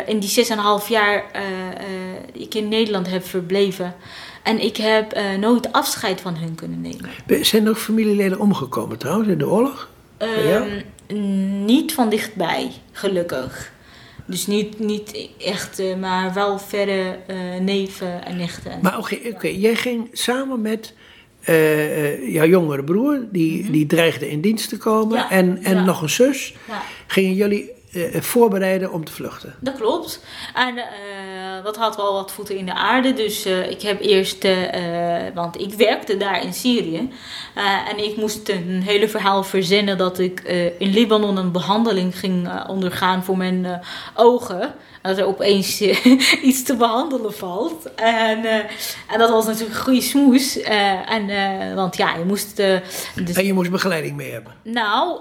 in 0.06 0.18
die 0.18 0.46
6,5 0.46 0.88
jaar 0.88 1.24
ik 2.32 2.54
in 2.54 2.68
Nederland 2.68 3.10
heb 3.10 3.26
verbleven. 3.26 3.94
En 4.46 4.62
ik 4.62 4.76
heb 4.76 5.18
nooit 5.40 5.72
afscheid 5.72 6.20
van 6.20 6.36
hun 6.36 6.54
kunnen 6.54 6.80
nemen. 6.80 7.44
Zijn 7.44 7.64
er 7.64 7.70
ook 7.70 7.78
familieleden 7.78 8.40
omgekomen 8.40 8.98
trouwens 8.98 9.28
in 9.28 9.38
de 9.38 9.48
oorlog? 9.48 9.88
Ehm, 10.18 11.64
niet 11.64 11.94
van 11.94 12.08
dichtbij, 12.08 12.72
gelukkig. 12.92 13.72
Dus 14.26 14.46
niet, 14.46 14.78
niet 14.78 15.28
echt, 15.38 15.80
uh, 15.80 15.96
maar 15.96 16.34
wel 16.34 16.58
verre 16.58 17.18
uh, 17.30 17.60
neven 17.60 18.24
en 18.24 18.36
nichten. 18.36 18.78
Maar 18.82 18.98
oké, 18.98 19.14
okay, 19.14 19.30
okay, 19.30 19.54
jij 19.54 19.74
ging 19.74 20.08
samen 20.12 20.60
met 20.60 20.94
uh, 21.48 22.32
jouw 22.32 22.46
jongere 22.46 22.84
broer, 22.84 23.26
die, 23.32 23.56
mm 23.56 23.62
-hmm. 23.62 23.72
die 23.72 23.86
dreigde 23.86 24.30
in 24.30 24.40
dienst 24.40 24.68
te 24.68 24.76
komen, 24.76 25.18
ja, 25.18 25.30
en, 25.30 25.62
en 25.62 25.74
ja. 25.74 25.84
nog 25.84 26.02
een 26.02 26.10
zus. 26.10 26.54
Ja. 26.68 26.82
Gingen 27.06 27.34
jullie 27.34 27.70
uh, 27.92 28.20
voorbereiden 28.20 28.92
om 28.92 29.04
te 29.04 29.12
vluchten. 29.12 29.54
Dat 29.60 29.76
klopt. 29.76 30.24
En 30.54 30.74
dat 31.62 31.76
had 31.76 31.96
wel 31.96 32.12
wat 32.12 32.32
voeten 32.32 32.56
in 32.56 32.66
de 32.66 32.74
aarde. 32.74 33.12
Dus 33.12 33.46
uh, 33.46 33.70
ik 33.70 33.82
heb 33.82 34.00
eerst, 34.00 34.46
want 35.34 35.60
ik 35.60 35.74
werkte 35.74 36.16
daar 36.16 36.42
in 36.42 36.52
Syrië. 36.52 37.10
en 37.88 38.04
ik 38.04 38.16
moest 38.16 38.48
een 38.48 38.82
hele 38.82 39.08
verhaal 39.08 39.44
verzinnen 39.44 39.98
dat 39.98 40.18
ik 40.18 40.40
in 40.78 40.90
Libanon 40.90 41.36
een 41.36 41.52
behandeling 41.52 42.18
ging 42.18 42.66
ondergaan 42.68 43.24
voor 43.24 43.36
mijn 43.36 43.80
ogen 44.14 44.74
dat 45.02 45.18
er 45.18 45.26
opeens 45.26 45.80
iets 46.48 46.62
te 46.62 46.76
behandelen 46.76 47.34
valt. 47.34 47.94
En, 47.94 48.44
en 49.08 49.18
dat 49.18 49.30
was 49.30 49.46
natuurlijk 49.46 49.74
een 49.74 49.82
goede 49.82 50.00
smoes. 50.00 50.60
En, 50.60 51.74
want 51.74 51.96
ja, 51.96 52.16
je 52.16 52.24
moest... 52.24 52.56
Dus... 52.56 53.36
En 53.36 53.46
je 53.46 53.52
moest 53.52 53.70
begeleiding 53.70 54.16
mee 54.16 54.32
hebben? 54.32 54.54
Nou, 54.62 55.20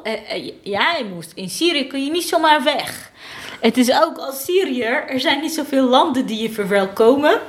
ja, 0.63 0.95
je 0.97 1.05
moest. 1.13 1.31
In 1.35 1.49
Syrië 1.49 1.87
kun 1.87 2.03
je 2.03 2.11
niet 2.11 2.27
zomaar 2.27 2.63
weg. 2.63 3.11
Het 3.65 3.77
is 3.77 3.91
ook 3.91 4.17
als 4.17 4.43
Syriër, 4.43 5.07
er 5.07 5.19
zijn 5.19 5.41
niet 5.41 5.53
zoveel 5.53 5.83
landen 5.83 6.25
die 6.25 6.41
je 6.41 6.51
verwelkomen. 6.51 7.39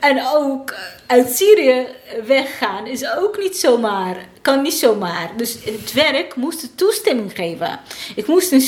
En 0.00 0.26
ook 0.34 0.74
uit 1.06 1.30
Syrië 1.30 1.86
weggaan 2.26 2.86
is 2.86 3.10
ook 3.16 3.38
niet 3.38 3.56
zomaar, 3.56 4.16
kan 4.42 4.62
niet 4.62 4.74
zomaar. 4.74 5.30
Dus 5.36 5.58
het 5.64 5.92
werk 5.92 6.36
moest 6.36 6.76
toestemming 6.76 7.32
geven. 7.34 7.80
Ik 8.14 8.26
moest 8.26 8.52
een, 8.52 8.62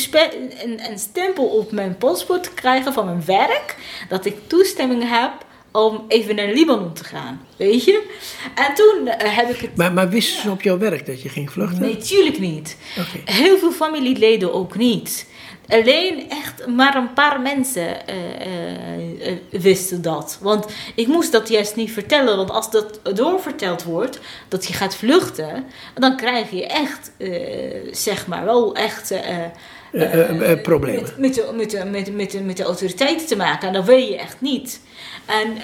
een, 0.62 0.90
een 0.90 0.98
stempel 0.98 1.44
op 1.44 1.72
mijn 1.72 1.96
paspoort 1.96 2.54
krijgen 2.54 2.92
van 2.92 3.04
mijn 3.04 3.24
werk, 3.26 3.76
dat 4.08 4.24
ik 4.24 4.36
toestemming 4.46 5.02
heb 5.08 5.32
om 5.72 6.04
even 6.08 6.34
naar 6.34 6.52
Libanon 6.52 6.92
te 6.92 7.04
gaan. 7.04 7.46
Weet 7.56 7.84
je? 7.84 8.02
En 8.54 8.74
toen 8.74 9.06
uh, 9.06 9.36
heb 9.36 9.50
ik 9.50 9.60
het. 9.60 9.76
Maar, 9.76 9.92
maar 9.92 10.08
wisten 10.08 10.42
ze 10.42 10.50
op 10.50 10.62
jouw 10.62 10.78
werk 10.78 11.06
dat 11.06 11.22
je 11.22 11.28
ging 11.28 11.52
vluchten? 11.52 11.80
Nee, 11.80 11.96
tuurlijk 11.96 12.38
niet. 12.38 12.76
Okay. 12.90 13.34
Heel 13.36 13.58
veel 13.58 13.72
familieleden 13.72 14.52
ook 14.52 14.76
niet. 14.76 15.26
Alleen 15.68 16.30
echt 16.30 16.66
maar 16.66 16.96
een 16.96 17.12
paar 17.12 17.40
mensen 17.40 17.96
uh, 18.08 19.30
uh, 19.30 19.36
wisten 19.50 20.02
dat. 20.02 20.38
Want 20.40 20.66
ik 20.94 21.06
moest 21.06 21.32
dat 21.32 21.48
juist 21.48 21.76
niet 21.76 21.92
vertellen. 21.92 22.36
Want 22.36 22.50
als 22.50 22.70
dat 22.70 23.00
doorverteld 23.14 23.82
wordt, 23.82 24.20
dat 24.48 24.66
je 24.66 24.72
gaat 24.72 24.96
vluchten, 24.96 25.64
dan 25.94 26.16
krijg 26.16 26.50
je 26.50 26.66
echt, 26.66 27.10
zeg 27.90 28.26
maar, 28.26 28.44
wel 28.44 28.74
echt. 28.74 29.14
problemen. 30.62 31.02
Met, 31.02 31.18
met, 31.18 31.34
de, 31.34 31.52
met, 31.54 31.70
de, 31.70 31.84
met, 31.84 32.14
met, 32.14 32.44
met 32.44 32.56
de 32.56 32.62
autoriteiten 32.62 33.26
te 33.26 33.36
maken. 33.36 33.68
En 33.68 33.74
dat 33.74 33.84
weet 33.84 34.08
je 34.08 34.18
echt 34.18 34.40
niet. 34.40 34.80
En 35.26 35.56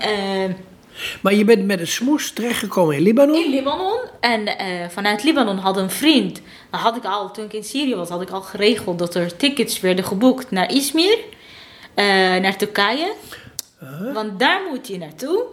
maar 1.21 1.35
je 1.35 1.45
bent 1.45 1.67
met 1.67 1.81
een 1.81 1.87
smoes 1.87 2.33
terechtgekomen 2.33 2.97
in 2.97 3.03
Libanon? 3.03 3.45
In 3.45 3.51
Libanon. 3.51 3.99
En 4.21 4.41
uh, 4.41 4.55
vanuit 4.89 5.23
Libanon 5.23 5.57
had 5.59 5.77
een 5.77 5.91
vriend. 5.91 6.41
Dat 6.71 6.81
had 6.81 6.97
ik 6.97 7.05
al, 7.05 7.31
toen 7.31 7.45
ik 7.45 7.53
in 7.53 7.65
Syrië 7.65 7.95
was, 7.95 8.09
had 8.09 8.23
ik 8.23 8.31
al 8.31 8.43
geregeld 8.43 8.99
dat 8.99 9.15
er 9.15 9.37
tickets 9.37 9.81
werden 9.81 10.05
geboekt 10.05 10.51
naar 10.51 10.73
Izmir. 10.73 11.19
Uh, 11.97 12.05
naar 12.37 12.57
Turkije. 12.57 13.13
Uh-huh. 13.83 14.15
Want 14.15 14.39
daar 14.39 14.61
moet 14.71 14.89
je 14.89 14.99
naartoe. 14.99 15.45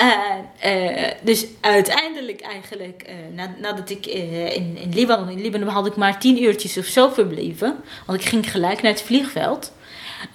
Uh, 0.00 1.10
dus 1.22 1.46
uiteindelijk 1.60 2.40
eigenlijk, 2.40 3.04
nadat 3.58 3.90
ik 3.90 4.06
in, 4.06 4.76
in 4.76 4.92
Libanon, 4.94 5.28
in 5.28 5.40
Libanon 5.40 5.68
had 5.68 5.86
ik 5.86 5.96
maar 5.96 6.20
tien 6.20 6.42
uurtjes 6.42 6.78
of 6.78 6.84
zo 6.84 7.08
verbleven. 7.08 7.76
Want 8.06 8.20
ik 8.20 8.26
ging 8.26 8.50
gelijk 8.50 8.82
naar 8.82 8.92
het 8.92 9.02
vliegveld. 9.02 9.72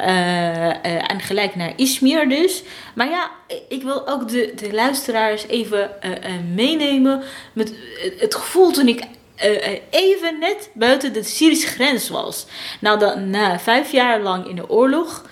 Uh, 0.01 0.07
uh, 0.07 1.11
en 1.11 1.19
gelijk 1.19 1.55
naar 1.55 1.73
Izmir 1.75 2.29
dus. 2.29 2.63
Maar 2.95 3.09
ja, 3.09 3.31
ik 3.69 3.83
wil 3.83 4.07
ook 4.07 4.29
de, 4.29 4.51
de 4.55 4.73
luisteraars 4.73 5.47
even 5.47 5.91
uh, 6.03 6.11
meenemen 6.55 7.23
met 7.53 7.73
het 8.17 8.35
gevoel 8.35 8.71
toen 8.71 8.87
ik 8.87 9.03
even 9.89 10.39
net 10.39 10.69
buiten 10.73 11.13
de 11.13 11.23
Syrische 11.23 11.67
grens 11.67 12.09
was. 12.09 12.45
Nou, 12.79 12.99
dan, 12.99 13.29
na 13.29 13.59
vijf 13.59 13.91
jaar 13.91 14.19
lang 14.19 14.47
in 14.47 14.55
de 14.55 14.69
oorlog, 14.69 15.25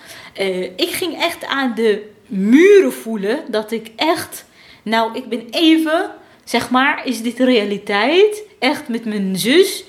ik 0.76 0.90
ging 0.90 1.22
echt 1.22 1.46
aan 1.46 1.72
de 1.74 2.10
muren 2.26 2.92
voelen 2.92 3.40
dat 3.48 3.70
ik 3.70 3.90
echt, 3.96 4.44
nou, 4.82 5.16
ik 5.16 5.28
ben 5.28 5.46
even, 5.50 6.10
zeg 6.44 6.70
maar, 6.70 7.06
is 7.06 7.22
dit 7.22 7.38
realiteit? 7.38 8.42
Echt 8.58 8.88
met 8.88 9.04
mijn 9.04 9.38
zus 9.38 9.84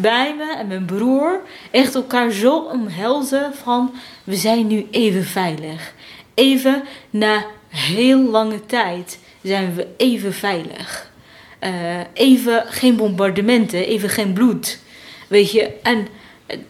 bij 0.00 0.34
me 0.34 0.54
en 0.56 0.66
mijn 0.66 0.84
broer 0.84 1.40
echt 1.70 1.94
elkaar 1.94 2.30
zo 2.30 2.56
omhelzen 2.56 3.54
van 3.54 3.94
we 4.24 4.36
zijn 4.36 4.66
nu 4.66 4.86
even 4.90 5.24
veilig. 5.24 5.94
Even 6.34 6.82
na 7.10 7.44
heel 7.68 8.20
lange 8.20 8.66
tijd 8.66 9.18
zijn 9.42 9.74
we 9.74 9.86
even 9.96 10.34
veilig. 10.34 11.10
Uh, 11.60 11.70
even 12.12 12.64
geen 12.66 12.96
bombardementen, 12.96 13.86
even 13.86 14.08
geen 14.08 14.32
bloed. 14.32 14.78
Weet 15.28 15.50
je, 15.50 15.72
en 15.82 16.08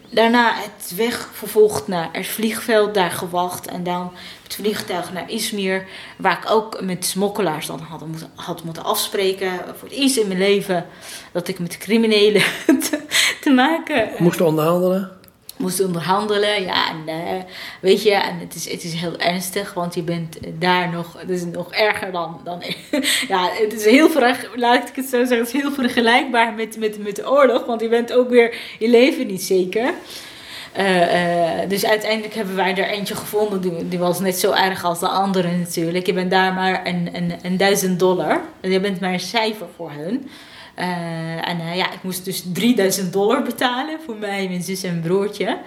daarna 0.09 0.53
het 0.55 0.95
weg 0.95 1.29
vervolgd 1.33 1.87
naar 1.87 2.09
het 2.11 2.27
vliegveld, 2.27 2.93
daar 2.93 3.11
gewacht. 3.11 3.67
En 3.67 3.83
dan 3.83 4.11
het 4.43 4.55
vliegtuig 4.55 5.13
naar 5.13 5.29
Izmir, 5.29 5.85
waar 6.17 6.37
ik 6.37 6.51
ook 6.51 6.81
met 6.81 7.05
smokkelaars 7.05 7.67
dan 7.67 7.79
had, 7.79 8.03
had 8.35 8.63
moeten 8.63 8.83
afspreken. 8.83 9.51
Voor 9.77 9.87
het 9.87 9.97
eerst 9.97 10.17
in 10.17 10.27
mijn 10.27 10.39
leven 10.39 10.85
dat 11.31 11.47
ik 11.47 11.59
met 11.59 11.77
criminelen 11.77 12.43
te, 12.89 13.01
te 13.41 13.49
maken... 13.49 14.09
Moest 14.17 14.41
onderhandelen? 14.41 15.16
Moest 15.57 15.85
onderhandelen. 15.85 16.63
Ja, 16.63 16.89
en 16.89 17.13
uh, 17.13 17.43
weet 17.79 18.03
je, 18.03 18.13
en 18.13 18.39
het 18.39 18.55
is, 18.55 18.71
het 18.71 18.83
is 18.83 18.93
heel 18.93 19.17
ernstig, 19.17 19.73
want 19.73 19.95
je 19.95 20.01
bent 20.01 20.37
daar 20.59 20.89
nog, 20.89 21.15
het 21.17 21.29
is 21.29 21.45
nog 21.45 21.71
erger 21.71 22.11
dan, 22.11 22.41
dan 22.43 22.61
ja, 23.33 23.49
het 23.51 23.73
is 23.73 23.85
heel, 23.85 24.09
laat 24.55 24.89
ik 24.89 24.95
het 24.95 25.05
zo 25.05 25.17
zeggen, 25.17 25.37
het 25.37 25.53
is 25.53 25.61
heel 25.61 25.71
vergelijkbaar 25.71 26.53
met, 26.53 26.77
met, 26.77 27.03
met 27.03 27.15
de 27.15 27.29
oorlog, 27.29 27.65
want 27.65 27.81
je 27.81 27.89
bent 27.89 28.13
ook 28.13 28.29
weer 28.29 28.55
je 28.79 28.89
leven 28.89 29.27
niet 29.27 29.43
zeker. 29.43 29.93
Uh, 30.77 31.61
uh, 31.61 31.69
dus 31.69 31.85
uiteindelijk 31.85 32.33
hebben 32.33 32.55
wij 32.55 32.75
er 32.75 32.89
eentje 32.89 33.15
gevonden, 33.15 33.61
die, 33.61 33.87
die, 33.87 33.99
was 33.99 34.19
net 34.19 34.39
zo 34.39 34.51
erg 34.51 34.83
als 34.83 34.99
de 34.99 35.07
andere 35.07 35.51
natuurlijk. 35.51 36.05
Je 36.05 36.13
bent 36.13 36.31
daar 36.31 36.53
maar 36.53 36.87
een, 36.87 37.09
een, 37.13 37.33
een 37.41 37.57
duizend 37.57 37.99
dollar. 37.99 38.41
Je 38.61 38.79
bent 38.79 38.99
maar 38.99 39.13
een 39.13 39.19
cijfer 39.19 39.67
voor 39.75 39.91
hun. 39.91 40.29
Uh, 40.79 41.49
en 41.49 41.59
uh, 41.59 41.75
ja, 41.75 41.91
ik 41.91 42.03
moest 42.03 42.25
dus 42.25 42.43
3000 42.53 43.13
dollar 43.13 43.43
betalen 43.43 43.99
voor 44.05 44.15
mij, 44.15 44.47
mijn 44.47 44.61
zus 44.61 44.83
en 44.83 45.01
broertje. 45.01 45.57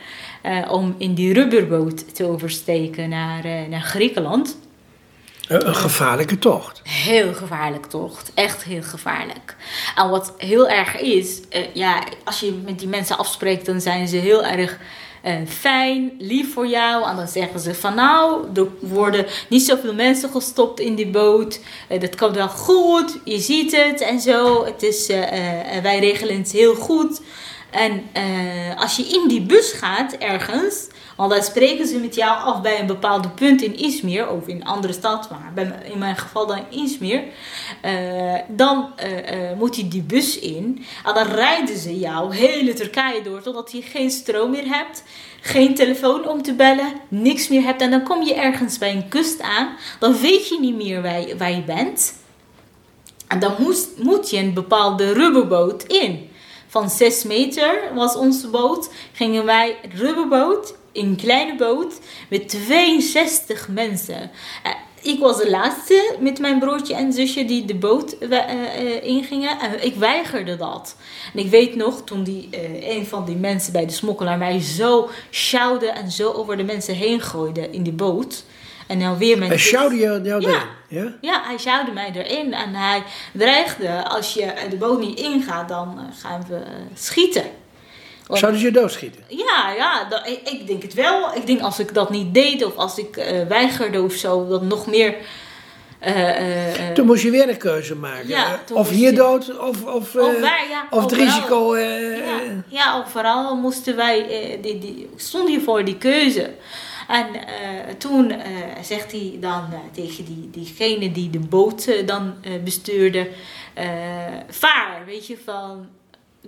Uh, 0.43 0.73
om 0.73 0.95
in 0.99 1.15
die 1.15 1.33
rubberboot 1.33 2.15
te 2.15 2.27
oversteken 2.27 3.09
naar, 3.09 3.69
naar 3.69 3.81
Griekenland. 3.81 4.59
Een 5.49 5.75
gevaarlijke 5.75 6.39
tocht. 6.39 6.81
Heel 6.85 7.35
gevaarlijke 7.35 7.89
tocht. 7.89 8.31
Echt 8.35 8.65
heel 8.65 8.83
gevaarlijk. 8.83 9.57
En 9.97 10.09
wat 10.09 10.35
heel 10.37 10.69
erg 10.69 11.01
is, 11.01 11.41
ja, 11.75 12.05
als 12.25 12.41
je 12.41 12.53
met 12.65 12.79
die 12.79 12.89
mensen 12.89 13.19
afspreekt, 13.19 13.67
dan 13.67 13.81
zijn 13.81 14.09
ze 14.09 14.17
heel 14.17 14.45
erg 14.45 14.79
eh, 15.23 15.35
fijn, 15.47 16.13
lief 16.19 16.53
voor 16.53 16.67
jou. 16.67 17.09
En 17.09 17.17
dan 17.17 17.29
zeggen 17.29 17.61
ze 17.61 17.75
van 17.75 17.95
nou, 17.95 18.47
er 18.55 18.67
worden 18.81 19.27
niet 19.49 19.63
zoveel 19.63 19.95
mensen 19.95 20.31
gestopt 20.31 20.81
in 20.81 20.95
die 20.95 21.11
boot. 21.11 21.61
Uh, 21.89 22.01
dat 22.01 22.17
komt 22.17 22.35
wel 22.37 22.49
goed, 22.49 23.19
je 23.25 23.39
ziet 23.39 23.77
het 23.77 24.01
en 24.01 24.21
zo. 24.21 24.65
Het 24.65 24.83
is, 24.83 25.11
uh, 25.11 25.17
wij 25.83 25.99
regelen 25.99 26.37
het 26.37 26.53
heel 26.53 26.75
goed. 26.75 27.21
En 27.71 28.03
als 28.77 28.97
je 28.97 29.03
in 29.03 29.29
die 29.29 29.41
bus 29.41 29.73
gaat 29.73 30.13
ergens, 30.13 30.87
want 31.21 31.33
dan 31.33 31.43
spreken 31.43 31.87
ze 31.87 31.99
met 31.99 32.15
jou 32.15 32.39
af 32.43 32.61
bij 32.61 32.81
een 32.81 32.87
bepaalde 32.87 33.29
punt 33.29 33.63
in 33.63 33.79
Izmir, 33.79 34.29
of 34.29 34.47
in 34.47 34.57
een 34.57 34.65
andere 34.65 34.93
stad, 34.93 35.31
maar 35.31 35.51
bij, 35.55 35.79
in 35.93 35.99
mijn 35.99 36.17
geval 36.17 36.47
dan 36.47 36.65
Izmir. 36.71 37.23
Uh, 37.85 38.35
dan 38.49 38.93
uh, 39.05 39.51
uh, 39.51 39.59
moet 39.59 39.77
je 39.77 39.89
die 39.89 40.03
bus 40.03 40.39
in. 40.39 40.85
En 41.05 41.15
dan 41.15 41.27
rijden 41.27 41.77
ze 41.77 41.99
jou 41.99 42.35
hele 42.35 42.73
Turkije 42.73 43.23
door, 43.23 43.43
totdat 43.43 43.73
je 43.73 43.83
geen 43.83 44.11
stroom 44.11 44.51
meer 44.51 44.67
hebt, 44.67 45.03
geen 45.41 45.75
telefoon 45.75 46.29
om 46.29 46.43
te 46.43 46.55
bellen, 46.55 46.93
niks 47.09 47.49
meer 47.49 47.63
hebt. 47.63 47.83
En 47.83 47.91
dan 47.91 48.03
kom 48.03 48.23
je 48.23 48.35
ergens 48.35 48.79
bij 48.79 48.93
een 48.93 49.09
kust 49.09 49.41
aan, 49.41 49.77
dan 49.99 50.21
weet 50.21 50.49
je 50.49 50.61
niet 50.61 50.77
meer 50.77 51.03
waar 51.03 51.21
je, 51.21 51.37
waar 51.37 51.53
je 51.53 51.63
bent. 51.63 52.15
En 53.29 53.39
dan 53.39 53.55
moest, 53.59 53.89
moet 53.97 54.31
je 54.31 54.37
een 54.37 54.55
bepaalde 54.55 55.13
rubberboot 55.13 55.83
in. 55.83 56.31
Van 56.67 56.91
6 56.91 57.25
meter 57.25 57.81
was 57.95 58.17
onze 58.17 58.49
boot. 58.49 58.91
Gingen 59.13 59.45
wij 59.45 59.77
rubberboot 59.95 60.79
een 61.07 61.17
kleine 61.17 61.57
boot 61.57 62.01
met 62.29 62.49
62 62.49 63.69
mensen. 63.69 64.31
Uh, 64.67 64.73
ik 65.03 65.19
was 65.19 65.39
de 65.39 65.51
laatste 65.51 66.17
met 66.21 66.39
mijn 66.39 66.59
broertje 66.59 66.95
en 66.95 67.13
zusje 67.13 67.45
die 67.45 67.65
de 67.65 67.75
boot 67.75 68.17
uh, 68.21 68.31
uh, 68.31 69.05
ingingen. 69.05 69.59
En 69.59 69.85
ik 69.85 69.95
weigerde 69.95 70.57
dat. 70.57 70.97
En 71.35 71.41
ik 71.41 71.51
weet 71.51 71.75
nog, 71.75 72.05
toen 72.05 72.25
die, 72.25 72.49
een 72.91 73.07
van 73.07 73.25
die 73.25 73.37
mensen 73.37 73.73
bij 73.73 73.87
de 73.87 73.93
smokkelaar 73.93 74.39
mij 74.39 74.61
zo 74.61 75.11
sjouwde 75.31 75.87
en 75.87 76.11
zo 76.11 76.33
over 76.33 76.57
de 76.57 76.65
mensen 76.65 76.95
heen 76.95 77.21
gooide 77.21 77.71
in 77.71 77.83
die 77.83 77.93
boot. 77.93 78.45
En 78.87 78.99
dan 78.99 79.19
weer 79.19 79.39
met. 79.39 79.49
Hij 79.49 79.59
sjouwde 79.59 79.97
jou, 79.97 80.23
jou 80.23 80.41
ja. 80.41 80.63
Ja? 80.89 81.15
ja, 81.21 81.43
hij 81.45 81.59
sjouwde 81.59 81.93
mij 81.93 82.13
erin. 82.15 82.55
En 82.55 82.75
hij 82.75 83.03
dreigde, 83.33 84.09
als 84.09 84.35
je 84.35 84.53
de 84.71 84.77
boot 84.77 85.01
niet 85.01 85.19
ingaat, 85.19 85.69
dan 85.69 85.99
gaan 86.21 86.45
we 86.49 86.63
schieten. 86.95 87.45
Zouden 88.39 88.61
ze 88.61 88.67
je 88.67 88.73
doodschieten? 88.73 89.23
Ja, 89.29 89.73
ja 89.77 90.05
dat, 90.05 90.27
ik, 90.27 90.41
ik, 90.49 90.67
denk 90.67 90.83
het 90.83 90.95
wel. 90.95 91.35
Ik 91.35 91.47
denk 91.47 91.61
als 91.61 91.79
ik 91.79 91.95
dat 91.95 92.11
niet 92.11 92.35
deed 92.35 92.65
of 92.65 92.77
als 92.77 92.99
ik 92.99 93.17
uh, 93.17 93.47
weigerde 93.49 94.03
of 94.03 94.13
zo, 94.13 94.49
dat 94.49 94.63
nog 94.63 94.87
meer. 94.87 95.17
Uh, 96.07 96.89
uh, 96.89 96.93
toen 96.95 97.07
moest 97.07 97.23
je 97.23 97.31
weer 97.31 97.49
een 97.49 97.57
keuze 97.57 97.95
maken. 97.95 98.29
Ja, 98.29 98.61
of 98.73 98.91
hier 98.91 99.11
je... 99.11 99.17
dood 99.17 99.59
of, 99.59 99.85
of, 99.85 100.17
of, 100.17 100.41
wij, 100.41 100.67
ja, 100.71 100.87
of 100.91 101.03
het 101.03 101.13
risico. 101.13 101.77
ja, 101.77 102.41
ja, 102.69 102.99
overal 102.99 103.57
moesten 103.57 103.97
wij, 103.97 104.27
die, 104.63 104.79
die, 104.79 105.11
stonden 105.17 105.51
hier 105.51 105.61
voor 105.61 105.85
die 105.85 105.99
keuze. 105.99 106.51
En 107.09 107.27
toen 107.99 108.33
zegt 108.83 109.13
hij 109.13 109.37
dan 109.41 109.65
tegen 109.93 110.25
die, 110.25 110.49
diegene 110.53 111.13
die 111.13 111.31
de 111.31 111.39
boot 111.39 112.07
dan 112.07 112.35
bestuurde: 112.65 113.29
vaar, 114.49 115.03
weet 115.07 115.27
je, 115.27 115.37
van 115.45 115.89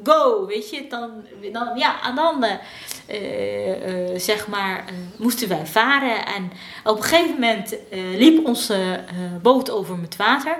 go, 0.04 0.46
weet 0.46 0.70
je. 0.70 0.86
Dan, 0.88 1.10
dan, 1.52 1.78
ja, 1.78 2.02
en 2.08 2.14
dan 2.14 2.44
uh, 2.44 4.10
uh, 4.10 4.18
zeg 4.18 4.48
maar 4.48 4.84
moesten 5.16 5.48
wij 5.48 5.66
varen. 5.66 6.26
En 6.26 6.52
op 6.84 6.96
een 6.96 7.02
gegeven 7.02 7.34
moment 7.34 7.76
liep 7.92 8.46
onze 8.46 9.04
boot 9.42 9.70
over 9.70 9.96
met 9.96 10.16
water. 10.16 10.58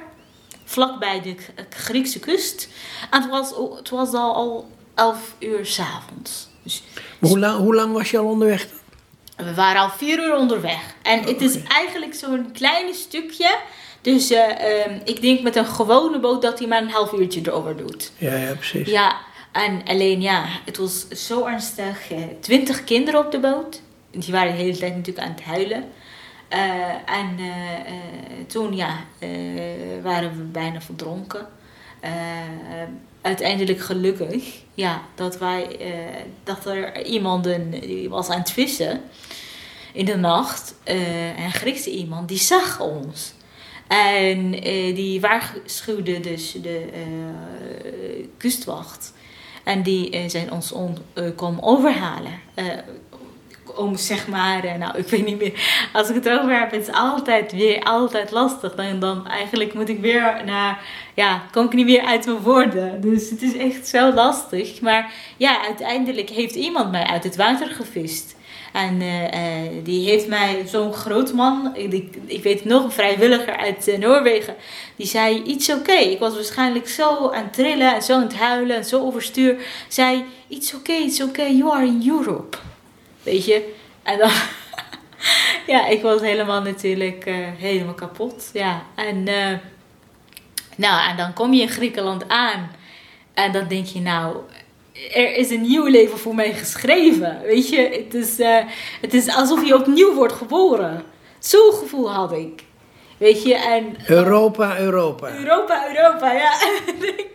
Vlakbij 0.65 1.23
de 1.23 1.37
Griekse 1.71 2.19
kust. 2.19 2.69
En 3.11 3.21
het 3.23 3.31
was, 3.31 3.55
het 3.77 3.91
was 3.91 4.13
al, 4.13 4.35
al 4.35 4.71
11 4.95 5.35
uur 5.39 5.67
s'avonds. 5.67 6.49
Dus, 6.63 6.83
hoe, 7.21 7.39
lang, 7.39 7.59
hoe 7.59 7.75
lang 7.75 7.93
was 7.93 8.11
je 8.11 8.19
al 8.19 8.27
onderweg? 8.27 8.67
We 9.37 9.55
waren 9.55 9.81
al 9.81 9.91
vier 9.91 10.19
uur 10.19 10.37
onderweg. 10.37 10.95
En 11.03 11.23
het 11.23 11.41
is 11.41 11.63
eigenlijk 11.63 12.15
zo'n 12.15 12.53
klein 12.53 12.95
stukje. 12.95 13.59
Dus 14.03 14.31
uh, 14.31 14.39
um, 14.87 15.01
ik 15.05 15.21
denk 15.21 15.41
met 15.41 15.57
een 15.57 15.67
gewone 15.67 16.21
boot 16.21 16.43
dat 16.43 16.59
hij 16.59 16.69
maar 16.69 16.83
een 16.83 16.91
half 16.91 17.13
uurtje 17.13 17.41
erover 17.45 17.77
doet. 17.77 18.13
Ja, 18.17 18.35
ja, 18.35 18.55
precies. 18.55 18.89
Ja, 18.89 19.17
en 19.53 19.83
alleen 19.85 20.21
ja, 20.21 20.45
het 20.65 20.77
was 20.77 21.09
zo 21.09 21.45
ernstig. 21.45 21.99
Twintig 22.41 22.85
kinderen 22.85 23.25
op 23.25 23.33
de 23.33 23.41
boot. 23.41 23.81
Die 24.11 24.33
waren 24.33 24.53
de 24.53 24.63
hele 24.63 24.77
tijd 24.77 24.97
natuurlijk 24.97 25.27
aan 25.27 25.33
het 25.35 25.45
huilen. 25.45 25.85
Uh, 26.53 26.59
en 27.07 27.39
uh, 27.39 27.47
toen 28.47 28.77
ja, 28.77 28.99
waren 30.03 30.37
we 30.37 30.43
bijna 30.43 30.81
verdronken. 30.81 31.47
uiteindelijk 33.21 33.81
gelukkig 33.81 34.61
ja, 34.75 35.03
dat, 35.15 35.39
wij, 35.39 35.79
dat 36.45 36.67
er 36.67 37.05
iemand 37.05 37.45
die 37.45 38.09
was 38.09 38.29
aan 38.29 38.39
het 38.39 38.51
vissen 38.51 39.01
in 39.93 40.05
de 40.05 40.17
nacht. 40.17 40.75
een 41.37 41.53
Griekse 41.53 41.91
iemand 41.91 42.29
die 42.29 42.39
zag 42.39 42.81
ons. 42.81 43.33
En 43.93 44.51
die 44.95 45.21
waarschuwde 45.21 46.21
dus 46.21 46.53
de 46.53 46.89
kustwacht. 48.37 49.13
En 49.65 49.83
die 49.83 50.15
uh, 50.15 50.21
zijn 50.27 50.53
ons 50.53 50.73
on, 50.73 50.99
komen 51.37 51.63
overhalen. 51.63 52.41
Om 53.77 53.97
zeg 53.97 54.29
maar, 54.29 54.79
nou 54.79 54.99
ik 54.99 55.07
weet 55.07 55.25
niet 55.25 55.39
meer. 55.39 55.89
Als 55.93 56.09
ik 56.09 56.15
het 56.15 56.29
over 56.29 56.59
heb, 56.59 56.73
is 56.73 56.87
het 56.87 56.97
altijd 56.97 57.53
weer 57.53 57.83
altijd 57.83 58.31
lastig. 58.31 58.75
Dan, 58.75 58.99
dan 58.99 59.29
eigenlijk 59.29 59.75
moet 59.75 59.89
ik 59.89 60.01
weer 60.01 60.43
naar, 60.45 60.85
ja, 61.15 61.43
kom 61.51 61.65
ik 61.65 61.73
niet 61.73 61.87
meer 61.87 62.05
uit 62.05 62.27
mijn 62.27 62.41
woorden. 62.41 63.01
Dus 63.01 63.31
het 63.31 63.43
is 63.43 63.57
echt 63.57 63.87
zo 63.87 64.13
lastig. 64.13 64.81
Maar 64.81 65.13
ja, 65.37 65.65
uiteindelijk 65.65 66.31
heeft 66.31 66.55
iemand 66.55 66.91
mij 66.91 67.05
uit 67.05 67.25
het 67.25 67.37
water 67.37 67.67
gevist. 67.67 68.37
En 68.73 69.01
uh, 69.01 69.23
uh, 69.23 69.85
die 69.85 70.09
heeft 70.09 70.27
mij, 70.27 70.63
zo'n 70.67 70.93
groot 70.93 71.33
man, 71.33 71.73
ik, 72.27 72.43
weet 72.43 72.65
nog, 72.65 72.85
een 72.85 72.93
vrijwilliger 72.93 73.57
uit 73.57 73.89
uh, 73.89 73.99
Noorwegen, 73.99 74.55
die 74.97 75.07
zei: 75.07 75.43
Iets 75.43 75.71
oké. 75.71 75.79
Okay. 75.79 76.03
Ik 76.03 76.19
was 76.19 76.35
waarschijnlijk 76.35 76.89
zo 76.89 77.31
aan 77.31 77.43
het 77.43 77.53
trillen 77.53 77.95
en 77.95 78.03
zo 78.03 78.15
aan 78.15 78.23
het 78.23 78.37
huilen 78.37 78.77
en 78.77 78.85
zo 78.85 79.01
overstuur. 79.01 79.57
Zei: 79.89 80.25
It's 80.49 80.75
okay, 80.75 81.03
it's 81.03 81.21
okay, 81.21 81.55
you 81.55 81.73
are 81.73 81.87
in 81.87 82.09
Europe. 82.09 82.57
Weet 83.23 83.45
je? 83.45 83.75
En 84.03 84.19
dan, 84.19 84.31
ja, 85.75 85.87
ik 85.87 86.03
was 86.03 86.21
helemaal 86.21 86.63
natuurlijk 86.63 87.25
helemaal 87.59 87.95
kapot. 87.95 88.51
Ja, 88.53 88.83
en, 88.95 89.25
nou, 90.77 91.11
en 91.11 91.17
dan 91.17 91.33
kom 91.33 91.53
je 91.53 91.63
in 91.63 91.69
Griekenland 91.69 92.29
aan 92.29 92.71
en 93.35 93.53
dan 93.53 93.69
denk 93.69 93.87
je: 93.87 94.01
Nou 94.01 94.37
er 95.11 95.37
is 95.37 95.51
een 95.51 95.61
nieuw 95.61 95.87
leven 95.87 96.19
voor 96.19 96.35
mij 96.35 96.53
geschreven. 96.53 97.41
Weet 97.45 97.69
je, 97.69 98.05
het 98.05 98.15
is, 98.15 98.41
uh, 98.41 98.59
het 99.01 99.15
is 99.15 99.37
alsof 99.37 99.67
je 99.67 99.75
opnieuw 99.75 100.15
wordt 100.15 100.33
geboren. 100.33 101.03
Zo'n 101.39 101.73
gevoel 101.73 102.11
had 102.11 102.33
ik. 102.33 102.65
Weet 103.19 103.43
je, 103.43 103.55
en... 103.55 103.97
Europa, 104.07 104.79
Europa. 104.79 105.39
Europa, 105.39 105.85
Europa, 105.89 106.33
ja. 106.33 106.53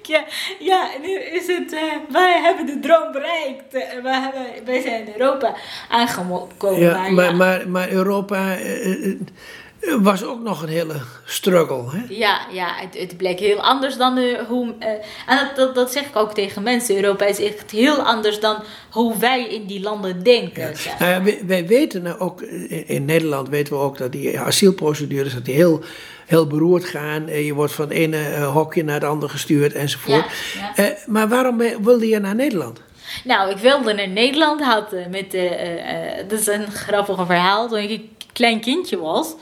Je, 0.08 0.24
ja, 0.60 0.90
nu 1.02 1.20
is 1.20 1.48
het... 1.48 1.74
Uh, 1.74 1.80
wij 2.10 2.42
hebben 2.42 2.66
de 2.66 2.80
droom 2.80 3.12
bereikt. 3.12 3.76
Uh, 3.76 4.04
wij, 4.04 4.20
hebben, 4.20 4.66
wij 4.66 4.82
zijn 4.82 5.08
in 5.08 5.14
Europa 5.18 5.56
aangekomen. 5.90 6.80
Ja, 6.80 6.98
maar, 6.98 7.14
maar, 7.14 7.26
ja. 7.26 7.32
maar, 7.32 7.70
maar 7.70 7.92
Europa... 7.92 8.60
Uh, 8.60 9.20
was 9.80 10.24
ook 10.24 10.44
nog 10.44 10.62
een 10.62 10.70
hele 10.70 11.02
struggle. 11.26 11.84
Hè? 11.92 12.04
Ja, 12.10 12.40
ja 12.52 12.68
het, 12.76 12.98
het 13.00 13.18
bleek 13.18 13.40
heel 13.40 13.62
anders 13.62 13.98
dan 13.98 14.18
uh, 14.18 14.40
hoe. 14.40 14.74
Uh, 14.80 14.88
en 15.26 15.38
dat, 15.38 15.56
dat, 15.56 15.76
dat, 15.76 15.92
zeg 15.92 16.06
ik 16.06 16.16
ook 16.16 16.34
tegen 16.34 16.64
mensen. 16.64 16.96
Europa 16.96 17.26
is 17.26 17.40
echt 17.40 17.72
heel 17.72 17.96
anders 17.96 18.40
dan 18.40 18.64
hoe 18.90 19.18
wij 19.18 19.48
in 19.48 19.66
die 19.66 19.82
landen 19.82 20.24
denken. 20.24 20.74
Ja. 20.84 20.96
Nou 21.00 21.12
ja, 21.12 21.24
wij, 21.24 21.42
wij, 21.46 21.68
weten 21.68 22.02
nou 22.02 22.20
ook, 22.20 22.42
in, 22.42 22.88
in, 22.88 23.06
Nederland 23.06 23.50
weten 23.50 23.74
we 23.74 23.80
ook 23.80 23.98
dat 23.98 24.12
die 24.12 24.40
asielprocedures 24.40 25.34
dat 25.34 25.46
die 25.46 25.56
heel, 25.56 25.84
heel 26.26 26.48
beroerd 26.48 26.86
gaan. 26.86 27.28
Je 27.28 27.54
wordt 27.54 27.74
van 27.74 27.88
het 27.88 27.98
ene 27.98 28.40
hokje 28.44 28.84
naar 28.84 29.00
het 29.00 29.10
andere 29.10 29.32
gestuurd 29.32 29.74
enzovoort. 29.74 30.26
Ja, 30.76 30.96
maar 31.06 31.28
waarom 31.28 31.58
wilde 31.82 32.08
je 32.08 32.20
naar 32.20 32.36
Nederland? 32.36 32.82
Nou, 33.24 33.52
ik 33.52 33.58
wilde 33.58 33.94
naar 33.94 34.10
Nederland. 34.10 34.64
Had 34.64 34.92
met, 35.10 35.32
dat 36.28 36.40
is 36.40 36.48
een 36.48 36.72
grappig 36.72 37.26
verhaal. 37.26 37.68
Toen 37.68 37.78
ik 37.78 38.02
klein 38.38 38.60
kindje 38.60 38.98
was. 39.00 39.36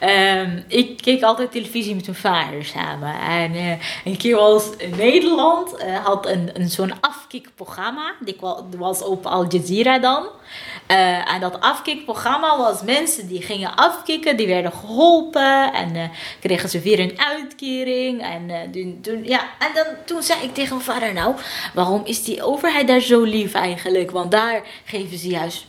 Um, 0.00 0.64
ik 0.68 0.96
keek 1.02 1.22
altijd 1.22 1.52
televisie 1.52 1.94
met 1.94 2.06
mijn 2.06 2.16
vader 2.16 2.64
samen. 2.64 3.14
En 3.20 3.54
uh, 3.54 3.72
een 4.04 4.16
keer 4.16 4.36
was 4.36 4.70
Nederland, 4.96 5.82
uh, 5.82 6.04
had 6.04 6.26
een, 6.26 6.50
een 6.52 6.68
zo'n 6.68 7.00
afkikprogramma. 7.00 8.14
Die 8.20 8.36
was 8.78 9.02
op 9.02 9.26
Al 9.26 9.46
Jazeera 9.48 9.98
dan. 9.98 10.26
Uh, 10.90 11.32
en 11.32 11.40
dat 11.40 11.60
afkikprogramma 11.60 12.58
was 12.58 12.82
mensen 12.82 13.28
die 13.28 13.42
gingen 13.42 13.76
afkicken, 13.76 14.36
die 14.36 14.46
werden 14.46 14.72
geholpen 14.72 15.72
en 15.72 16.10
kregen 16.40 16.68
ze 16.68 16.80
weer 16.80 17.00
een 17.00 17.18
uit, 17.18 17.46
uitkering. 17.56 18.22
En, 18.22 18.48
uh, 18.48 18.60
toen, 18.72 18.98
toen, 19.02 19.24
ja, 19.24 19.40
en 19.58 19.68
dan, 19.74 19.84
toen 20.04 20.22
zei 20.22 20.42
ik 20.42 20.54
tegen 20.54 20.76
mijn 20.76 20.88
vader, 20.88 21.12
nou, 21.12 21.34
waarom 21.74 22.02
is 22.04 22.24
die 22.24 22.42
overheid 22.42 22.88
daar 22.88 23.00
zo 23.00 23.22
lief 23.22 23.54
eigenlijk? 23.54 24.10
Want 24.10 24.30
daar 24.30 24.62
geven 24.84 25.18
ze 25.18 25.28
juist 25.28 25.66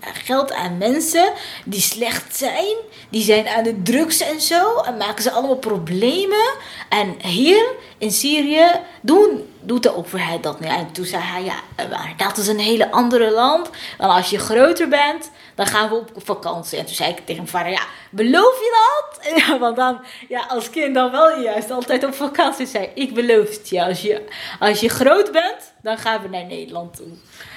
geld 0.00 0.52
aan 0.52 0.78
mensen 0.78 1.32
die 1.64 1.80
slecht 1.80 2.36
zijn. 2.36 2.76
Die 3.10 3.22
zijn 3.22 3.48
aan 3.48 3.64
de 3.64 3.82
drugs 3.82 4.20
en 4.20 4.40
zo. 4.40 4.80
En 4.80 4.96
maken 4.96 5.22
ze 5.22 5.30
allemaal 5.30 5.56
problemen. 5.56 6.54
En 6.88 7.14
hier 7.22 7.66
in 7.98 8.10
Syrië 8.10 8.70
doen 9.02 9.46
doet 9.68 9.82
de 9.82 9.96
overheid 9.96 10.42
dat 10.42 10.60
nu? 10.60 10.66
En 10.66 10.92
toen 10.92 11.04
zei 11.04 11.22
hij, 11.22 11.44
ja, 11.44 11.54
dat 12.16 12.36
is 12.36 12.46
een 12.46 12.58
hele 12.58 12.90
andere 12.90 13.30
land. 13.30 13.70
Want 13.98 14.12
als 14.12 14.30
je 14.30 14.38
groter 14.38 14.88
bent, 14.88 15.30
dan 15.54 15.66
gaan 15.66 15.88
we 15.88 15.94
op 15.94 16.10
vakantie. 16.16 16.78
En 16.78 16.84
toen 16.86 16.94
zei 16.94 17.10
ik 17.10 17.16
tegen 17.16 17.34
mijn 17.34 17.48
vader, 17.48 17.70
ja, 17.70 17.82
beloof 18.10 18.58
je 18.58 18.70
dat? 18.70 19.06
Ja, 19.36 19.58
want 19.58 19.76
dan, 19.76 20.00
ja, 20.28 20.44
als 20.48 20.70
kind 20.70 20.94
dan 20.94 21.10
wel 21.10 21.40
juist 21.40 21.70
altijd 21.70 22.04
op 22.04 22.14
vakantie. 22.14 22.66
Zei 22.66 22.88
ik 22.94 23.14
beloof 23.14 23.48
het 23.48 23.68
je. 23.68 23.84
Als 23.84 24.02
je, 24.02 24.22
als 24.58 24.80
je 24.80 24.88
groot 24.88 25.32
bent, 25.32 25.72
dan 25.82 25.98
gaan 25.98 26.22
we 26.22 26.28
naar 26.28 26.44
Nederland 26.44 26.96
toe. 26.96 27.06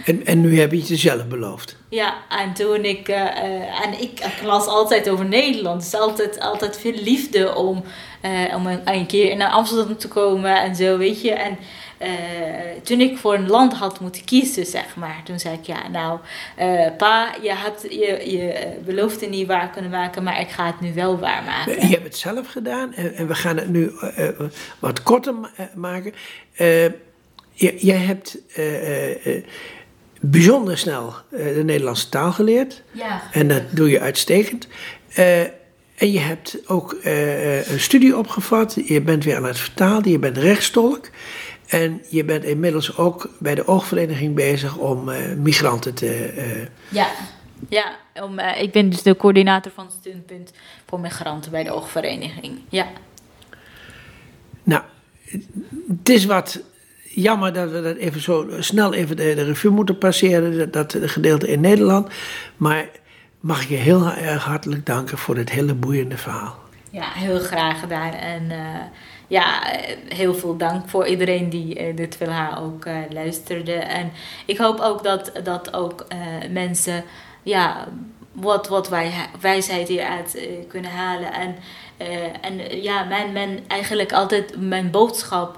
En, 0.05 0.25
en 0.25 0.41
nu 0.41 0.59
heb 0.59 0.71
je 0.71 0.77
het 0.77 0.87
jezelf 0.87 1.27
beloofd? 1.27 1.75
Ja, 1.89 2.13
en 2.29 2.53
toen 2.53 2.85
ik, 2.85 3.09
uh, 3.09 3.83
en 3.85 4.01
ik, 4.01 4.19
ik 4.19 4.41
las 4.43 4.65
altijd 4.65 5.09
over 5.09 5.25
Nederland. 5.25 5.83
Het 5.83 5.93
is 5.93 5.99
altijd, 5.99 6.39
altijd 6.39 6.77
veel 6.77 6.95
liefde 6.95 7.55
om, 7.55 7.83
uh, 8.21 8.55
om 8.55 8.67
een, 8.67 8.81
een 8.85 9.05
keer 9.05 9.35
naar 9.35 9.49
Amsterdam 9.49 9.97
te 9.97 10.07
komen 10.07 10.61
en 10.61 10.75
zo, 10.75 10.97
weet 10.97 11.21
je. 11.21 11.31
En 11.31 11.57
uh, 12.01 12.07
toen 12.83 12.99
ik 12.99 13.17
voor 13.17 13.33
een 13.33 13.47
land 13.47 13.73
had 13.73 13.99
moeten 13.99 14.23
kiezen, 14.23 14.65
zeg 14.65 14.95
maar. 14.95 15.21
Toen 15.23 15.39
zei 15.39 15.55
ik, 15.55 15.65
ja, 15.65 15.87
nou, 15.87 16.19
uh, 16.59 16.87
pa, 16.97 17.35
je 17.41 17.53
hebt 17.53 17.81
je, 17.81 18.31
je 18.31 18.51
eh, 18.51 18.83
belofte 18.85 19.25
niet 19.25 19.47
waar 19.47 19.69
kunnen 19.69 19.91
maken, 19.91 20.23
maar 20.23 20.39
ik 20.39 20.49
ga 20.49 20.65
het 20.65 20.79
nu 20.79 20.93
wel 20.93 21.19
waarmaken. 21.19 21.87
Je 21.87 21.93
hebt 21.93 22.03
het 22.03 22.17
zelf 22.17 22.47
gedaan 22.47 22.93
en, 22.93 23.15
en 23.15 23.27
we 23.27 23.35
gaan 23.35 23.57
het 23.57 23.69
nu 23.69 23.91
uh, 24.17 24.27
wat 24.79 25.03
korter 25.03 25.33
maken. 25.75 26.13
jij 27.55 27.97
hebt 27.97 28.37
bijzonder 30.21 30.77
snel 30.77 31.13
de 31.29 31.61
Nederlandse 31.63 32.09
taal 32.09 32.31
geleerd. 32.31 32.83
Ja. 32.91 33.21
En 33.31 33.47
dat 33.47 33.63
doe 33.71 33.89
je 33.89 33.99
uitstekend. 33.99 34.67
En 35.95 36.11
je 36.11 36.19
hebt 36.19 36.57
ook 36.65 36.95
een 37.03 37.79
studie 37.79 38.17
opgevat. 38.17 38.77
Je 38.85 39.01
bent 39.01 39.23
weer 39.23 39.35
aan 39.35 39.43
het 39.43 39.59
vertalen. 39.59 40.11
Je 40.11 40.19
bent 40.19 40.37
rechtstolk. 40.37 41.09
En 41.71 42.01
je 42.09 42.25
bent 42.25 42.43
inmiddels 42.43 42.97
ook 42.97 43.29
bij 43.39 43.55
de 43.55 43.67
oogvereniging 43.67 44.35
bezig 44.35 44.77
om 44.77 45.09
uh, 45.09 45.17
migranten 45.37 45.93
te. 45.93 46.33
Uh... 46.35 46.67
Ja, 46.89 47.07
ja 47.69 47.95
om, 48.13 48.39
uh, 48.39 48.61
ik 48.61 48.71
ben 48.71 48.89
dus 48.89 49.01
de 49.01 49.15
coördinator 49.15 49.71
van 49.71 49.85
het 49.85 49.93
steunpunt 49.99 50.51
voor 50.85 50.99
migranten 50.99 51.51
bij 51.51 51.63
de 51.63 51.71
oogvereniging. 51.71 52.59
Ja. 52.69 52.87
Nou, 54.63 54.83
het 55.97 56.09
is 56.09 56.25
wat 56.25 56.61
jammer 57.03 57.53
dat 57.53 57.71
we 57.71 57.81
dat 57.81 57.95
even 57.95 58.21
zo 58.21 58.47
snel 58.59 58.93
even 58.93 59.15
de, 59.15 59.35
de 59.35 59.43
revue 59.43 59.71
moeten 59.71 59.97
passeren, 59.97 60.71
dat, 60.71 60.91
dat 60.91 60.97
gedeelte 61.09 61.47
in 61.47 61.59
Nederland. 61.59 62.09
Maar 62.57 62.89
mag 63.39 63.61
ik 63.61 63.69
je 63.69 63.75
heel 63.75 64.11
erg 64.11 64.43
hartelijk 64.43 64.85
danken 64.85 65.17
voor 65.17 65.35
dit 65.35 65.49
hele 65.49 65.73
boeiende 65.73 66.17
verhaal. 66.17 66.59
Ja, 66.89 67.11
heel 67.11 67.39
graag 67.39 67.79
gedaan. 67.79 68.13
En 68.13 68.51
ja, 69.31 69.61
heel 70.07 70.33
veel 70.33 70.57
dank 70.57 70.89
voor 70.89 71.07
iedereen 71.07 71.49
die 71.49 71.87
uh, 71.87 71.95
dit 71.95 72.15
verhaal 72.15 72.63
ook 72.63 72.85
uh, 72.85 72.97
luisterde. 73.09 73.73
En 73.73 74.11
ik 74.45 74.57
hoop 74.57 74.79
ook 74.79 75.03
dat, 75.03 75.31
dat 75.43 75.73
ook 75.73 76.05
uh, 76.13 76.17
mensen 76.49 77.03
ja, 77.43 77.87
wat, 78.31 78.67
wat 78.67 78.89
wij, 78.89 79.11
wijsheid 79.41 79.87
hieruit 79.87 80.47
kunnen 80.67 80.91
halen. 80.91 81.33
En, 81.33 81.55
en 82.41 82.81
ja, 82.81 83.03
mijn, 83.03 83.31
mijn, 83.31 83.59
eigenlijk 83.67 84.13
altijd 84.13 84.55
mijn 84.57 84.91
boodschap. 84.91 85.57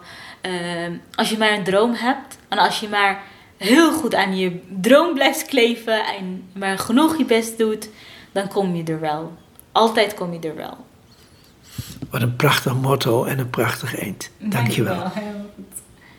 als 1.15 1.29
je 1.29 1.37
maar 1.37 1.51
een 1.51 1.63
droom 1.63 1.93
hebt 1.93 2.37
en 2.49 2.57
als 2.57 2.79
je 2.79 2.89
maar 2.89 3.23
heel 3.57 3.91
goed 3.91 4.15
aan 4.15 4.37
je 4.37 4.59
droom 4.81 5.13
blijft 5.13 5.45
kleven 5.45 6.05
en 6.05 6.49
maar 6.53 6.79
genoeg 6.79 7.17
je 7.17 7.25
best 7.25 7.57
doet, 7.57 7.89
dan 8.31 8.47
kom 8.47 8.75
je 8.75 8.83
er 8.83 8.99
wel. 8.99 9.31
Altijd 9.71 10.13
kom 10.13 10.33
je 10.33 10.47
er 10.47 10.55
wel. 10.55 10.77
Wat 12.09 12.21
een 12.21 12.35
prachtig 12.35 12.73
motto 12.75 13.23
en 13.23 13.39
een 13.39 13.49
prachtig 13.49 13.99
eind. 13.99 14.31
Dank 14.39 14.67
je 14.67 14.83
wel. 14.83 15.11